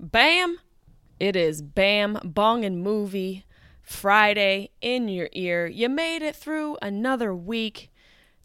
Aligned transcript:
Bam! 0.00 0.58
It 1.18 1.34
is 1.34 1.60
Bam 1.60 2.20
Bong 2.22 2.64
and 2.64 2.80
Movie 2.80 3.44
Friday 3.82 4.70
in 4.80 5.08
your 5.08 5.28
ear. 5.32 5.66
You 5.66 5.88
made 5.88 6.22
it 6.22 6.36
through 6.36 6.76
another 6.80 7.34
week. 7.34 7.90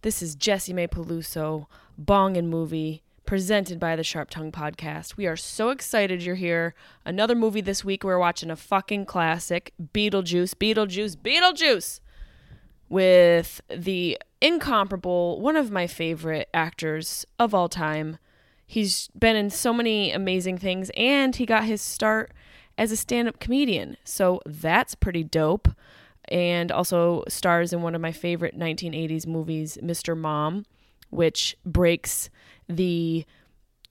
This 0.02 0.24
is 0.24 0.36
Jessimae 0.36 0.90
Peluso, 0.90 1.68
Bong 1.96 2.38
and 2.38 2.50
Movie, 2.50 3.04
presented 3.28 3.80
by 3.80 3.96
the 3.96 4.04
Sharp 4.04 4.32
Tongue 4.32 4.52
Podcast. 4.52 5.16
We 5.16 5.28
are 5.28 5.36
so 5.36 5.70
excited 5.70 6.24
you're 6.24 6.34
here. 6.34 6.74
Another 7.06 7.36
movie 7.36 7.62
this 7.62 7.86
week. 7.86 8.04
We're 8.04 8.18
watching 8.18 8.50
a 8.50 8.56
fucking 8.56 9.06
classic, 9.06 9.74
Beetlejuice, 9.94 10.56
Beetlejuice, 10.56 11.18
Beetlejuice, 11.18 12.00
with 12.90 13.62
the 13.70 14.18
incomparable, 14.42 15.40
one 15.40 15.56
of 15.56 15.70
my 15.70 15.86
favorite 15.86 16.50
actors 16.52 17.28
of 17.38 17.54
all 17.54 17.70
time, 17.70 18.18
He's 18.66 19.10
been 19.18 19.36
in 19.36 19.50
so 19.50 19.74
many 19.74 20.12
amazing 20.12 20.58
things 20.58 20.90
and 20.96 21.36
he 21.36 21.46
got 21.46 21.66
his 21.66 21.82
start 21.82 22.32
as 22.78 22.92
a 22.92 22.96
stand 22.96 23.28
up 23.28 23.40
comedian. 23.40 23.98
So 24.04 24.42
that's 24.46 24.96
pretty 24.96 25.24
dope. 25.24 25.70
And 26.30 26.72
also 26.72 27.24
stars 27.28 27.74
in 27.74 27.82
one 27.82 27.96
of 27.96 28.02
my 28.02 28.12
favorite 28.12 28.58
1980s 28.58 29.28
movies, 29.28 29.78
Mr. 29.84 30.18
Mom, 30.18 30.66
which 31.10 31.58
breaks 31.66 32.30
the, 32.68 33.26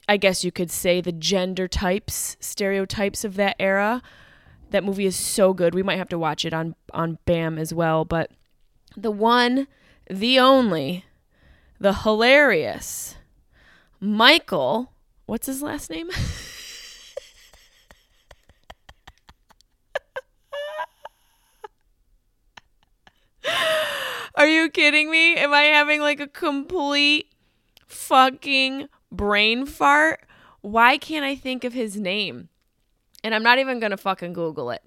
I 0.08 0.16
guess 0.16 0.42
you 0.42 0.50
could 0.50 0.70
say, 0.70 1.00
the 1.00 1.12
gender 1.12 1.68
types, 1.68 2.36
stereotypes 2.40 3.24
of 3.24 3.36
that 3.36 3.56
era. 3.60 4.02
That 4.70 4.84
movie 4.84 5.06
is 5.06 5.16
so 5.16 5.52
good. 5.52 5.74
We 5.74 5.82
might 5.82 5.98
have 5.98 6.08
to 6.08 6.18
watch 6.18 6.44
it 6.44 6.54
on, 6.54 6.74
on 6.94 7.18
BAM 7.26 7.58
as 7.58 7.74
well. 7.74 8.06
But 8.06 8.30
the 8.96 9.10
one, 9.10 9.68
the 10.08 10.38
only, 10.38 11.04
the 11.78 11.92
hilarious, 11.92 13.16
Michael, 14.04 14.92
what's 15.26 15.46
his 15.46 15.62
last 15.62 15.88
name? 15.88 16.10
Are 24.34 24.48
you 24.48 24.70
kidding 24.70 25.08
me? 25.08 25.36
Am 25.36 25.54
I 25.54 25.62
having 25.62 26.00
like 26.00 26.18
a 26.18 26.26
complete 26.26 27.32
fucking 27.86 28.88
brain 29.12 29.66
fart? 29.66 30.26
Why 30.62 30.98
can't 30.98 31.24
I 31.24 31.36
think 31.36 31.62
of 31.62 31.72
his 31.72 31.96
name? 31.96 32.48
And 33.22 33.36
I'm 33.36 33.44
not 33.44 33.60
even 33.60 33.78
going 33.78 33.92
to 33.92 33.96
fucking 33.96 34.32
Google 34.32 34.72
it. 34.72 34.82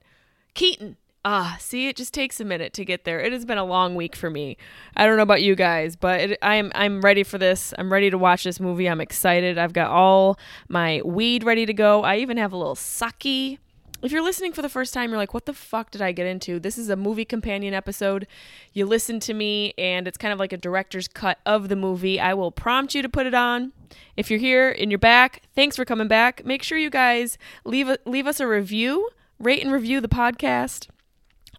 Keaton. 0.55 0.97
Ah, 1.27 1.57
see, 1.59 1.87
it 1.87 1.95
just 1.95 2.13
takes 2.13 2.39
a 2.39 2.45
minute 2.45 2.71
to 2.73 2.85
get 2.85 3.03
there. 3.03 3.19
It 3.19 3.33
has 3.33 3.45
been 3.45 3.57
a 3.57 3.65
long 3.65 3.95
week 3.95 4.15
for 4.15 4.29
me. 4.29 4.57
I 4.95 5.07
don't 5.07 5.17
know 5.17 5.23
about 5.23 5.41
you 5.41 5.55
guys, 5.55 5.95
but 5.95 6.19
it, 6.19 6.39
I'm 6.43 6.71
I'm 6.75 7.01
ready 7.01 7.23
for 7.23 7.39
this. 7.39 7.73
I'm 7.79 7.91
ready 7.91 8.11
to 8.11 8.17
watch 8.19 8.43
this 8.43 8.59
movie. 8.59 8.87
I'm 8.87 9.01
excited. 9.01 9.57
I've 9.57 9.73
got 9.73 9.89
all 9.89 10.37
my 10.69 11.01
weed 11.03 11.43
ready 11.43 11.65
to 11.65 11.73
go. 11.73 12.03
I 12.03 12.17
even 12.17 12.37
have 12.37 12.53
a 12.53 12.57
little 12.57 12.75
sake. 12.75 13.57
If 14.03 14.11
you're 14.11 14.21
listening 14.21 14.53
for 14.53 14.61
the 14.61 14.69
first 14.69 14.93
time, 14.93 15.09
you're 15.09 15.17
like, 15.17 15.33
"What 15.33 15.47
the 15.47 15.53
fuck 15.53 15.89
did 15.89 15.99
I 15.99 16.11
get 16.11 16.27
into?" 16.27 16.59
This 16.59 16.77
is 16.77 16.89
a 16.89 16.95
movie 16.95 17.25
companion 17.25 17.73
episode. 17.73 18.27
You 18.73 18.85
listen 18.85 19.19
to 19.21 19.33
me, 19.33 19.73
and 19.79 20.07
it's 20.07 20.19
kind 20.19 20.31
of 20.31 20.37
like 20.37 20.53
a 20.53 20.57
director's 20.57 21.07
cut 21.07 21.39
of 21.43 21.69
the 21.69 21.75
movie. 21.75 22.19
I 22.19 22.35
will 22.35 22.51
prompt 22.51 22.93
you 22.93 23.01
to 23.01 23.09
put 23.09 23.25
it 23.25 23.33
on. 23.33 23.73
If 24.15 24.29
you're 24.29 24.39
here 24.39 24.75
and 24.77 24.91
you're 24.91 24.99
back, 24.99 25.41
thanks 25.55 25.75
for 25.75 25.85
coming 25.85 26.07
back. 26.07 26.45
Make 26.45 26.61
sure 26.61 26.77
you 26.77 26.91
guys 26.91 27.39
leave 27.63 27.89
a, 27.89 27.97
leave 28.05 28.27
us 28.27 28.39
a 28.39 28.45
review, 28.45 29.09
rate 29.39 29.63
and 29.63 29.71
review 29.71 30.01
the 30.01 30.07
podcast 30.07 30.89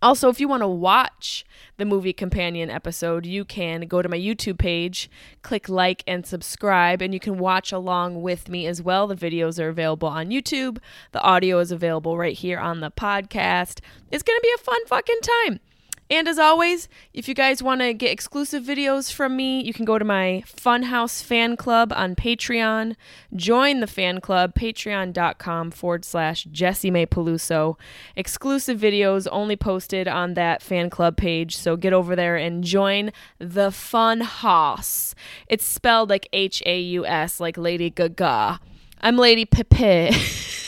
also, 0.03 0.29
if 0.29 0.41
you 0.41 0.49
want 0.49 0.62
to 0.62 0.69
watch 0.69 1.45
the 1.77 1.84
movie 1.84 2.12
companion 2.12 2.71
episode, 2.71 3.27
you 3.27 3.45
can 3.45 3.83
go 3.83 4.03
to 4.03 4.09
my 4.09 4.19
YouTube 4.19 4.59
page, 4.59 5.11
click 5.43 5.69
like 5.69 6.03
and 6.07 6.27
subscribe, 6.27 7.03
and 7.03 7.12
you 7.12 7.21
can 7.21 7.39
watch 7.39 7.73
along 7.73 8.23
with 8.23 8.49
me 8.49 8.67
as 8.67 8.83
well. 8.83 9.07
The 9.07 9.15
videos 9.15 9.62
are 9.62 9.69
available 9.69 10.09
on 10.09 10.31
YouTube, 10.31 10.79
the 11.12 11.23
audio 11.23 11.59
is 11.59 11.71
available 11.71 12.17
right 12.17 12.37
here 12.37 12.59
on 12.59 12.81
the 12.81 12.91
podcast. 12.91 13.81
It's 14.11 14.23
going 14.23 14.39
to 14.39 14.43
be 14.43 14.55
a 14.55 14.65
fun 14.65 14.87
fucking 14.87 15.21
time. 15.23 15.61
And 16.09 16.28
as 16.28 16.39
always, 16.39 16.89
if 17.12 17.27
you 17.27 17.34
guys 17.34 17.62
want 17.62 17.81
to 17.81 17.93
get 17.93 18.12
exclusive 18.12 18.62
videos 18.62 19.12
from 19.12 19.37
me, 19.37 19.61
you 19.62 19.72
can 19.72 19.84
go 19.84 19.99
to 19.99 20.05
my 20.05 20.44
Funhouse 20.47 21.22
fan 21.22 21.56
club 21.56 21.93
on 21.97 22.15
Patreon. 22.15 22.94
Join 23.34 23.81
the 23.81 23.89
fan 23.89 24.21
club, 24.21 24.55
patreon.com 24.55 25.72
forward 25.72 26.05
slash 26.05 26.47
Jessimae 26.47 27.09
Peluso. 27.09 27.77
Exclusive 28.15 28.78
videos 28.78 29.27
only 29.33 29.56
posted 29.56 30.06
on 30.06 30.34
that 30.34 30.62
fan 30.62 30.91
club 30.91 31.16
page. 31.16 31.56
So 31.56 31.77
get 31.77 31.93
over 31.93 32.15
there 32.15 32.37
and 32.37 32.62
join 32.62 33.11
the 33.41 33.72
Fun 33.72 34.21
House. 34.21 35.15
It's 35.49 35.66
spelled 35.66 36.09
like 36.09 36.28
H 36.33 36.62
A 36.66 36.78
U 36.78 37.05
S, 37.05 37.41
like 37.41 37.56
Lady 37.56 37.91
Gaga. 37.91 38.61
I'm 39.00 39.16
Lady 39.16 39.45
Pepe. 39.45 40.11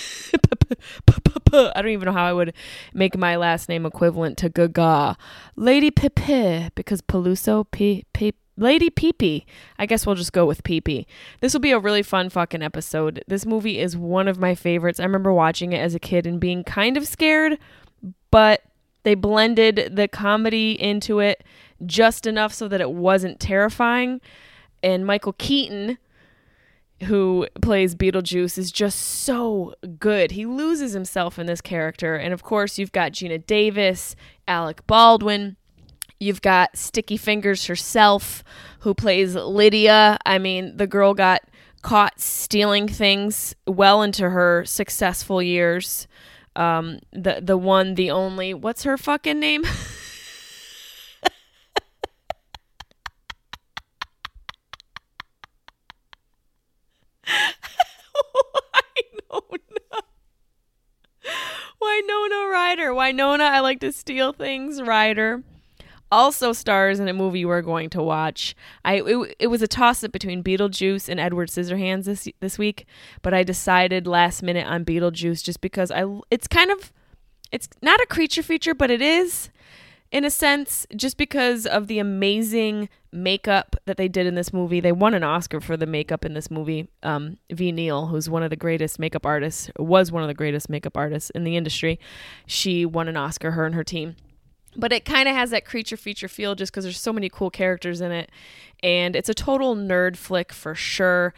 I 1.52 1.80
don't 1.80 1.88
even 1.88 2.06
know 2.06 2.12
how 2.12 2.26
I 2.26 2.32
would 2.32 2.54
make 2.92 3.16
my 3.16 3.36
last 3.36 3.68
name 3.68 3.86
equivalent 3.86 4.36
to 4.38 4.48
Gaga. 4.48 5.16
Lady 5.56 5.90
Pepe, 5.90 6.70
because 6.74 7.00
Peluso, 7.00 7.64
P, 7.70 8.04
Lady 8.58 8.90
Peepee. 8.90 9.44
I 9.78 9.86
guess 9.86 10.04
we'll 10.04 10.16
just 10.16 10.32
go 10.32 10.44
with 10.44 10.62
Peepee. 10.64 11.06
This 11.40 11.52
will 11.52 11.60
be 11.60 11.70
a 11.70 11.78
really 11.78 12.02
fun 12.02 12.28
fucking 12.28 12.62
episode. 12.62 13.22
This 13.28 13.46
movie 13.46 13.78
is 13.78 13.96
one 13.96 14.28
of 14.28 14.38
my 14.38 14.54
favorites. 14.54 14.98
I 15.00 15.04
remember 15.04 15.32
watching 15.32 15.72
it 15.72 15.78
as 15.78 15.94
a 15.94 16.00
kid 16.00 16.26
and 16.26 16.40
being 16.40 16.64
kind 16.64 16.96
of 16.96 17.06
scared, 17.06 17.58
but 18.30 18.62
they 19.04 19.14
blended 19.14 19.92
the 19.94 20.08
comedy 20.08 20.72
into 20.72 21.20
it 21.20 21.44
just 21.86 22.26
enough 22.26 22.52
so 22.52 22.66
that 22.68 22.80
it 22.80 22.90
wasn't 22.90 23.38
terrifying. 23.38 24.20
And 24.82 25.06
Michael 25.06 25.34
Keaton, 25.34 25.98
who 27.04 27.46
plays 27.62 27.94
Beetlejuice 27.94 28.58
is 28.58 28.72
just 28.72 28.98
so 28.98 29.74
good. 29.98 30.32
He 30.32 30.46
loses 30.46 30.92
himself 30.92 31.38
in 31.38 31.46
this 31.46 31.60
character. 31.60 32.16
And 32.16 32.32
of 32.32 32.42
course, 32.42 32.78
you've 32.78 32.92
got 32.92 33.12
Geena 33.12 33.44
Davis, 33.44 34.16
Alec 34.46 34.86
Baldwin. 34.86 35.56
You've 36.18 36.42
got 36.42 36.76
Sticky 36.76 37.16
Fingers 37.16 37.66
herself, 37.66 38.42
who 38.80 38.94
plays 38.94 39.36
Lydia. 39.36 40.18
I 40.26 40.38
mean, 40.38 40.76
the 40.76 40.88
girl 40.88 41.14
got 41.14 41.42
caught 41.82 42.20
stealing 42.20 42.88
things 42.88 43.54
well 43.66 44.02
into 44.02 44.30
her 44.30 44.64
successful 44.64 45.40
years. 45.40 46.08
Um, 46.56 46.98
the 47.12 47.40
the 47.40 47.56
one, 47.56 47.94
the 47.94 48.10
only. 48.10 48.52
What's 48.52 48.82
her 48.82 48.98
fucking 48.98 49.38
name? 49.38 49.62
Winona 61.98 62.48
Ryder. 62.48 62.94
Winona, 62.94 63.44
I 63.44 63.60
like 63.60 63.80
to 63.80 63.92
steal 63.92 64.32
things. 64.32 64.80
Ryder 64.80 65.42
also 66.10 66.52
stars 66.52 67.00
in 67.00 67.08
a 67.08 67.12
movie 67.12 67.44
we're 67.44 67.62
going 67.62 67.90
to 67.90 68.02
watch. 68.02 68.54
I 68.84 69.00
it, 69.00 69.36
it 69.38 69.46
was 69.48 69.62
a 69.62 69.68
toss 69.68 70.02
up 70.04 70.12
between 70.12 70.42
Beetlejuice 70.42 71.08
and 71.08 71.20
Edward 71.20 71.48
Scissorhands 71.48 72.04
this 72.04 72.28
this 72.40 72.58
week, 72.58 72.86
but 73.22 73.34
I 73.34 73.42
decided 73.42 74.06
last 74.06 74.42
minute 74.42 74.66
on 74.66 74.84
Beetlejuice 74.84 75.42
just 75.42 75.60
because 75.60 75.90
I 75.90 76.04
it's 76.30 76.46
kind 76.46 76.70
of 76.70 76.92
it's 77.50 77.68
not 77.82 78.00
a 78.00 78.06
creature 78.06 78.42
feature, 78.42 78.74
but 78.74 78.90
it 78.90 79.02
is 79.02 79.50
in 80.10 80.24
a 80.24 80.30
sense, 80.30 80.86
just 80.96 81.16
because 81.16 81.66
of 81.66 81.86
the 81.86 81.98
amazing 81.98 82.88
makeup 83.12 83.76
that 83.84 83.96
they 83.96 84.08
did 84.08 84.26
in 84.26 84.34
this 84.34 84.52
movie. 84.52 84.80
They 84.80 84.92
won 84.92 85.14
an 85.14 85.24
Oscar 85.24 85.60
for 85.60 85.76
the 85.76 85.86
makeup 85.86 86.24
in 86.24 86.34
this 86.34 86.50
movie. 86.50 86.88
Um, 87.02 87.38
Ve 87.50 87.72
Neill, 87.72 88.06
who's 88.06 88.28
one 88.28 88.42
of 88.42 88.50
the 88.50 88.56
greatest 88.56 88.98
makeup 88.98 89.26
artists, 89.26 89.70
was 89.78 90.12
one 90.12 90.22
of 90.22 90.28
the 90.28 90.34
greatest 90.34 90.68
makeup 90.68 90.96
artists 90.96 91.30
in 91.30 91.44
the 91.44 91.56
industry. 91.56 91.98
She 92.46 92.86
won 92.86 93.08
an 93.08 93.16
Oscar, 93.16 93.52
her 93.52 93.66
and 93.66 93.74
her 93.74 93.84
team. 93.84 94.16
But 94.76 94.92
it 94.92 95.04
kind 95.04 95.28
of 95.28 95.34
has 95.34 95.50
that 95.50 95.64
creature 95.64 95.96
feature 95.96 96.28
feel 96.28 96.54
just 96.54 96.72
because 96.72 96.84
there's 96.84 97.00
so 97.00 97.12
many 97.12 97.28
cool 97.28 97.50
characters 97.50 98.00
in 98.00 98.12
it. 98.12 98.30
And 98.82 99.16
it's 99.16 99.28
a 99.28 99.34
total 99.34 99.74
nerd 99.74 100.16
flick 100.16 100.52
for 100.52 100.74
sure 100.74 101.34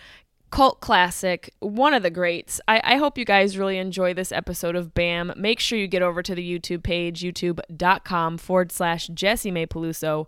cult 0.50 0.80
classic, 0.80 1.54
one 1.60 1.94
of 1.94 2.02
the 2.02 2.10
greats. 2.10 2.60
I, 2.66 2.80
I, 2.82 2.96
hope 2.96 3.16
you 3.16 3.24
guys 3.24 3.56
really 3.56 3.78
enjoy 3.78 4.14
this 4.14 4.32
episode 4.32 4.74
of 4.74 4.94
BAM. 4.94 5.32
Make 5.36 5.60
sure 5.60 5.78
you 5.78 5.86
get 5.86 6.02
over 6.02 6.22
to 6.22 6.34
the 6.34 6.58
YouTube 6.58 6.82
page, 6.82 7.22
youtube.com 7.22 8.38
forward 8.38 8.72
slash 8.72 9.08
Jessimae 9.08 9.68
Peluso. 9.68 10.26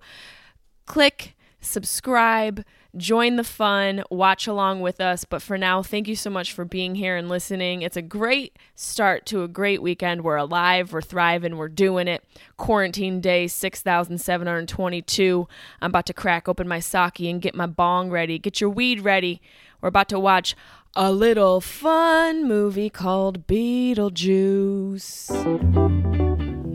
Click, 0.87 1.35
subscribe, 1.61 2.65
join 2.97 3.37
the 3.37 3.45
fun, 3.45 4.05
watch 4.11 4.47
along 4.47 4.81
with 4.81 5.01
us. 5.01 5.25
But 5.25 5.43
for 5.43 5.59
now, 5.59 5.83
thank 5.83 6.07
you 6.07 6.17
so 6.17 6.31
much 6.31 6.53
for 6.53 6.65
being 6.65 6.95
here 6.95 7.17
and 7.17 7.29
listening. 7.29 7.83
It's 7.83 7.97
a 7.97 8.03
great 8.03 8.57
start 8.75 9.27
to 9.27 9.43
a 9.43 9.49
great 9.49 9.83
weekend. 9.83 10.23
We're 10.23 10.37
alive, 10.37 10.93
we're 10.93 11.03
thriving, 11.03 11.57
we're 11.57 11.69
doing 11.69 12.07
it. 12.07 12.25
Quarantine 12.57 13.21
day 13.21 13.49
6,722. 13.49 15.49
I'm 15.81 15.91
about 15.91 16.07
to 16.07 16.15
crack 16.15 16.49
open 16.49 16.69
my 16.69 16.81
sake 16.81 17.21
and 17.21 17.43
get 17.43 17.55
my 17.55 17.67
bong 17.67 18.11
ready. 18.11 18.39
Get 18.39 18.61
your 18.61 18.71
weed 18.71 19.01
ready. 19.01 19.41
We're 19.83 19.89
about 19.89 20.09
to 20.11 20.21
watch 20.21 20.55
a 20.95 21.11
little 21.11 21.61
fun 21.61 22.47
movie 22.47 22.89
called 22.89 23.49
Beetlejuice. 23.49 25.27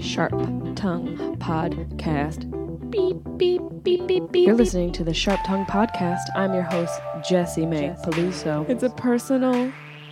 Sharp 0.02 0.34
Tongue 0.76 1.38
Podcast. 1.40 2.52
Beep, 2.92 3.16
beep, 3.38 3.62
beep, 3.82 4.06
beep, 4.08 4.30
beep. 4.34 4.46
You're 4.46 4.56
listening 4.56 4.92
to 4.92 5.06
the 5.06 5.14
Sharp 5.14 5.40
Tongue 5.46 5.66
Podcast. 5.66 6.24
I'm 6.36 6.54
your 6.54 6.64
host, 6.64 7.00
Jessimae 7.20 7.98
Peluso. 8.04 8.68
It's 8.70 8.84
a 8.84 8.90
personal 8.90 9.72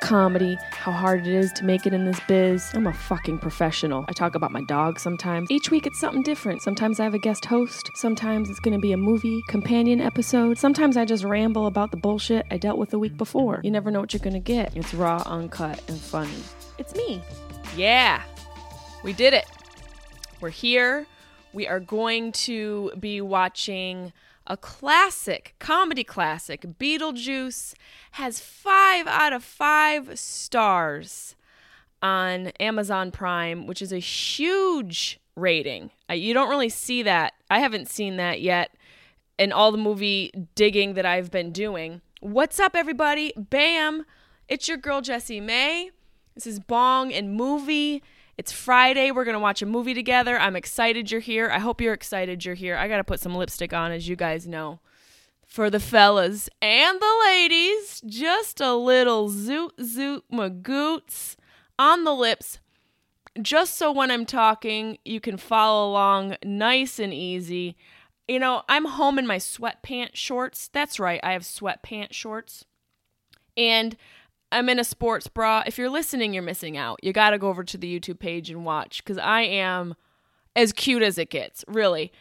comedy, 0.00 0.58
how 0.70 0.92
hard 0.92 1.26
it 1.26 1.32
is 1.32 1.52
to 1.54 1.64
make 1.64 1.86
it 1.86 1.94
in 1.94 2.04
this 2.04 2.20
biz. 2.28 2.70
I'm 2.74 2.86
a 2.86 2.92
fucking 2.92 3.38
professional. 3.38 4.04
I 4.08 4.12
talk 4.12 4.34
about 4.34 4.52
my 4.52 4.62
dog 4.62 4.98
sometimes. 4.98 5.50
Each 5.50 5.70
week 5.70 5.86
it's 5.86 5.98
something 5.98 6.22
different. 6.22 6.62
Sometimes 6.62 7.00
I 7.00 7.04
have 7.04 7.14
a 7.14 7.18
guest 7.18 7.44
host. 7.44 7.90
Sometimes 7.94 8.50
it's 8.50 8.60
gonna 8.60 8.78
be 8.78 8.92
a 8.92 8.96
movie 8.96 9.42
companion 9.48 10.00
episode. 10.00 10.58
Sometimes 10.58 10.96
I 10.96 11.04
just 11.04 11.24
ramble 11.24 11.66
about 11.66 11.90
the 11.90 11.96
bullshit 11.96 12.46
I 12.50 12.58
dealt 12.58 12.78
with 12.78 12.90
the 12.90 12.98
week 12.98 13.16
before. 13.16 13.60
You 13.62 13.70
never 13.70 13.90
know 13.90 14.00
what 14.00 14.12
you're 14.12 14.20
gonna 14.20 14.40
get. 14.40 14.76
It's 14.76 14.94
raw, 14.94 15.22
uncut, 15.26 15.82
and 15.88 15.98
funny. 15.98 16.42
It's 16.78 16.94
me. 16.94 17.22
Yeah, 17.76 18.22
we 19.02 19.12
did 19.12 19.34
it. 19.34 19.46
We're 20.40 20.50
here. 20.50 21.06
We 21.52 21.66
are 21.66 21.80
going 21.80 22.32
to 22.32 22.92
be 22.98 23.20
watching 23.20 24.12
a 24.48 24.56
classic, 24.56 25.54
comedy 25.58 26.02
classic, 26.02 26.62
Beetlejuice, 26.62 27.74
has 28.12 28.40
five 28.40 29.06
out 29.06 29.32
of 29.32 29.44
five 29.44 30.18
stars 30.18 31.36
on 32.02 32.48
Amazon 32.58 33.10
Prime, 33.10 33.66
which 33.66 33.82
is 33.82 33.92
a 33.92 33.98
huge 33.98 35.20
rating. 35.36 35.90
You 36.10 36.34
don't 36.34 36.48
really 36.48 36.70
see 36.70 37.02
that. 37.02 37.34
I 37.50 37.60
haven't 37.60 37.88
seen 37.88 38.16
that 38.16 38.40
yet 38.40 38.74
in 39.38 39.52
all 39.52 39.70
the 39.70 39.78
movie 39.78 40.32
digging 40.54 40.94
that 40.94 41.06
I've 41.06 41.30
been 41.30 41.52
doing. 41.52 42.00
What's 42.20 42.58
up, 42.58 42.74
everybody? 42.74 43.32
Bam! 43.36 44.04
It's 44.48 44.66
your 44.66 44.78
girl, 44.78 45.02
Jessimae. 45.02 45.90
This 46.34 46.46
is 46.46 46.58
Bong 46.58 47.12
and 47.12 47.34
Movie. 47.34 48.02
It's 48.38 48.52
Friday. 48.52 49.10
We're 49.10 49.24
going 49.24 49.34
to 49.34 49.40
watch 49.40 49.62
a 49.62 49.66
movie 49.66 49.94
together. 49.94 50.38
I'm 50.38 50.54
excited 50.54 51.10
you're 51.10 51.20
here. 51.20 51.50
I 51.52 51.58
hope 51.58 51.80
you're 51.80 51.92
excited 51.92 52.44
you're 52.44 52.54
here. 52.54 52.76
I 52.76 52.86
got 52.86 52.98
to 52.98 53.04
put 53.04 53.18
some 53.18 53.34
lipstick 53.34 53.72
on, 53.72 53.90
as 53.90 54.08
you 54.08 54.14
guys 54.14 54.46
know. 54.46 54.78
For 55.44 55.70
the 55.70 55.80
fellas 55.80 56.48
and 56.62 57.00
the 57.00 57.22
ladies, 57.26 58.00
just 58.06 58.60
a 58.60 58.74
little 58.74 59.28
zoot 59.28 59.70
zoot 59.80 60.22
magoots 60.32 61.34
on 61.80 62.04
the 62.04 62.14
lips, 62.14 62.60
just 63.42 63.74
so 63.74 63.90
when 63.90 64.10
I'm 64.10 64.26
talking, 64.26 64.98
you 65.04 65.20
can 65.20 65.36
follow 65.36 65.90
along 65.90 66.36
nice 66.44 67.00
and 67.00 67.12
easy. 67.12 67.76
You 68.28 68.38
know, 68.38 68.62
I'm 68.68 68.84
home 68.84 69.18
in 69.18 69.26
my 69.26 69.38
sweatpants 69.38 70.14
shorts. 70.14 70.68
That's 70.68 71.00
right, 71.00 71.18
I 71.24 71.32
have 71.32 71.42
sweatpants 71.42 72.12
shorts. 72.12 72.66
And 73.56 73.96
I'm 74.50 74.68
in 74.68 74.78
a 74.78 74.84
sports 74.84 75.28
bra. 75.28 75.62
If 75.66 75.78
you're 75.78 75.90
listening, 75.90 76.32
you're 76.32 76.42
missing 76.42 76.76
out. 76.76 76.98
You 77.02 77.12
got 77.12 77.30
to 77.30 77.38
go 77.38 77.48
over 77.48 77.64
to 77.64 77.76
the 77.76 77.98
YouTube 78.00 78.18
page 78.18 78.50
and 78.50 78.64
watch 78.64 79.02
because 79.04 79.18
I 79.18 79.42
am 79.42 79.94
as 80.56 80.72
cute 80.72 81.02
as 81.02 81.18
it 81.18 81.30
gets, 81.30 81.64
really. 81.68 82.12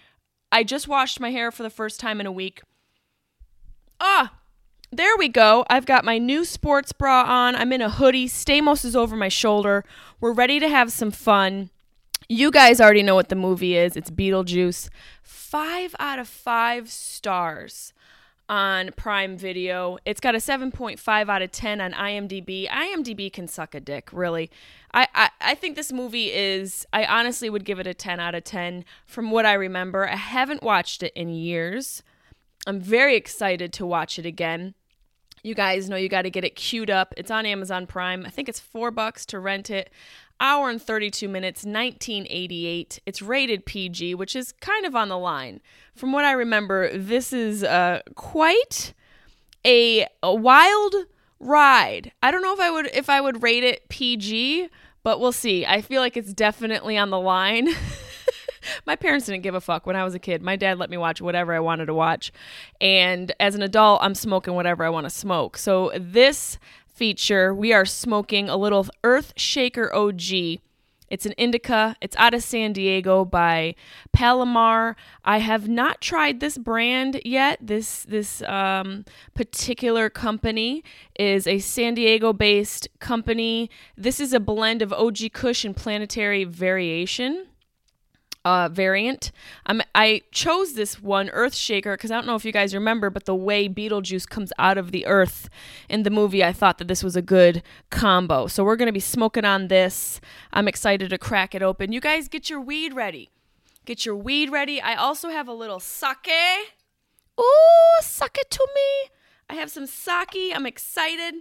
I 0.52 0.64
just 0.64 0.88
washed 0.88 1.20
my 1.20 1.32
hair 1.32 1.52
for 1.52 1.64
the 1.64 1.70
first 1.70 2.00
time 2.00 2.20
in 2.20 2.26
a 2.26 2.32
week. 2.32 2.62
Ah, 4.00 4.34
there 4.92 5.18
we 5.18 5.28
go. 5.28 5.66
I've 5.70 5.86
got 5.86 6.06
my 6.06 6.18
new 6.18 6.46
sports 6.46 6.92
bra 6.92 7.24
on. 7.24 7.56
I'm 7.56 7.74
in 7.74 7.82
a 7.82 7.90
hoodie. 7.90 8.28
Stamos 8.28 8.86
is 8.86 8.96
over 8.96 9.16
my 9.16 9.30
shoulder. 9.30 9.84
We're 10.20 10.34
ready 10.34 10.60
to 10.60 10.70
have 10.70 10.92
some 10.92 11.12
fun. 11.12 11.70
You 12.30 12.52
guys 12.52 12.82
already 12.82 13.04
know 13.04 13.16
what 13.16 13.30
the 13.30 13.36
movie 13.36 13.76
is. 13.78 13.96
It's 13.96 14.12
Beetlejuice. 14.12 14.90
Five 15.24 15.96
out 16.00 16.20
of 16.20 16.28
five 16.28 16.90
stars 16.90 17.94
on 18.50 18.92
Prime 18.96 19.38
Video. 19.38 19.98
It's 20.06 20.20
got 20.20 20.36
a 20.36 20.40
7.5 20.40 21.30
out 21.30 21.42
of 21.42 21.52
10 21.52 21.82
on 21.82 21.94
IMDb. 21.94 22.68
IMDb 22.70 23.32
can 23.32 23.48
suck 23.48 23.76
a 23.76 23.80
dick, 23.80 24.10
really. 24.12 24.50
I, 24.94 25.08
I, 25.14 25.30
I 25.42 25.56
think 25.56 25.76
this 25.76 25.92
movie 25.92 26.32
is, 26.32 26.86
I 26.94 27.06
honestly 27.06 27.50
would 27.50 27.66
give 27.66 27.80
it 27.80 27.88
a 27.88 27.94
10 27.94 28.20
out 28.20 28.36
of 28.36 28.44
10 28.44 28.86
from 29.06 29.32
what 29.32 29.46
I 29.46 29.54
remember. 29.54 30.08
I 30.08 30.16
haven't 30.16 30.64
watched 30.64 31.04
it 31.04 31.14
in 31.16 31.30
years. 31.30 32.04
I'm 32.66 32.80
very 32.80 33.16
excited 33.16 33.74
to 33.74 33.86
watch 33.86 34.18
it 34.18 34.26
again. 34.26 34.74
You 35.44 35.56
guys 35.56 35.90
know 35.90 35.96
you 35.96 36.10
got 36.10 36.24
to 36.24 36.30
get 36.30 36.44
it 36.44 36.56
queued 36.56 36.90
up. 36.90 37.14
It's 37.16 37.32
on 37.32 37.46
Amazon 37.46 37.88
Prime. 37.88 38.26
I 38.26 38.30
think 38.30 38.50
it's 38.50 38.60
four 38.60 38.92
bucks 38.92 39.26
to 39.28 39.40
rent 39.40 39.70
it 39.70 39.90
hour 40.40 40.70
and 40.70 40.82
32 40.82 41.28
minutes, 41.28 41.64
1988. 41.64 43.00
It's 43.06 43.22
rated 43.22 43.66
PG, 43.66 44.16
which 44.16 44.36
is 44.36 44.52
kind 44.54 44.86
of 44.86 44.96
on 44.96 45.10
the 45.10 45.18
line. 45.18 45.62
From 45.96 46.12
what 46.12 46.26
I 46.26 46.32
remember, 46.32 46.96
this 46.98 47.34
is 47.34 47.64
uh, 47.64 48.02
quite 48.16 48.94
a, 49.66 50.08
a 50.24 50.34
wild 50.34 50.96
ride. 51.40 52.12
I 52.22 52.32
don't 52.32 52.42
know 52.42 52.54
if 52.54 52.60
I 52.60 52.72
would 52.72 52.88
if 52.94 53.10
I 53.10 53.22
would 53.22 53.44
rate 53.44 53.64
it 53.64 53.90
PG, 53.90 54.70
but 55.04 55.20
we'll 55.20 55.32
see. 55.32 55.66
I 55.66 55.82
feel 55.82 56.02
like 56.02 56.18
it's 56.18 56.34
definitely 56.34 56.98
on 56.98 57.10
the 57.10 57.20
line. 57.20 57.70
my 58.86 58.96
parents 58.96 59.26
didn't 59.26 59.44
give 59.44 59.56
a 59.56 59.62
fuck 59.62 59.86
when 59.86 59.96
I 59.96 60.04
was 60.04 60.16
a 60.16 60.20
kid. 60.20 60.42
My 60.42 60.56
dad 60.56 60.80
let 60.80 60.90
me 60.90 60.98
watch 60.98 61.22
whatever 61.22 61.54
I 61.54 61.60
wanted 61.60 61.88
to 61.88 61.94
watch. 61.94 62.32
And 62.82 63.32
as 63.40 63.56
an 63.56 63.62
adult, 63.62 64.02
I'm 64.04 64.16
smoking 64.16 64.54
whatever 64.56 64.84
I 64.84 64.90
want 64.90 65.06
to 65.06 65.10
smoke. 65.10 65.58
So 65.58 65.92
this 65.96 66.58
feature, 66.98 67.54
we 67.54 67.72
are 67.72 67.86
smoking 67.86 68.50
a 68.50 68.58
little 68.58 68.88
Earth 69.04 69.34
Shaker 69.38 69.94
OG. 69.94 70.60
It's 71.10 71.26
an 71.26 71.32
indica. 71.38 71.96
It's 72.02 72.16
out 72.18 72.34
of 72.34 72.44
San 72.44 72.74
Diego 72.74 73.24
by 73.24 73.76
Palomar. 74.12 74.98
I 75.24 75.38
have 75.38 75.70
not 75.70 76.02
tried 76.02 76.40
this 76.40 76.58
brand 76.58 77.22
yet. 77.24 77.60
This 77.62 78.04
this 78.04 78.42
um, 78.42 79.06
particular 79.34 80.10
company 80.10 80.84
is 81.18 81.48
a 81.48 81.60
San 81.60 81.94
Diego-based 81.94 82.90
company. 83.00 83.70
This 83.96 84.20
is 84.20 84.34
a 84.34 84.40
blend 84.40 84.82
of 84.82 84.92
OG 84.92 85.32
Kush 85.32 85.64
and 85.64 85.76
Planetary 85.76 86.44
Variation 86.44 87.48
uh, 88.48 88.70
variant. 88.70 89.32
Um, 89.66 89.82
I 89.94 90.22
chose 90.32 90.74
this 90.74 91.02
one, 91.02 91.30
Earth 91.32 91.54
Shaker, 91.54 91.98
because 91.98 92.12
I 92.12 92.16
don't 92.16 92.26
know 92.26 92.36
if 92.36 92.46
you 92.46 92.54
guys 92.54 92.74
remember, 92.74 93.10
but 93.10 93.26
the 93.26 93.36
way 93.36 93.68
Beetlejuice 93.68 94.28
comes 94.28 94.54
out 94.58 94.78
of 94.78 94.92
the 94.92 95.06
earth 95.06 95.50
in 95.90 96.04
the 96.04 96.10
movie, 96.10 96.46
I 96.46 96.54
thought 96.54 96.78
that 96.78 96.88
this 96.88 97.04
was 97.04 97.18
a 97.18 97.22
good 97.22 97.62
combo. 97.90 98.48
So 98.48 98.64
we're 98.64 98.78
going 98.78 98.88
to 98.88 98.94
be 98.94 99.02
smoking 99.02 99.44
on 99.44 99.68
this. 99.68 100.22
I'm 100.54 100.70
excited 100.70 101.10
to 101.10 101.18
crack 101.18 101.56
it 101.56 101.62
open. 101.62 101.92
You 101.92 102.00
guys 102.00 102.30
get 102.30 102.50
your 102.50 102.62
weed 102.62 102.94
ready. 102.94 103.32
Get 103.84 104.06
your 104.06 104.16
weed 104.16 104.50
ready. 104.50 104.82
I 104.82 104.96
also 104.96 105.28
have 105.30 105.50
a 105.50 105.54
little 105.54 105.82
sake. 105.82 106.30
Ooh, 107.38 108.02
sake 108.02 108.46
to 108.50 108.68
me. 108.74 109.10
I 109.50 109.56
have 109.56 109.70
some 109.70 109.88
sake. 109.88 110.54
I'm 110.56 110.66
excited. 110.66 111.36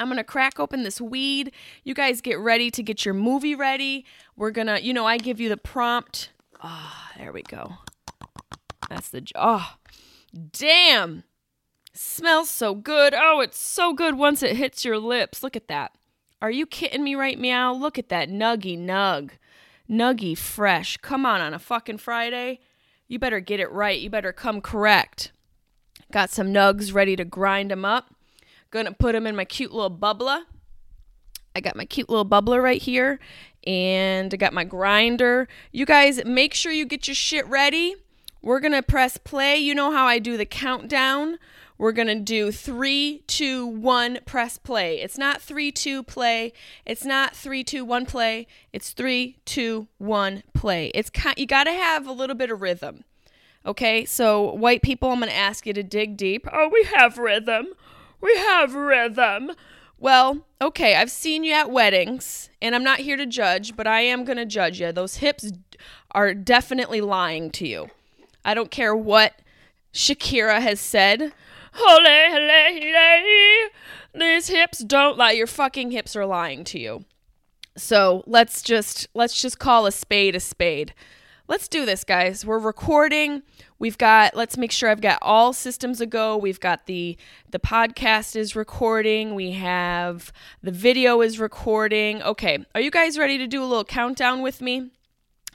I'm 0.00 0.08
to 0.18 0.24
crack 0.24 0.60
open 0.60 0.84
this 0.84 1.00
weed. 1.00 1.52
You 1.84 1.94
guys 1.94 2.20
get 2.20 2.38
ready 2.38 2.70
to 2.70 2.82
get 2.82 3.04
your 3.04 3.14
movie 3.14 3.54
ready. 3.54 4.04
We're 4.36 4.52
to, 4.68 4.82
you 4.82 4.92
know, 4.92 5.06
I 5.06 5.18
give 5.18 5.40
you 5.40 5.48
the 5.48 5.56
prompt. 5.56 6.30
Ah, 6.62 7.10
oh, 7.10 7.18
there 7.18 7.32
we 7.32 7.42
go. 7.42 7.74
That's 8.88 9.08
the, 9.08 9.26
oh, 9.34 9.74
damn. 10.52 11.24
Smells 11.92 12.48
so 12.48 12.74
good. 12.74 13.12
Oh, 13.16 13.40
it's 13.40 13.58
so 13.58 13.92
good 13.92 14.16
once 14.16 14.42
it 14.42 14.56
hits 14.56 14.84
your 14.84 14.98
lips. 14.98 15.42
Look 15.42 15.56
at 15.56 15.68
that. 15.68 15.92
Are 16.40 16.50
you 16.50 16.64
kidding 16.66 17.02
me 17.02 17.16
right 17.16 17.38
meow? 17.38 17.72
Look 17.72 17.98
at 17.98 18.08
that 18.10 18.28
nuggy 18.28 18.78
nug. 18.78 19.30
Nuggy 19.90 20.38
fresh. 20.38 20.96
Come 20.98 21.26
on, 21.26 21.40
on 21.40 21.54
a 21.54 21.58
fucking 21.58 21.98
Friday. 21.98 22.60
You 23.08 23.18
better 23.18 23.40
get 23.40 23.58
it 23.58 23.70
right. 23.72 23.98
You 23.98 24.10
better 24.10 24.32
come 24.32 24.60
correct. 24.60 25.32
Got 26.12 26.30
some 26.30 26.52
nugs 26.52 26.94
ready 26.94 27.16
to 27.16 27.24
grind 27.24 27.70
them 27.70 27.84
up. 27.84 28.14
Gonna 28.70 28.92
put 28.92 29.12
them 29.12 29.26
in 29.26 29.34
my 29.34 29.44
cute 29.44 29.72
little 29.72 29.90
bubbler. 29.90 30.42
I 31.56 31.60
got 31.60 31.76
my 31.76 31.86
cute 31.86 32.08
little 32.08 32.26
bubbler 32.26 32.62
right 32.62 32.80
here 32.80 33.18
and 33.66 34.32
I 34.32 34.36
got 34.36 34.52
my 34.52 34.64
grinder. 34.64 35.48
You 35.72 35.86
guys 35.86 36.24
make 36.24 36.54
sure 36.54 36.70
you 36.70 36.84
get 36.84 37.08
your 37.08 37.14
shit 37.14 37.46
ready. 37.48 37.96
We're 38.42 38.60
to 38.74 38.82
press 38.82 39.16
play. 39.16 39.56
You 39.56 39.74
know 39.74 39.90
how 39.90 40.06
I 40.06 40.18
do 40.18 40.36
the 40.36 40.46
countdown. 40.46 41.38
We're 41.78 41.92
to 42.08 42.14
do 42.16 42.50
three, 42.50 43.22
two, 43.26 43.66
one, 43.66 44.18
press 44.26 44.58
play. 44.58 45.00
It's 45.00 45.16
not 45.16 45.40
three, 45.40 45.70
two, 45.70 46.02
play. 46.02 46.52
It's 46.84 47.04
not 47.04 47.36
three, 47.36 47.62
two, 47.62 47.84
one, 47.84 48.04
play. 48.04 48.46
It's 48.72 48.90
three, 48.90 49.38
two, 49.44 49.88
one, 49.98 50.42
play. 50.54 50.88
It's 50.88 51.10
you 51.36 51.46
got 51.46 51.64
to 51.64 51.72
have 51.72 52.06
a 52.06 52.12
little 52.12 52.36
bit 52.36 52.50
of 52.50 52.60
rhythm. 52.60 53.04
Okay, 53.64 54.04
so 54.04 54.54
white 54.54 54.82
people, 54.82 55.10
I'm 55.10 55.20
to 55.20 55.36
ask 55.36 55.66
you 55.66 55.72
to 55.72 55.82
dig 55.82 56.16
deep. 56.16 56.46
Oh, 56.52 56.68
we 56.72 56.84
have 56.96 57.18
rhythm. 57.18 57.66
We 58.20 58.36
have 58.36 58.74
rhythm. 58.74 59.52
Well, 59.98 60.46
okay, 60.60 60.94
I've 60.96 61.10
seen 61.10 61.42
you 61.44 61.52
at 61.52 61.70
weddings, 61.70 62.50
and 62.62 62.74
I'm 62.74 62.84
not 62.84 63.00
here 63.00 63.16
to 63.16 63.26
judge, 63.26 63.74
but 63.76 63.86
I 63.86 64.00
am 64.02 64.24
going 64.24 64.36
to 64.36 64.46
judge 64.46 64.80
you. 64.80 64.92
Those 64.92 65.16
hips 65.16 65.50
are 66.12 66.34
definitely 66.34 67.00
lying 67.00 67.50
to 67.52 67.66
you. 67.66 67.90
I 68.44 68.54
don't 68.54 68.70
care 68.70 68.94
what 68.94 69.40
Shakira 69.92 70.60
has 70.60 70.80
said. 70.80 71.32
Holy, 71.72 72.30
holy, 72.30 72.92
holy. 72.92 73.70
These 74.14 74.48
hips 74.48 74.78
don't 74.78 75.18
lie. 75.18 75.32
Your 75.32 75.46
fucking 75.46 75.90
hips 75.90 76.16
are 76.16 76.26
lying 76.26 76.64
to 76.64 76.78
you. 76.78 77.04
So 77.76 78.24
let's 78.26 78.62
just 78.62 79.06
let's 79.14 79.40
just 79.40 79.58
call 79.58 79.86
a 79.86 79.92
spade 79.92 80.34
a 80.34 80.40
spade 80.40 80.94
let's 81.48 81.66
do 81.66 81.84
this, 81.84 82.04
guys. 82.04 82.44
We're 82.44 82.58
recording. 82.58 83.42
We've 83.78 83.98
got 83.98 84.36
let's 84.36 84.56
make 84.56 84.70
sure 84.70 84.90
I've 84.90 85.00
got 85.00 85.18
all 85.22 85.52
systems 85.52 86.00
a 86.00 86.06
go. 86.06 86.36
We've 86.36 86.60
got 86.60 86.86
the 86.86 87.16
the 87.50 87.58
podcast 87.58 88.36
is 88.36 88.54
recording. 88.54 89.34
We 89.34 89.52
have 89.52 90.32
the 90.62 90.70
video 90.70 91.20
is 91.22 91.40
recording. 91.40 92.22
Okay. 92.22 92.64
Are 92.74 92.80
you 92.80 92.90
guys 92.90 93.18
ready 93.18 93.38
to 93.38 93.46
do 93.46 93.62
a 93.62 93.66
little 93.66 93.84
countdown 93.84 94.42
with 94.42 94.60
me? 94.60 94.90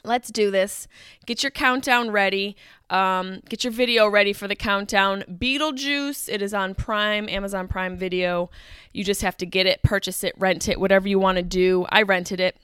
Let's 0.05 0.31
do 0.31 0.51
this. 0.51 0.89
Get 1.25 1.43
your 1.43 1.51
countdown 1.51 2.11
ready. 2.11 2.57
Um, 2.89 3.41
get 3.47 3.63
your 3.63 3.71
video 3.71 4.05
ready 4.09 4.33
for 4.33 4.49
the 4.49 4.55
countdown. 4.55 5.23
Beetlejuice, 5.31 6.27
it 6.27 6.41
is 6.41 6.53
on 6.53 6.75
Prime, 6.75 7.29
Amazon 7.29 7.69
Prime 7.69 7.95
Video. 7.95 8.49
You 8.91 9.05
just 9.05 9.21
have 9.21 9.37
to 9.37 9.45
get 9.45 9.65
it, 9.65 9.81
purchase 9.81 10.21
it, 10.25 10.33
rent 10.37 10.67
it, 10.67 10.77
whatever 10.77 11.07
you 11.07 11.19
want 11.19 11.37
to 11.37 11.41
do. 11.41 11.85
I 11.87 12.01
rented 12.01 12.41
it. 12.41 12.57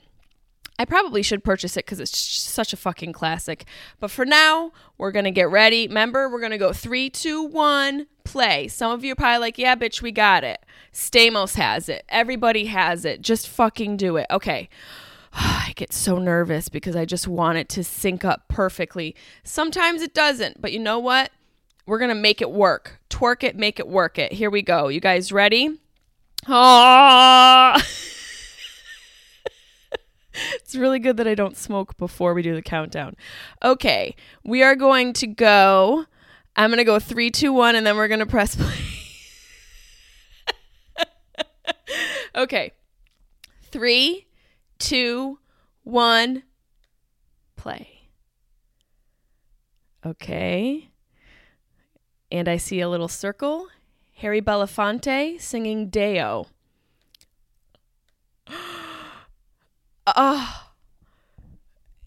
I 0.79 0.85
probably 0.85 1.21
should 1.21 1.43
purchase 1.43 1.75
it 1.75 1.85
because 1.85 1.99
it's 1.99 2.17
such 2.17 2.71
a 2.71 2.77
fucking 2.77 3.11
classic. 3.11 3.65
But 3.99 4.11
for 4.11 4.25
now, 4.25 4.71
we're 4.97 5.11
going 5.11 5.25
to 5.25 5.31
get 5.31 5.49
ready. 5.49 5.89
Remember, 5.89 6.29
we're 6.29 6.39
going 6.39 6.53
to 6.53 6.57
go 6.57 6.71
three, 6.71 7.09
two, 7.09 7.43
one, 7.43 8.07
play. 8.23 8.69
Some 8.69 8.93
of 8.93 9.03
you 9.03 9.11
are 9.11 9.15
probably 9.15 9.39
like, 9.39 9.57
yeah, 9.57 9.75
bitch, 9.75 10.01
we 10.01 10.13
got 10.13 10.45
it. 10.45 10.65
Stamos 10.93 11.55
has 11.55 11.89
it. 11.89 12.05
Everybody 12.07 12.67
has 12.67 13.03
it. 13.03 13.21
Just 13.21 13.49
fucking 13.49 13.97
do 13.97 14.15
it. 14.15 14.25
Okay. 14.31 14.69
I 15.33 15.73
get 15.75 15.91
so 15.91 16.17
nervous 16.17 16.69
because 16.69 16.95
I 16.95 17.03
just 17.03 17.27
want 17.27 17.57
it 17.57 17.67
to 17.69 17.83
sync 17.83 18.23
up 18.23 18.47
perfectly. 18.47 19.17
Sometimes 19.43 20.01
it 20.01 20.13
doesn't, 20.13 20.61
but 20.61 20.71
you 20.71 20.79
know 20.79 20.97
what? 20.97 21.31
We're 21.85 21.99
going 21.99 22.07
to 22.07 22.15
make 22.15 22.41
it 22.41 22.51
work. 22.51 23.01
Twerk 23.09 23.43
it, 23.43 23.57
make 23.57 23.79
it 23.79 23.87
work 23.87 24.17
it. 24.17 24.31
Here 24.31 24.49
we 24.49 24.61
go. 24.61 24.87
You 24.87 25.01
guys 25.01 25.33
ready? 25.33 25.77
Ah! 26.47 27.85
it's 30.55 30.75
really 30.75 30.99
good 30.99 31.17
that 31.17 31.27
I 31.27 31.35
don't 31.35 31.57
smoke 31.57 31.97
before 31.97 32.33
we 32.33 32.41
do 32.41 32.55
the 32.55 32.61
countdown. 32.61 33.15
Okay, 33.63 34.15
we 34.43 34.63
are 34.63 34.75
going 34.75 35.13
to 35.13 35.27
go. 35.27 36.05
I'm 36.55 36.69
going 36.69 36.77
to 36.77 36.83
go 36.83 36.99
three, 36.99 37.31
two, 37.31 37.53
one, 37.53 37.75
and 37.75 37.85
then 37.85 37.95
we're 37.95 38.07
going 38.07 38.19
to 38.19 38.25
press 38.25 38.55
play. 38.55 38.75
okay, 42.35 42.73
three, 43.71 44.27
two, 44.77 45.39
one, 45.83 46.43
play. 47.55 47.99
Okay. 50.05 50.89
And 52.31 52.47
I 52.47 52.57
see 52.57 52.79
a 52.79 52.89
little 52.89 53.07
circle. 53.07 53.67
Harry 54.15 54.41
Belafonte 54.41 55.39
singing 55.41 55.89
Day-O. 55.89 56.47
Oh. 60.15 60.71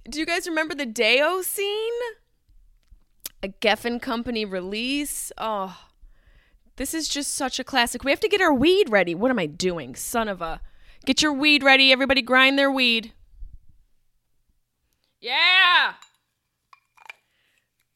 Do 0.08 0.18
you 0.18 0.26
guys 0.26 0.48
remember 0.48 0.74
the 0.74 0.86
Day-O 0.86 1.42
scene? 1.42 1.92
A 3.42 3.48
Geffen 3.48 4.00
Company 4.00 4.44
release. 4.44 5.30
Oh. 5.38 5.88
This 6.76 6.94
is 6.94 7.08
just 7.08 7.34
such 7.34 7.58
a 7.58 7.64
classic. 7.64 8.02
We 8.02 8.10
have 8.10 8.20
to 8.20 8.28
get 8.28 8.40
our 8.40 8.52
weed 8.52 8.90
ready. 8.90 9.14
What 9.14 9.30
am 9.30 9.38
I 9.38 9.46
doing? 9.46 9.94
Son 9.94 10.28
of 10.28 10.40
a. 10.40 10.60
Get 11.04 11.22
your 11.22 11.32
weed 11.32 11.62
ready. 11.62 11.92
Everybody 11.92 12.22
grind 12.22 12.58
their 12.58 12.70
weed. 12.70 13.12
Yeah. 15.20 15.94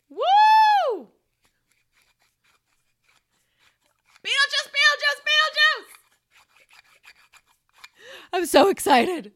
Woo! 0.08 1.08
Beetlejuice, 4.24 4.70
Beetlejuice, 4.70 5.20
Beetlejuice! 5.26 5.90
I'm 8.32 8.46
so 8.46 8.68
excited. 8.68 9.32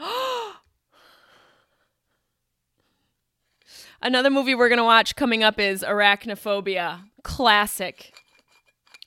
Another 4.02 4.30
movie 4.30 4.54
we're 4.54 4.68
going 4.68 4.78
to 4.78 4.84
watch 4.84 5.16
coming 5.16 5.42
up 5.42 5.60
is 5.60 5.82
Arachnophobia. 5.82 7.04
Classic. 7.22 8.12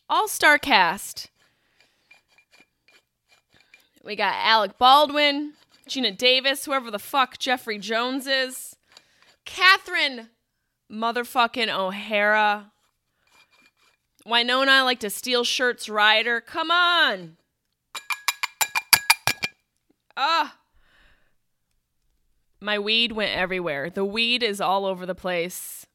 All 0.10 0.28
star 0.28 0.58
cast. 0.58 1.30
We 4.04 4.16
got 4.16 4.36
Alec 4.36 4.78
Baldwin, 4.78 5.54
Geena 5.88 6.16
Davis, 6.16 6.66
whoever 6.66 6.92
the 6.92 7.00
fuck 7.00 7.40
Jeffrey 7.40 7.80
Jones 7.80 8.28
is, 8.28 8.76
Catherine 9.46 10.30
motherfucking 10.92 11.74
O'Hara, 11.74 12.72
Winona 14.26 14.84
like 14.84 15.00
to 15.00 15.10
steal 15.10 15.44
shirts 15.44 15.90
Ryder. 15.90 16.42
Come 16.42 16.70
on. 16.70 17.38
Ah. 20.16 20.58
My 22.64 22.80
weed 22.80 23.12
went 23.12 23.36
everywhere. 23.36 23.90
The 23.90 24.06
weed 24.06 24.42
is 24.42 24.62
all 24.62 24.86
over 24.86 25.06
the 25.06 25.14
place. 25.14 25.86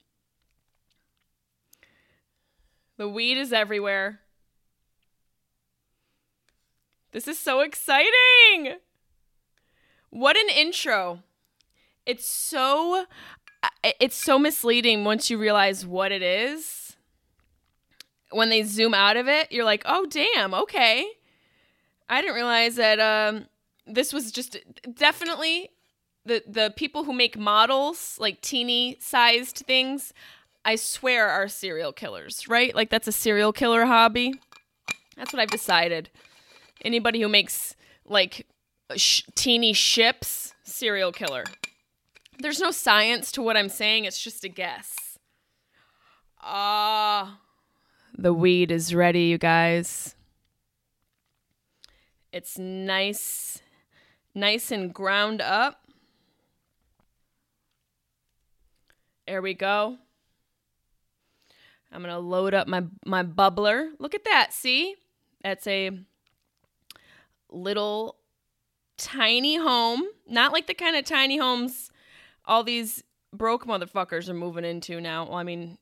The 2.98 3.08
weed 3.08 3.38
is 3.38 3.54
everywhere. 3.54 4.20
This 7.12 7.26
is 7.26 7.38
so 7.38 7.60
exciting. 7.60 8.76
What 10.10 10.36
an 10.36 10.50
intro. 10.54 11.20
It's 12.04 12.26
so 12.26 13.06
it's 13.82 14.16
so 14.16 14.38
misleading 14.38 15.04
once 15.04 15.30
you 15.30 15.38
realize 15.38 15.86
what 15.86 16.12
it 16.12 16.22
is. 16.22 16.96
When 18.30 18.50
they 18.50 18.62
zoom 18.62 18.92
out 18.92 19.16
of 19.16 19.26
it, 19.26 19.50
you're 19.50 19.64
like, 19.64 19.84
"Oh 19.86 20.04
damn, 20.04 20.52
okay." 20.52 21.08
I 22.10 22.20
didn't 22.20 22.36
realize 22.36 22.76
that 22.76 23.00
um 23.00 23.46
this 23.86 24.12
was 24.12 24.30
just 24.30 24.58
definitely 24.94 25.70
the 26.28 26.42
the 26.46 26.72
people 26.76 27.04
who 27.04 27.12
make 27.12 27.36
models 27.36 28.16
like 28.20 28.40
teeny 28.40 28.96
sized 29.00 29.64
things 29.66 30.12
i 30.64 30.76
swear 30.76 31.28
are 31.28 31.48
serial 31.48 31.92
killers 31.92 32.46
right? 32.48 32.74
Like 32.74 32.90
that's 32.90 33.08
a 33.08 33.12
serial 33.12 33.52
killer 33.52 33.86
hobby. 33.86 34.34
That's 35.16 35.32
what 35.32 35.40
i've 35.40 35.50
decided. 35.50 36.10
Anybody 36.84 37.20
who 37.20 37.28
makes 37.28 37.74
like 38.04 38.46
sh- 38.96 39.22
teeny 39.34 39.72
ships 39.72 40.54
serial 40.62 41.10
killer. 41.10 41.44
There's 42.38 42.60
no 42.60 42.70
science 42.70 43.32
to 43.32 43.42
what 43.42 43.56
i'm 43.56 43.68
saying 43.68 44.04
it's 44.04 44.22
just 44.22 44.44
a 44.44 44.48
guess. 44.48 45.18
Ah 46.40 47.32
uh, 47.32 47.36
the 48.16 48.34
weed 48.34 48.70
is 48.70 48.94
ready 48.94 49.22
you 49.22 49.38
guys. 49.38 50.14
It's 52.32 52.58
nice 52.58 53.62
nice 54.34 54.70
and 54.70 54.92
ground 54.92 55.40
up 55.40 55.87
There 59.28 59.42
we 59.42 59.52
go. 59.52 59.98
I'm 61.92 62.00
going 62.00 62.14
to 62.14 62.18
load 62.18 62.54
up 62.54 62.66
my 62.66 62.84
my 63.04 63.22
bubbler. 63.22 63.90
Look 63.98 64.14
at 64.14 64.24
that. 64.24 64.54
See? 64.54 64.94
That's 65.44 65.66
a 65.66 65.90
little 67.50 68.16
tiny 68.96 69.56
home. 69.56 70.04
Not 70.26 70.54
like 70.54 70.66
the 70.66 70.72
kind 70.72 70.96
of 70.96 71.04
tiny 71.04 71.36
homes 71.36 71.90
all 72.46 72.64
these 72.64 73.04
broke 73.30 73.66
motherfuckers 73.66 74.30
are 74.30 74.34
moving 74.34 74.64
into 74.64 74.98
now. 74.98 75.26
Well, 75.26 75.34
I 75.34 75.42
mean, 75.42 75.76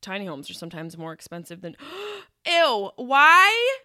tiny 0.00 0.26
homes 0.26 0.50
are 0.50 0.54
sometimes 0.54 0.98
more 0.98 1.12
expensive 1.12 1.60
than 1.60 1.76
Ew, 2.44 2.90
why? 2.96 3.78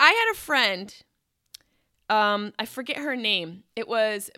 I 0.00 0.10
had 0.10 0.32
a 0.32 0.36
friend 0.36 0.92
um 2.10 2.52
I 2.58 2.66
forget 2.66 2.96
her 2.96 3.14
name. 3.14 3.62
It 3.76 3.86
was 3.86 4.28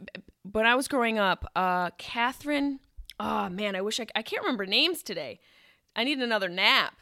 when 0.53 0.67
I 0.67 0.75
was 0.75 0.87
growing 0.87 1.19
up, 1.19 1.51
uh 1.57 1.91
Catherine 1.97 2.81
Oh 3.19 3.49
man, 3.49 3.75
I 3.77 3.81
wish 3.81 3.99
I 4.01 4.07
I 4.15 4.23
can't 4.23 4.43
remember 4.43 4.67
names 4.67 5.03
today. 5.03 5.41
I 5.95 6.05
need 6.05 6.19
another 6.19 6.49
nap. 6.49 6.95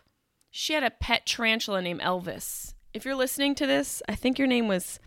She 0.51 0.73
had 0.73 0.85
a 0.85 0.91
pet 0.91 1.27
tarantula 1.27 1.83
named 1.83 2.01
Elvis. 2.01 2.75
If 2.93 3.05
you're 3.05 3.17
listening 3.17 3.57
to 3.57 3.67
this, 3.67 4.03
I 4.09 4.15
think 4.15 4.39
your 4.39 4.47
name 4.47 4.69
was 4.69 5.01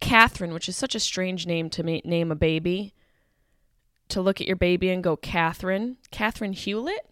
Catherine, 0.00 0.52
which 0.52 0.68
is 0.68 0.76
such 0.76 0.94
a 0.94 1.00
strange 1.00 1.46
name 1.46 1.70
to 1.70 1.82
ma- 1.82 2.00
name 2.04 2.30
a 2.30 2.36
baby. 2.36 2.92
to 4.08 4.20
look 4.20 4.40
at 4.40 4.46
your 4.48 4.56
baby 4.56 4.90
and 4.90 5.04
go, 5.04 5.16
Catherine, 5.16 5.96
Catherine 6.10 6.52
Hewlett? 6.52 7.06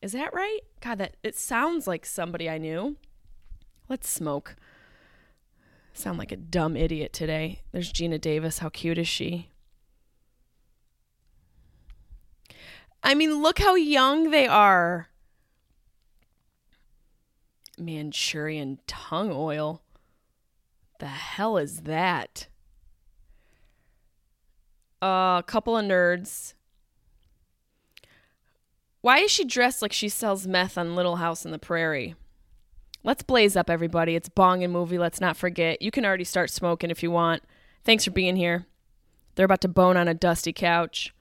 Is 0.00 0.12
that 0.12 0.32
right? 0.32 0.60
God, 0.80 0.96
that 0.98 1.16
it 1.22 1.36
sounds 1.36 1.86
like 1.86 2.06
somebody 2.06 2.48
I 2.48 2.56
knew. 2.58 2.96
Let's 3.88 4.08
smoke. 4.08 4.56
Sound 5.92 6.18
like 6.18 6.32
a 6.32 6.36
dumb 6.36 6.74
idiot 6.76 7.12
today. 7.12 7.60
There's 7.72 7.92
Geena 7.92 8.20
Davis. 8.20 8.60
How 8.60 8.68
cute 8.70 8.96
is 8.98 9.08
she? 9.08 9.50
I 13.08 13.14
mean, 13.14 13.40
look 13.40 13.58
how 13.58 13.74
young 13.74 14.32
they 14.32 14.46
are. 14.46 15.08
Manchurian 17.78 18.80
tongue 18.86 19.30
oil. 19.32 19.80
The 20.98 21.06
hell 21.06 21.56
is 21.56 21.84
that? 21.84 22.48
A 25.00 25.06
uh, 25.06 25.42
couple 25.42 25.78
of 25.78 25.86
nerds. 25.86 26.52
Why 29.00 29.20
is 29.20 29.30
she 29.30 29.46
dressed 29.46 29.80
like 29.80 29.94
she 29.94 30.10
sells 30.10 30.46
meth 30.46 30.76
on 30.76 30.94
Little 30.94 31.16
House 31.16 31.46
on 31.46 31.52
the 31.52 31.58
Prairie? 31.58 32.14
Let's 33.02 33.22
blaze 33.22 33.56
up, 33.56 33.70
everybody. 33.70 34.16
It's 34.16 34.28
Bong 34.28 34.62
and 34.62 34.70
Movie. 34.70 34.98
Let's 34.98 35.18
not 35.18 35.38
forget. 35.38 35.80
You 35.80 35.90
can 35.90 36.04
already 36.04 36.24
start 36.24 36.50
smoking 36.50 36.90
if 36.90 37.02
you 37.02 37.10
want. 37.10 37.42
Thanks 37.84 38.04
for 38.04 38.10
being 38.10 38.36
here. 38.36 38.66
They're 39.34 39.46
about 39.46 39.62
to 39.62 39.68
bone 39.68 39.96
on 39.96 40.08
a 40.08 40.14
dusty 40.14 40.52
couch. 40.52 41.14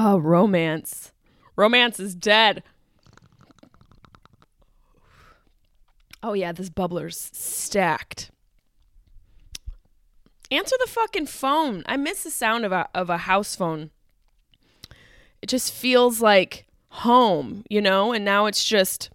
Oh, 0.00 0.16
romance. 0.16 1.10
Romance 1.56 1.98
is 1.98 2.14
dead. 2.14 2.62
Oh, 6.22 6.34
yeah, 6.34 6.52
this 6.52 6.70
bubbler's 6.70 7.30
stacked. 7.32 8.30
Answer 10.52 10.76
the 10.78 10.88
fucking 10.88 11.26
phone. 11.26 11.82
I 11.86 11.96
miss 11.96 12.22
the 12.22 12.30
sound 12.30 12.64
of 12.64 12.70
a, 12.70 12.88
of 12.94 13.10
a 13.10 13.16
house 13.16 13.56
phone. 13.56 13.90
It 15.42 15.48
just 15.48 15.72
feels 15.72 16.20
like 16.20 16.66
home, 16.90 17.64
you 17.68 17.80
know? 17.80 18.12
And 18.12 18.24
now 18.24 18.46
it's 18.46 18.64
just 18.64 19.10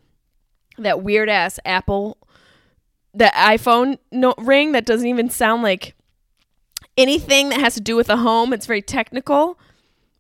that 0.78 1.02
weird 1.02 1.30
ass 1.30 1.62
Apple, 1.64 2.18
that 3.14 3.34
iPhone 3.36 4.00
no- 4.12 4.36
ring 4.38 4.74
that 4.74 4.86
doesn't 4.86 5.08
even 5.08 5.30
sound 5.30 5.64
like 5.64 5.96
anything 6.98 7.48
that 7.50 7.62
has 7.62 7.74
to 7.76 7.82
do 7.82 7.96
with 7.96 8.10
a 8.10 8.18
home. 8.18 8.52
It's 8.52 8.66
very 8.66 8.82
technical. 8.82 9.58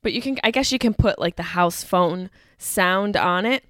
But 0.03 0.13
you 0.13 0.21
can, 0.21 0.37
I 0.43 0.51
guess 0.51 0.71
you 0.71 0.77
can 0.77 0.93
put 0.93 1.17
like 1.17 1.37
the 1.37 1.43
house 1.43 1.83
phone 1.83 2.29
sound 2.57 3.17
on 3.17 3.45
it. 3.45 3.63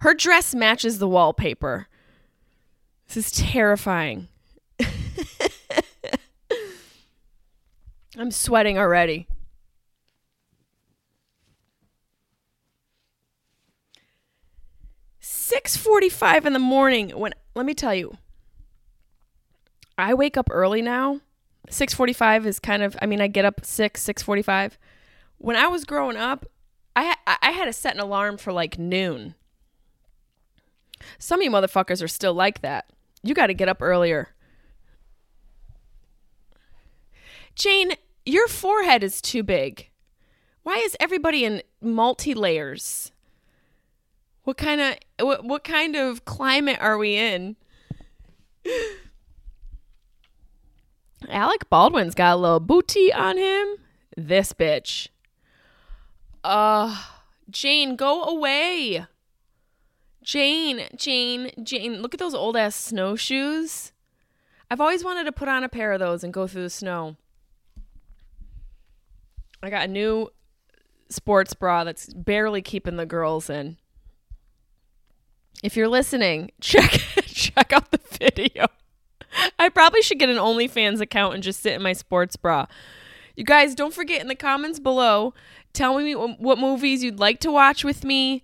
Her 0.00 0.14
dress 0.14 0.54
matches 0.54 0.98
the 0.98 1.08
wallpaper. 1.08 1.86
This 3.06 3.18
is 3.18 3.30
terrifying. 3.30 4.28
I'm 8.18 8.30
sweating 8.30 8.78
already. 8.78 9.28
Six 15.20 15.76
forty-five 15.76 16.46
in 16.46 16.54
the 16.54 16.58
morning. 16.58 17.10
When 17.10 17.32
let 17.54 17.66
me 17.66 17.74
tell 17.74 17.94
you, 17.94 18.16
I 19.96 20.14
wake 20.14 20.36
up 20.36 20.48
early 20.50 20.82
now 20.82 21.20
6:45 21.70 22.46
is 22.46 22.58
kind 22.58 22.82
of 22.82 22.96
I 23.00 23.06
mean 23.06 23.20
I 23.20 23.26
get 23.26 23.44
up 23.44 23.64
6 23.64 24.02
6:45. 24.02 24.78
When 25.38 25.56
I 25.56 25.66
was 25.68 25.84
growing 25.84 26.16
up, 26.16 26.46
I 26.94 27.14
I 27.26 27.50
had 27.50 27.66
to 27.66 27.72
set 27.72 27.94
an 27.94 28.00
alarm 28.00 28.38
for 28.38 28.52
like 28.52 28.78
noon. 28.78 29.34
Some 31.18 31.40
of 31.40 31.44
you 31.44 31.50
motherfuckers 31.50 32.02
are 32.02 32.08
still 32.08 32.34
like 32.34 32.62
that. 32.62 32.86
You 33.22 33.34
got 33.34 33.48
to 33.48 33.54
get 33.54 33.68
up 33.68 33.82
earlier. 33.82 34.34
Jane, 37.54 37.92
your 38.24 38.48
forehead 38.48 39.02
is 39.02 39.20
too 39.20 39.42
big. 39.42 39.88
Why 40.62 40.76
is 40.76 40.96
everybody 41.00 41.44
in 41.44 41.62
multi 41.80 42.34
layers? 42.34 43.12
What 44.44 44.56
kind 44.56 44.80
of 44.80 44.96
what, 45.24 45.44
what 45.44 45.64
kind 45.64 45.96
of 45.96 46.24
climate 46.24 46.78
are 46.80 46.98
we 46.98 47.16
in? 47.16 47.56
Alec 51.28 51.68
Baldwin's 51.70 52.14
got 52.14 52.34
a 52.34 52.40
little 52.40 52.60
booty 52.60 53.12
on 53.12 53.38
him. 53.38 53.76
This 54.16 54.52
bitch. 54.52 55.08
Uh, 56.44 57.04
Jane, 57.50 57.96
go 57.96 58.24
away. 58.24 59.06
Jane, 60.22 60.88
Jane, 60.96 61.50
Jane, 61.62 62.02
look 62.02 62.14
at 62.14 62.20
those 62.20 62.34
old 62.34 62.56
ass 62.56 62.74
snowshoes. 62.74 63.92
I've 64.70 64.80
always 64.80 65.04
wanted 65.04 65.24
to 65.24 65.32
put 65.32 65.48
on 65.48 65.62
a 65.62 65.68
pair 65.68 65.92
of 65.92 66.00
those 66.00 66.24
and 66.24 66.32
go 66.32 66.46
through 66.46 66.62
the 66.62 66.70
snow. 66.70 67.16
I 69.62 69.70
got 69.70 69.84
a 69.84 69.92
new 69.92 70.30
sports 71.08 71.54
bra 71.54 71.84
that's 71.84 72.12
barely 72.12 72.62
keeping 72.62 72.96
the 72.96 73.06
girls 73.06 73.48
in. 73.48 73.76
If 75.62 75.76
you're 75.76 75.88
listening, 75.88 76.50
check 76.60 76.90
check 77.24 77.72
out 77.72 77.90
the 77.90 78.00
video. 78.18 78.66
I 79.58 79.68
probably 79.68 80.02
should 80.02 80.18
get 80.18 80.28
an 80.28 80.36
OnlyFans 80.36 81.00
account 81.00 81.34
and 81.34 81.42
just 81.42 81.60
sit 81.60 81.74
in 81.74 81.82
my 81.82 81.92
sports 81.92 82.36
bra. 82.36 82.66
You 83.34 83.44
guys, 83.44 83.74
don't 83.74 83.94
forget 83.94 84.20
in 84.20 84.28
the 84.28 84.34
comments 84.34 84.78
below, 84.78 85.34
tell 85.72 85.98
me 85.98 86.14
what 86.14 86.58
movies 86.58 87.04
you'd 87.04 87.20
like 87.20 87.38
to 87.40 87.52
watch 87.52 87.84
with 87.84 88.04
me. 88.04 88.42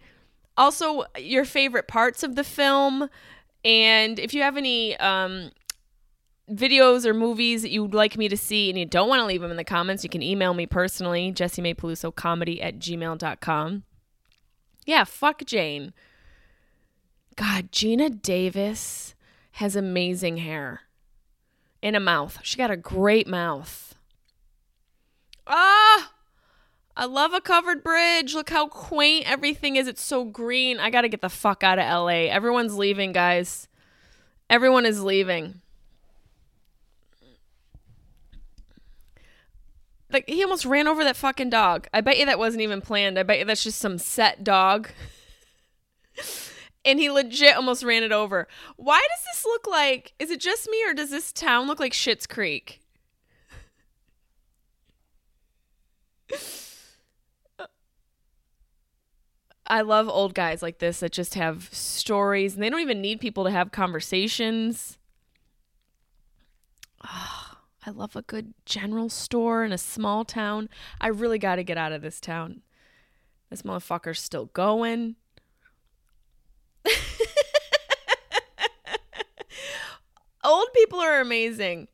Also, 0.56 1.04
your 1.18 1.44
favorite 1.44 1.88
parts 1.88 2.22
of 2.22 2.36
the 2.36 2.44
film. 2.44 3.08
And 3.64 4.18
if 4.18 4.34
you 4.34 4.42
have 4.42 4.58
any 4.58 4.96
um, 4.98 5.50
videos 6.50 7.06
or 7.06 7.14
movies 7.14 7.62
that 7.62 7.70
you 7.70 7.82
would 7.82 7.94
like 7.94 8.18
me 8.18 8.28
to 8.28 8.36
see 8.36 8.68
and 8.68 8.78
you 8.78 8.84
don't 8.84 9.08
want 9.08 9.20
to 9.20 9.26
leave 9.26 9.40
them 9.40 9.50
in 9.50 9.56
the 9.56 9.64
comments, 9.64 10.04
you 10.04 10.10
can 10.10 10.22
email 10.22 10.52
me 10.52 10.66
personally, 10.66 11.32
comedy 11.32 12.60
at 12.60 12.78
gmail.com. 12.78 13.84
Yeah, 14.84 15.04
fuck 15.04 15.44
Jane. 15.46 15.94
God, 17.36 17.72
Geena 17.72 18.20
Davis 18.20 19.11
has 19.52 19.76
amazing 19.76 20.38
hair 20.38 20.82
and 21.82 21.96
a 21.96 22.00
mouth. 22.00 22.38
She 22.42 22.56
got 22.56 22.70
a 22.70 22.76
great 22.76 23.26
mouth. 23.26 23.94
Ah! 25.46 26.12
I 26.96 27.06
love 27.06 27.32
a 27.32 27.40
covered 27.40 27.82
bridge. 27.82 28.34
Look 28.34 28.50
how 28.50 28.68
quaint 28.68 29.30
everything 29.30 29.76
is. 29.76 29.88
It's 29.88 30.02
so 30.02 30.24
green. 30.24 30.78
I 30.78 30.90
got 30.90 31.02
to 31.02 31.08
get 31.08 31.22
the 31.22 31.28
fuck 31.28 31.62
out 31.62 31.78
of 31.78 31.84
LA. 31.84 32.28
Everyone's 32.28 32.76
leaving, 32.76 33.12
guys. 33.12 33.68
Everyone 34.50 34.84
is 34.84 35.02
leaving. 35.02 35.60
Like 40.12 40.28
he 40.28 40.42
almost 40.42 40.66
ran 40.66 40.86
over 40.86 41.02
that 41.04 41.16
fucking 41.16 41.48
dog. 41.48 41.88
I 41.94 42.02
bet 42.02 42.18
you 42.18 42.26
that 42.26 42.38
wasn't 42.38 42.62
even 42.62 42.82
planned. 42.82 43.18
I 43.18 43.22
bet 43.22 43.38
you 43.38 43.46
that's 43.46 43.64
just 43.64 43.78
some 43.78 43.96
set 43.96 44.44
dog. 44.44 44.90
and 46.84 46.98
he 46.98 47.10
legit 47.10 47.56
almost 47.56 47.82
ran 47.84 48.02
it 48.02 48.12
over. 48.12 48.48
Why 48.76 49.00
does 49.00 49.24
this 49.32 49.44
look 49.44 49.66
like? 49.66 50.12
Is 50.18 50.30
it 50.30 50.40
just 50.40 50.68
me 50.68 50.84
or 50.86 50.94
does 50.94 51.10
this 51.10 51.32
town 51.32 51.66
look 51.66 51.80
like 51.80 51.92
Schitt's 51.92 52.26
Creek? 52.26 52.80
I 59.66 59.80
love 59.82 60.08
old 60.08 60.34
guys 60.34 60.60
like 60.60 60.80
this 60.80 61.00
that 61.00 61.12
just 61.12 61.34
have 61.34 61.68
stories 61.72 62.54
and 62.54 62.62
they 62.62 62.68
don't 62.68 62.80
even 62.80 63.00
need 63.00 63.20
people 63.20 63.44
to 63.44 63.50
have 63.50 63.72
conversations. 63.72 64.98
Oh, 67.04 67.56
I 67.86 67.90
love 67.90 68.14
a 68.14 68.22
good 68.22 68.54
general 68.66 69.08
store 69.08 69.64
in 69.64 69.72
a 69.72 69.78
small 69.78 70.24
town. 70.24 70.68
I 71.00 71.08
really 71.08 71.38
got 71.38 71.56
to 71.56 71.64
get 71.64 71.78
out 71.78 71.92
of 71.92 72.02
this 72.02 72.20
town. 72.20 72.62
This 73.50 73.62
motherfucker's 73.62 74.20
still 74.20 74.46
going. 74.46 75.16
Old 80.44 80.68
people 80.74 80.98
are 81.00 81.20
amazing. 81.20 81.88